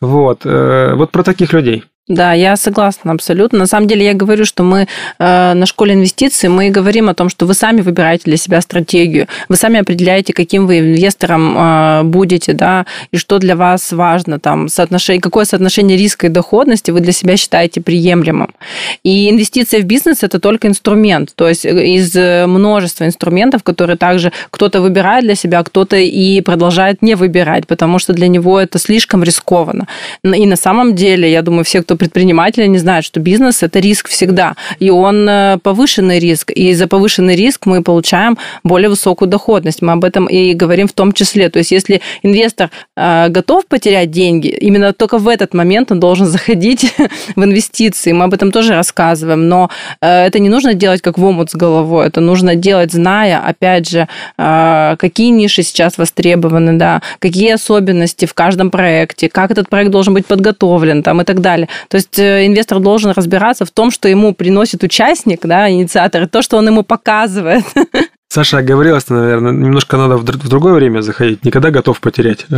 Вот, 0.00 0.40
э, 0.44 0.94
вот 0.94 1.12
про 1.12 1.22
таких 1.22 1.52
людей. 1.52 1.84
Да, 2.08 2.34
я 2.34 2.56
согласна 2.56 3.10
абсолютно. 3.10 3.58
На 3.58 3.66
самом 3.66 3.88
деле 3.88 4.06
я 4.06 4.14
говорю, 4.14 4.44
что 4.44 4.62
мы 4.62 4.86
э, 5.18 5.54
на 5.54 5.66
школе 5.66 5.94
инвестиций 5.94 6.48
мы 6.48 6.70
говорим 6.70 7.08
о 7.08 7.14
том, 7.14 7.28
что 7.28 7.46
вы 7.46 7.54
сами 7.54 7.80
выбираете 7.80 8.24
для 8.26 8.36
себя 8.36 8.60
стратегию, 8.60 9.26
вы 9.48 9.56
сами 9.56 9.80
определяете, 9.80 10.32
каким 10.32 10.68
вы 10.68 10.78
инвестором 10.78 11.56
э, 11.58 12.02
будете, 12.04 12.52
да, 12.52 12.86
и 13.10 13.16
что 13.16 13.40
для 13.40 13.56
вас 13.56 13.90
важно, 13.90 14.38
там, 14.38 14.68
соотношение, 14.68 15.20
какое 15.20 15.44
соотношение 15.44 15.98
риска 15.98 16.28
и 16.28 16.30
доходности 16.30 16.92
вы 16.92 17.00
для 17.00 17.10
себя 17.10 17.36
считаете 17.36 17.80
приемлемым. 17.80 18.54
И 19.02 19.28
инвестиция 19.28 19.80
в 19.80 19.84
бизнес 19.84 20.22
это 20.22 20.38
только 20.38 20.68
инструмент, 20.68 21.32
то 21.34 21.48
есть 21.48 21.64
из 21.64 22.14
множества 22.46 23.04
инструментов, 23.04 23.64
которые 23.64 23.96
также 23.96 24.30
кто-то 24.50 24.80
выбирает 24.80 25.24
для 25.24 25.34
себя, 25.34 25.60
кто-то 25.64 25.96
и 25.96 26.40
продолжает 26.40 27.02
не 27.02 27.16
выбирать, 27.16 27.66
потому 27.66 27.98
что 27.98 28.12
для 28.12 28.28
него 28.28 28.60
это 28.60 28.78
слишком 28.78 29.24
рискованно. 29.24 29.88
И 30.22 30.46
на 30.46 30.56
самом 30.56 30.94
деле, 30.94 31.32
я 31.32 31.42
думаю, 31.42 31.64
все, 31.64 31.82
кто 31.82 31.95
предприниматели 31.96 32.66
не 32.66 32.78
знают, 32.78 33.04
что 33.04 33.20
бизнес– 33.20 33.62
это 33.62 33.78
риск 33.80 34.08
всегда, 34.08 34.54
и 34.78 34.90
он 34.90 35.28
э, 35.28 35.58
повышенный 35.62 36.18
риск, 36.18 36.50
и 36.50 36.74
за 36.74 36.86
повышенный 36.86 37.36
риск 37.36 37.66
мы 37.66 37.82
получаем 37.82 38.38
более 38.64 38.88
высокую 38.88 39.28
доходность. 39.28 39.82
Мы 39.82 39.92
об 39.92 40.04
этом 40.04 40.26
и 40.26 40.54
говорим 40.54 40.88
в 40.88 40.92
том 40.92 41.12
числе. 41.12 41.48
То 41.48 41.58
есть 41.58 41.72
если 41.72 42.00
инвестор 42.22 42.70
э, 42.96 43.28
готов 43.28 43.66
потерять 43.66 44.10
деньги, 44.10 44.48
именно 44.48 44.92
только 44.92 45.18
в 45.18 45.28
этот 45.28 45.54
момент 45.54 45.92
он 45.92 46.00
должен 46.00 46.26
заходить 46.36 46.94
в 47.36 47.44
инвестиции. 47.44 48.12
Мы 48.12 48.24
об 48.24 48.34
этом 48.34 48.52
тоже 48.52 48.74
рассказываем, 48.74 49.48
но 49.48 49.70
э, 50.00 50.26
это 50.26 50.38
не 50.38 50.48
нужно 50.48 50.74
делать 50.74 51.02
как 51.02 51.18
в 51.18 51.24
омут 51.24 51.50
с 51.50 51.54
головой, 51.54 52.06
это 52.06 52.20
нужно 52.20 52.54
делать, 52.54 52.92
зная, 52.92 53.38
опять 53.38 53.88
же, 53.88 54.08
какие 54.36 55.30
ниши 55.30 55.62
сейчас 55.62 55.98
востребованы, 55.98 56.78
да, 56.78 57.02
какие 57.18 57.52
особенности 57.52 58.26
в 58.26 58.34
каждом 58.34 58.70
проекте, 58.70 59.28
как 59.28 59.50
этот 59.50 59.68
проект 59.68 59.90
должен 59.90 60.14
быть 60.14 60.26
подготовлен 60.26 61.02
там, 61.02 61.20
и 61.20 61.24
так 61.24 61.40
далее. 61.40 61.68
То 61.88 61.96
есть 61.96 62.18
э, 62.18 62.46
инвестор 62.46 62.80
должен 62.80 63.12
разбираться 63.12 63.64
в 63.64 63.70
том, 63.70 63.90
что 63.90 64.08
ему 64.08 64.34
приносит 64.34 64.82
участник, 64.82 65.40
да, 65.42 65.70
инициатор, 65.70 66.22
и 66.22 66.26
то, 66.26 66.42
что 66.42 66.56
он 66.56 66.66
ему 66.66 66.82
показывает. 66.82 67.64
Саша 68.28 68.58
оговорилась, 68.58 69.08
наверное, 69.08 69.52
немножко 69.52 69.96
надо 69.96 70.16
в 70.16 70.48
другое 70.48 70.74
время 70.74 71.00
заходить. 71.00 71.44
Никогда 71.44 71.70
готов 71.70 72.00
потерять. 72.00 72.46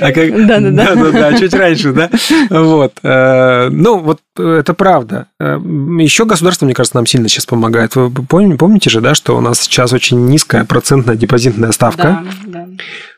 А 0.00 0.12
да, 0.12 0.60
да, 0.60 0.70
да. 0.70 0.94
Да, 0.94 1.10
да, 1.10 1.38
чуть 1.38 1.54
раньше, 1.54 1.92
да. 1.92 2.10
Вот. 2.50 2.92
Э, 3.02 3.68
ну, 3.70 3.98
вот 3.98 4.20
это 4.38 4.74
правда. 4.74 5.26
Э, 5.40 5.58
Еще 5.98 6.24
государство, 6.24 6.66
мне 6.66 6.74
кажется, 6.74 6.96
нам 6.96 7.06
сильно 7.06 7.28
сейчас 7.28 7.46
помогает. 7.46 7.96
Вы 7.96 8.10
помните 8.10 8.90
же, 8.90 9.00
да, 9.00 9.14
что 9.14 9.36
у 9.36 9.40
нас 9.40 9.60
сейчас 9.60 9.92
очень 9.92 10.26
низкая 10.26 10.64
процентная 10.64 11.16
депозитная 11.16 11.72
ставка. 11.72 12.24
Да, 12.46 12.64
да. 12.66 12.68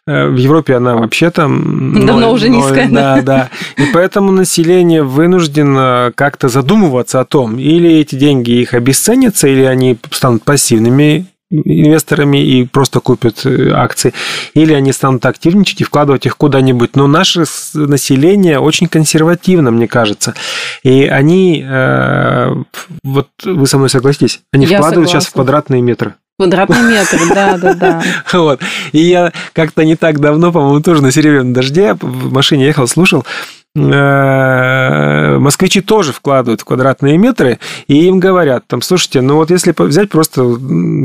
Э, 0.08 0.26
в 0.26 0.36
Европе 0.36 0.74
она 0.74 0.96
вообще 0.96 1.30
там... 1.30 2.06
Давно 2.06 2.28
но, 2.28 2.32
уже 2.32 2.48
низкая. 2.48 2.88
Да, 2.88 3.20
да. 3.20 3.50
И 3.76 3.82
поэтому 3.92 4.32
население 4.32 5.02
вынуждено 5.02 6.12
как-то 6.14 6.48
задумываться 6.48 7.20
о 7.20 7.26
том, 7.26 7.58
или 7.58 7.90
эти 7.90 8.14
деньги 8.14 8.52
их 8.52 8.72
обесценятся, 8.72 9.48
или 9.48 9.64
они 9.64 9.98
станут 10.10 10.44
пассивными 10.44 11.26
инвесторами 11.50 12.42
и 12.42 12.64
просто 12.64 13.00
купят 13.00 13.44
э, 13.44 13.70
акции, 13.70 14.14
или 14.54 14.72
они 14.72 14.92
станут 14.92 15.26
активничать 15.26 15.82
и 15.82 15.84
вкладывать 15.84 16.24
их 16.24 16.38
куда-нибудь. 16.38 16.96
Но 16.96 17.06
наше 17.06 17.44
население 17.74 18.60
очень 18.60 18.88
консервативно, 18.88 19.70
мне 19.70 19.88
кажется. 19.88 20.34
И 20.82 21.04
они, 21.04 21.62
э, 21.66 22.54
вот 23.04 23.28
вы 23.44 23.66
со 23.66 23.76
мной 23.76 23.90
согласитесь, 23.90 24.40
они 24.52 24.64
Я 24.64 24.78
вкладывают 24.78 25.08
согласна. 25.08 25.26
сейчас 25.26 25.30
в 25.30 25.34
квадратные 25.34 25.82
метры. 25.82 26.14
Квадратный 26.38 26.82
метр, 26.82 27.18
да, 27.34 27.58
да, 27.58 27.74
да. 27.74 28.02
Вот. 28.32 28.60
И 28.92 28.98
я 28.98 29.32
как-то 29.52 29.84
не 29.84 29.96
так 29.96 30.20
давно, 30.20 30.52
по-моему, 30.52 30.80
тоже 30.80 31.02
на 31.02 31.10
серебряном 31.10 31.52
дожде 31.52 31.94
в 32.00 32.32
машине 32.32 32.66
ехал, 32.66 32.86
слушал, 32.86 33.24
Э, 33.76 35.38
москвичи 35.38 35.80
тоже 35.80 36.12
вкладывают 36.12 36.60
в 36.62 36.64
квадратные 36.64 37.16
метры, 37.16 37.58
и 37.86 38.06
им 38.06 38.18
говорят, 38.18 38.66
там, 38.66 38.82
слушайте, 38.82 39.20
ну 39.20 39.36
вот 39.36 39.50
если 39.50 39.74
взять 39.76 40.10
просто 40.10 40.58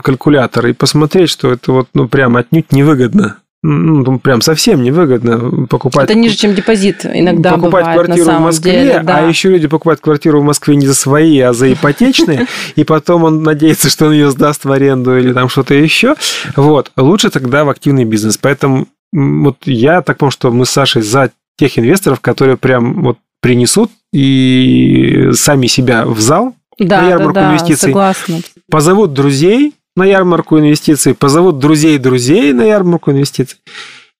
калькулятор 0.04 0.68
и 0.68 0.74
посмотреть, 0.74 1.30
что 1.30 1.52
это 1.52 1.72
вот, 1.72 1.90
ну, 1.94 2.08
прям 2.08 2.36
отнюдь 2.36 2.72
невыгодно, 2.72 3.38
ну, 3.66 4.20
прям 4.20 4.42
совсем 4.42 4.84
невыгодно 4.84 5.68
покупать. 5.68 6.10
Это 6.10 6.20
ниже, 6.20 6.36
чем 6.36 6.54
депозит 6.54 7.06
иногда 7.06 7.54
Покупать 7.54 7.86
бывает, 7.86 8.06
квартиру 8.06 8.32
в 8.32 8.40
Москве, 8.42 8.72
деле, 8.72 9.00
да. 9.04 9.18
а 9.20 9.28
еще 9.28 9.50
люди 9.50 9.70
покупают 9.70 10.02
квартиру 10.02 10.42
в 10.42 10.44
Москве 10.44 10.76
не 10.76 10.86
за 10.86 10.94
свои, 10.94 11.40
а 11.40 11.54
за 11.54 11.72
ипотечные, 11.72 12.48
и 12.76 12.84
потом 12.84 13.24
он 13.24 13.42
надеется, 13.42 13.90
что 13.90 14.08
он 14.08 14.12
ее 14.14 14.32
сдаст 14.32 14.66
в 14.66 14.72
аренду 14.72 15.18
или 15.18 15.32
там 15.32 15.48
что-то 15.48 15.76
еще. 15.76 16.16
Вот. 16.58 16.92
Лучше 16.98 17.30
тогда 17.30 17.64
в 17.64 17.70
активный 17.70 18.04
бизнес. 18.04 18.38
Поэтому 18.38 18.88
вот 19.14 19.58
я 19.64 20.02
так 20.02 20.18
понял, 20.18 20.32
что 20.32 20.52
мы 20.52 20.66
с 20.66 20.70
Сашей 20.70 21.02
за 21.02 21.32
тех 21.58 21.80
инвесторов, 21.80 22.20
которые 22.20 22.58
прям 22.58 23.02
вот 23.02 23.18
принесут 23.42 23.92
и 24.12 25.30
сами 25.34 25.68
себя 25.68 26.06
в 26.06 26.20
зал 26.20 26.54
да, 26.80 27.02
на 27.02 27.10
ярмарку 27.10 27.34
да, 27.34 27.42
да, 27.42 27.50
инвестиций, 27.50 27.90
согласна. 27.90 28.40
позовут 28.70 29.14
друзей 29.14 29.74
на 29.96 30.06
ярмарку 30.06 30.60
инвестиций, 30.60 31.14
позовут 31.14 31.60
друзей 31.60 31.98
друзей 31.98 32.54
на 32.54 32.64
ярмарку 32.64 33.12
инвестиций. 33.12 33.60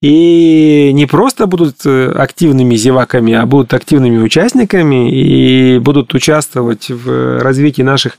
И 0.02 0.92
не 0.94 1.06
просто 1.06 1.48
будут 1.48 1.86
э, 1.86 2.12
активными 2.12 2.76
зеваками, 2.76 3.34
а 3.34 3.46
будут 3.46 3.74
активными 3.74 4.18
участниками 4.18 5.10
и 5.10 5.80
будут 5.80 6.14
участвовать 6.14 6.90
в 6.90 7.40
развитии 7.40 7.84
наших 7.84 8.18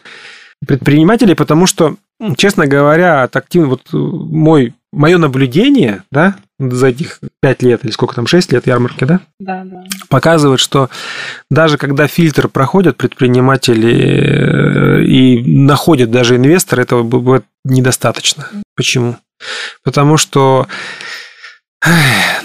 предпринимателей, 0.66 1.34
потому 1.34 1.66
что, 1.66 1.96
честно 2.36 2.66
говоря, 2.66 3.22
от 3.22 3.36
активных, 3.36 3.68
вот 3.70 3.92
мой 3.92 4.72
мое 4.95 5.18
наблюдение, 5.18 6.03
да, 6.11 6.36
за 6.59 6.88
этих 6.88 7.20
пять 7.40 7.62
лет 7.62 7.84
или 7.84 7.90
сколько 7.90 8.14
там, 8.14 8.26
шесть 8.26 8.53
лет 8.53 8.66
ярмарки, 8.66 9.05
да? 9.05 9.20
Да, 9.40 9.64
да. 9.64 9.84
Показывает, 10.09 10.61
что 10.61 10.88
даже 11.51 11.78
когда 11.78 12.07
фильтр 12.07 12.49
проходят 12.49 12.97
предприниматели 12.97 13.92
э, 13.92 15.05
и 15.05 15.42
находят 15.59 16.11
даже 16.11 16.36
инвестор, 16.36 16.80
этого 16.80 17.03
бывает 17.03 17.45
недостаточно. 17.64 18.49
Почему? 18.76 19.16
Потому 19.82 20.16
что 20.16 20.68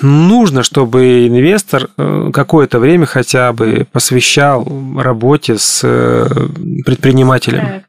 нужно, 0.01 0.63
чтобы 0.63 1.27
инвестор 1.27 1.89
э, 1.97 2.31
какое-то 2.33 2.79
время 2.79 3.05
хотя 3.05 3.53
бы 3.53 3.87
посвящал 3.91 4.67
работе 4.97 5.57
с 5.57 5.81
э, 5.83 6.27
предпринимателем. 6.85 7.83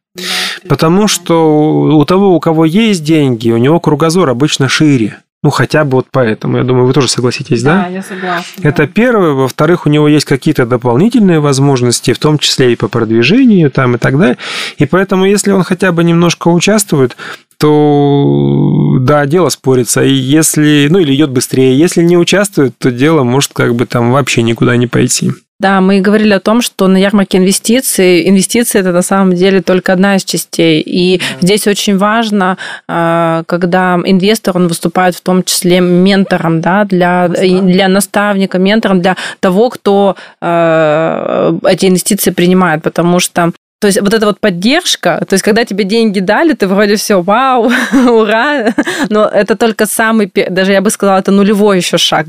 Потому 0.69 1.09
что 1.09 1.97
у 1.97 2.05
того, 2.05 2.35
у 2.35 2.41
кого 2.41 2.65
есть 2.65 3.05
деньги, 3.05 3.51
у 3.51 3.57
него 3.57 3.81
кругозор 3.81 4.29
обычно 4.29 4.69
шире. 4.69 5.19
Ну, 5.43 5.49
хотя 5.49 5.85
бы 5.85 5.93
вот 5.93 6.07
поэтому. 6.11 6.59
Я 6.59 6.65
думаю, 6.65 6.87
вы 6.87 6.93
тоже 6.93 7.09
согласитесь, 7.09 7.63
да? 7.63 7.85
Да, 7.85 7.89
я 7.89 8.03
согласна. 8.03 8.61
Это 8.63 8.83
да. 8.83 8.87
первое. 8.87 9.31
Во-вторых, 9.31 9.87
у 9.87 9.89
него 9.89 10.07
есть 10.07 10.27
какие-то 10.27 10.67
дополнительные 10.67 11.41
возможности, 11.41 12.13
в 12.13 12.19
том 12.19 12.39
числе 12.39 12.75
и 12.75 12.77
по 12.77 12.89
продвижению 12.89 13.71
там, 13.71 13.95
и 13.95 13.99
так 13.99 14.19
далее. 14.19 14.37
И 14.77 14.85
поэтому, 14.85 15.25
если 15.25 15.53
он 15.53 15.63
хотя 15.63 15.93
бы 15.93 16.05
немножко 16.05 16.49
участвует, 16.49 17.17
то 17.57 18.99
да, 19.01 19.25
дело 19.25 19.49
спорится. 19.49 20.03
И 20.03 20.13
если, 20.13 20.89
ну, 20.91 20.99
или 20.99 21.15
идет 21.15 21.31
быстрее. 21.31 21.79
Если 21.79 22.03
не 22.03 22.19
участвует, 22.19 22.77
то 22.77 22.91
дело 22.91 23.23
может 23.23 23.53
как 23.55 23.75
бы 23.75 23.87
там 23.87 24.13
вообще 24.13 24.43
никуда 24.43 24.77
не 24.77 24.89
пойти. 24.89 25.31
Да, 25.61 25.83
мы 25.83 26.01
говорили 26.01 26.33
о 26.33 26.41
том, 26.41 26.63
что 26.63 26.89
на 26.89 26.97
ярмарке 26.97 27.37
инвестиций, 27.37 28.27
инвестиции 28.27 28.81
это 28.81 28.93
на 28.93 29.03
самом 29.03 29.35
деле 29.35 29.61
только 29.61 29.93
одна 29.93 30.17
из 30.17 30.25
частей. 30.25 30.81
И 30.81 31.19
да. 31.19 31.25
здесь 31.43 31.67
очень 31.67 31.99
важно, 31.99 32.57
а, 32.89 33.45
когда 33.47 34.01
инвестор, 34.03 34.57
он 34.57 34.69
выступает 34.69 35.15
в 35.15 35.21
том 35.21 35.43
числе 35.45 35.81
ментором, 35.81 36.63
да, 36.63 36.87
для, 36.87 37.29
для 37.29 37.89
наставника, 37.89 38.59
ментором 38.59 39.03
для 39.03 39.19
того, 39.41 39.69
кто 39.69 40.17
а, 40.41 41.55
эти 41.69 41.85
инвестиции 41.85 42.31
принимает, 42.31 42.83
потому 42.83 43.21
что 43.21 43.53
то 43.81 43.87
есть 43.87 44.01
вот 44.01 44.13
эта 44.13 44.27
вот 44.27 44.41
поддержка, 44.41 45.25
то 45.27 45.35
есть 45.35 45.43
когда 45.43 45.65
тебе 45.65 45.85
деньги 45.85 46.21
дали, 46.21 46.53
ты 46.53 46.69
вроде 46.69 46.97
все, 46.97 47.23
вау, 47.23 47.73
ура, 47.93 48.75
но 49.09 49.25
это 49.25 49.57
только 49.57 49.87
самый, 49.87 50.31
даже 50.51 50.73
я 50.73 50.83
бы 50.83 50.91
сказала, 50.91 51.19
это 51.19 51.33
нулевой 51.33 51.79
еще 51.79 51.97
шаг. 51.97 52.27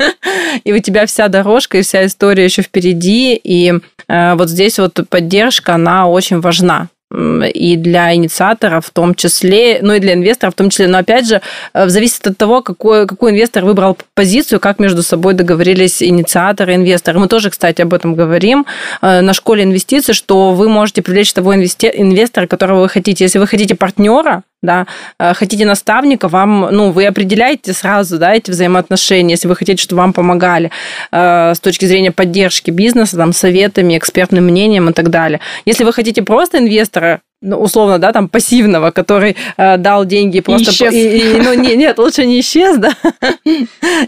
И 0.64 0.72
у 0.72 0.78
тебя 0.80 1.06
вся 1.06 1.28
дорожка 1.28 1.78
и 1.78 1.82
вся 1.82 2.04
история 2.04 2.44
еще 2.44 2.62
впереди, 2.62 3.34
и 3.34 3.72
э, 4.08 4.34
вот 4.34 4.50
здесь 4.50 4.78
вот 4.78 4.98
поддержка, 5.08 5.74
она 5.74 6.08
очень 6.08 6.40
важна 6.40 6.88
и 7.12 7.76
для 7.76 8.14
инициатора 8.14 8.80
в 8.80 8.90
том 8.90 9.14
числе, 9.14 9.80
ну 9.82 9.94
и 9.94 9.98
для 9.98 10.14
инвестора 10.14 10.50
в 10.50 10.54
том 10.54 10.70
числе. 10.70 10.86
Но 10.86 10.98
опять 10.98 11.26
же, 11.26 11.40
э, 11.74 11.88
зависит 11.88 12.26
от 12.26 12.38
того, 12.38 12.62
какой, 12.62 13.06
какой 13.06 13.32
инвестор 13.32 13.64
выбрал 13.64 13.96
позицию, 14.14 14.60
как 14.60 14.78
между 14.78 15.02
собой 15.02 15.34
договорились 15.34 16.02
инициаторы 16.02 16.72
и 16.72 16.76
инвесторы. 16.76 17.18
Мы 17.18 17.26
тоже, 17.26 17.50
кстати, 17.50 17.82
об 17.82 17.94
этом 17.94 18.14
говорим 18.14 18.64
э, 19.02 19.20
на 19.20 19.32
школе 19.32 19.64
инвестиций, 19.64 20.14
что 20.14 20.52
вы 20.52 20.68
можете 20.68 21.02
привлечь 21.02 21.32
того 21.32 21.54
инвестора, 21.54 22.46
которого 22.46 22.82
вы 22.82 22.88
хотите. 22.88 23.24
Если 23.24 23.38
вы 23.38 23.46
хотите 23.46 23.74
партнера, 23.74 24.42
да, 24.62 24.86
э, 25.18 25.32
хотите 25.34 25.64
наставника, 25.64 26.28
вам, 26.28 26.68
ну, 26.70 26.90
вы 26.90 27.06
определяете 27.06 27.72
сразу, 27.72 28.18
да, 28.18 28.34
эти 28.34 28.50
взаимоотношения, 28.50 29.34
если 29.34 29.48
вы 29.48 29.56
хотите, 29.56 29.82
чтобы 29.82 30.00
вам 30.00 30.12
помогали 30.12 30.70
э, 31.10 31.54
с 31.54 31.60
точки 31.60 31.86
зрения 31.86 32.12
поддержки 32.12 32.70
бизнеса, 32.70 33.16
там, 33.16 33.32
советами, 33.32 33.96
экспертным 33.96 34.44
мнением 34.44 34.90
и 34.90 34.92
так 34.92 35.10
далее. 35.10 35.40
Если 35.64 35.84
вы 35.84 35.92
хотите 35.92 36.22
просто 36.22 36.58
инвестора, 36.58 37.20
ну, 37.42 37.56
условно, 37.56 37.98
да, 37.98 38.12
там, 38.12 38.28
пассивного, 38.28 38.90
который 38.90 39.34
э, 39.56 39.78
дал 39.78 40.04
деньги 40.04 40.40
просто... 40.40 40.70
исчез. 40.70 40.92
И, 40.92 41.36
и, 41.36 41.40
ну, 41.40 41.54
не, 41.54 41.74
нет, 41.74 41.98
лучше 41.98 42.26
не 42.26 42.40
исчез, 42.40 42.76
да, 42.76 42.92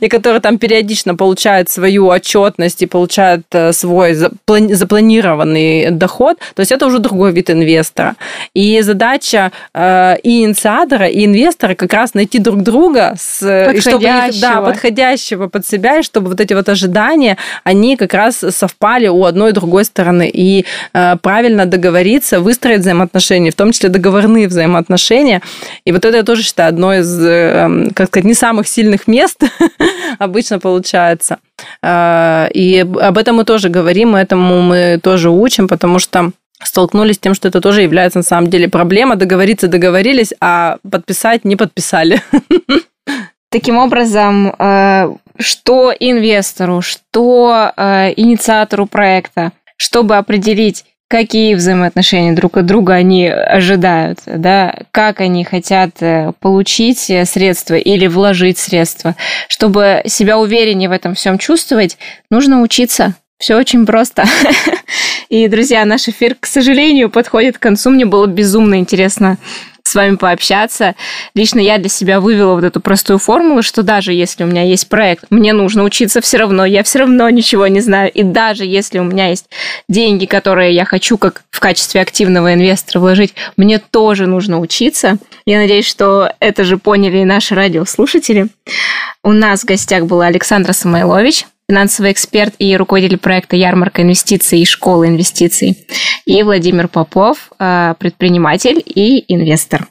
и 0.01 0.09
который 0.09 0.41
там 0.41 0.59
периодично 0.59 1.14
получает 1.14 1.70
свою 1.70 2.09
отчетность 2.09 2.83
и 2.83 2.87
получает 2.87 3.43
э, 3.53 3.72
свой 3.72 4.14
запланированный 4.14 5.91
доход, 5.91 6.39
то 6.55 6.61
есть 6.61 6.72
это 6.72 6.85
уже 6.87 6.99
другой 6.99 7.33
вид 7.33 7.51
инвестора. 7.51 8.16
И 8.53 8.83
задача 8.83 9.51
э, 9.72 10.16
и 10.22 10.43
инициатора, 10.45 11.07
и 11.07 11.24
инвестора 11.24 11.74
как 11.74 11.95
раз 11.95 12.12
найти 12.12 12.39
друг 12.39 12.62
друга, 12.62 13.14
с, 13.18 13.41
подходящего. 13.41 13.76
И 13.76 13.80
чтобы 13.80 14.41
да, 14.41 14.61
подходящего 14.61 15.49
под 15.49 15.66
себя, 15.66 16.01
и 16.01 16.03
чтобы 16.03 16.28
вот 16.28 16.41
эти 16.41 16.53
вот 16.53 16.68
ожидания, 16.68 17.39
они 17.64 17.97
как 17.97 18.12
раз 18.12 18.45
совпали 18.51 19.09
у 19.09 19.24
одной 19.24 19.51
и 19.51 19.53
другой 19.55 19.87
стороны. 19.87 20.30
И 20.30 20.66
э, 20.93 21.16
правильно 21.22 21.64
договориться, 21.64 22.41
выстроить 22.41 22.80
взаимоотношения, 22.80 23.21
в 23.50 23.54
том 23.54 23.72
числе 23.72 23.88
договорные 23.88 24.48
взаимоотношения. 24.48 25.42
И 25.84 25.92
вот 25.92 26.04
это 26.04 26.16
я 26.18 26.22
тоже 26.22 26.42
считаю 26.42 26.68
одно 26.68 26.94
из, 26.94 27.24
э, 27.24 27.88
как 27.94 28.08
сказать, 28.08 28.24
не 28.24 28.34
самых 28.34 28.68
сильных 28.68 29.06
мест 29.06 29.42
обычно 30.18 30.58
получается. 30.58 31.38
Э, 31.82 32.48
и 32.52 32.80
об 32.80 33.18
этом 33.18 33.36
мы 33.36 33.44
тоже 33.44 33.68
говорим, 33.68 34.14
этому 34.14 34.60
мы 34.60 35.00
тоже 35.02 35.30
учим, 35.30 35.68
потому 35.68 35.98
что 35.98 36.32
столкнулись 36.62 37.16
с 37.16 37.18
тем, 37.18 37.34
что 37.34 37.48
это 37.48 37.60
тоже 37.60 37.82
является 37.82 38.18
на 38.18 38.24
самом 38.24 38.50
деле 38.50 38.68
проблема. 38.68 39.16
Договориться 39.16 39.68
договорились, 39.68 40.32
а 40.40 40.78
подписать 40.88 41.44
не 41.44 41.56
подписали. 41.56 42.22
Таким 43.50 43.78
образом, 43.78 44.54
э, 44.58 45.12
что 45.38 45.92
инвестору, 45.98 46.80
что 46.82 47.72
инициатору 48.16 48.86
проекта, 48.86 49.52
чтобы 49.76 50.16
определить, 50.16 50.84
какие 51.12 51.54
взаимоотношения 51.54 52.32
друг 52.32 52.56
от 52.56 52.64
друга 52.64 52.94
они 52.94 53.26
ожидают, 53.26 54.20
да, 54.24 54.74
как 54.92 55.20
они 55.20 55.44
хотят 55.44 55.90
э, 56.00 56.32
получить 56.40 57.12
средства 57.28 57.74
или 57.74 58.06
вложить 58.06 58.56
средства. 58.56 59.14
Чтобы 59.46 60.00
себя 60.06 60.38
увереннее 60.38 60.88
в 60.88 60.92
этом 60.92 61.14
всем 61.14 61.36
чувствовать, 61.36 61.98
нужно 62.30 62.62
учиться. 62.62 63.14
Все 63.36 63.56
очень 63.56 63.84
просто. 63.84 64.24
И, 65.28 65.48
друзья, 65.48 65.84
наш 65.84 66.08
эфир, 66.08 66.34
к 66.40 66.46
сожалению, 66.46 67.10
подходит 67.10 67.58
к 67.58 67.62
концу. 67.62 67.90
Мне 67.90 68.06
было 68.06 68.26
безумно 68.26 68.76
интересно 68.78 69.36
с 69.83 69.95
вами 69.95 70.16
пообщаться. 70.16 70.95
Лично 71.35 71.61
я 71.61 71.78
для 71.78 71.89
себя 71.89 72.20
вывела 72.20 72.55
вот 72.55 72.64
эту 72.64 72.80
простую 72.80 73.18
формулу, 73.18 73.62
что 73.62 73.83
даже 73.83 74.12
если 74.12 74.45
у 74.45 74.47
меня 74.47 74.62
есть 74.62 74.89
проект, 74.89 75.26
мне 75.30 75.53
нужно 75.53 75.85
учиться 75.85 76.20
все 76.20 76.39
равно, 76.39 76.64
я 76.64 76.83
все 76.83 77.01
равно 77.01 77.28
ничего 77.30 77.66
не 77.66 77.80
знаю. 77.80 78.11
И 78.12 78.22
даже 78.22 78.64
если 78.64 78.99
у 78.99 79.05
меня 79.05 79.28
есть 79.28 79.47
деньги, 79.89 80.26
которые 80.26 80.74
я 80.74 80.85
хочу 80.85 81.18
как 81.18 81.43
в 81.51 81.61
качестве 81.61 82.01
активного 82.01 82.55
инвестора 82.55 83.01
вложить, 83.01 83.35
мне 83.57 83.78
тоже 83.78 84.26
нужно 84.26 84.61
учиться. 84.61 85.18
Я 85.47 85.59
надеюсь, 85.59 85.87
что 85.87 86.30
это 86.41 86.64
же 86.64 86.78
поняли 86.78 87.18
и 87.18 87.24
наши 87.24 87.55
радиослушатели. 87.55 88.49
У 89.24 89.33
нас 89.33 89.62
в 89.62 89.66
гостях 89.66 90.05
была 90.07 90.26
Александра 90.26 90.72
Самойлович, 90.72 91.47
финансовый 91.68 92.12
эксперт 92.12 92.54
и 92.58 92.76
руководитель 92.76 93.18
проекта 93.18 93.56
«Ярмарка 93.56 94.02
инвестиций» 94.02 94.60
и 94.60 94.64
«Школа 94.64 95.06
инвестиций», 95.06 95.86
и 96.24 96.42
Владимир 96.42 96.88
Попов, 96.88 97.50
э, 97.58 97.94
предприниматель 97.98 98.82
и 98.84 99.24
инвестор. 99.32 99.88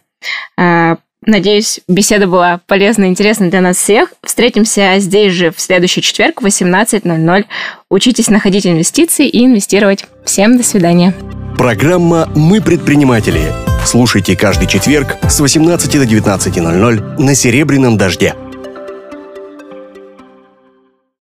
Э, 0.57 0.97
надеюсь, 1.25 1.81
беседа 1.87 2.27
была 2.27 2.61
полезна 2.67 3.05
и 3.05 3.07
интересна 3.07 3.49
для 3.49 3.61
нас 3.61 3.77
всех. 3.77 4.13
Встретимся 4.23 4.95
здесь 4.97 5.33
же 5.33 5.51
в 5.51 5.59
следующий 5.59 6.01
четверг 6.01 6.41
в 6.41 6.45
18.00. 6.45 7.45
Учитесь 7.89 8.29
находить 8.29 8.67
инвестиции 8.67 9.27
и 9.27 9.45
инвестировать. 9.45 10.05
Всем 10.25 10.57
до 10.57 10.63
свидания. 10.63 11.13
Программа 11.57 12.29
«Мы 12.35 12.61
предприниматели». 12.61 13.51
Слушайте 13.85 14.35
каждый 14.35 14.67
четверг 14.67 15.17
с 15.27 15.39
18 15.39 15.91
до 15.93 16.05
19.00 16.05 17.19
на 17.19 17.35
«Серебряном 17.35 17.97
дожде». 17.97 18.35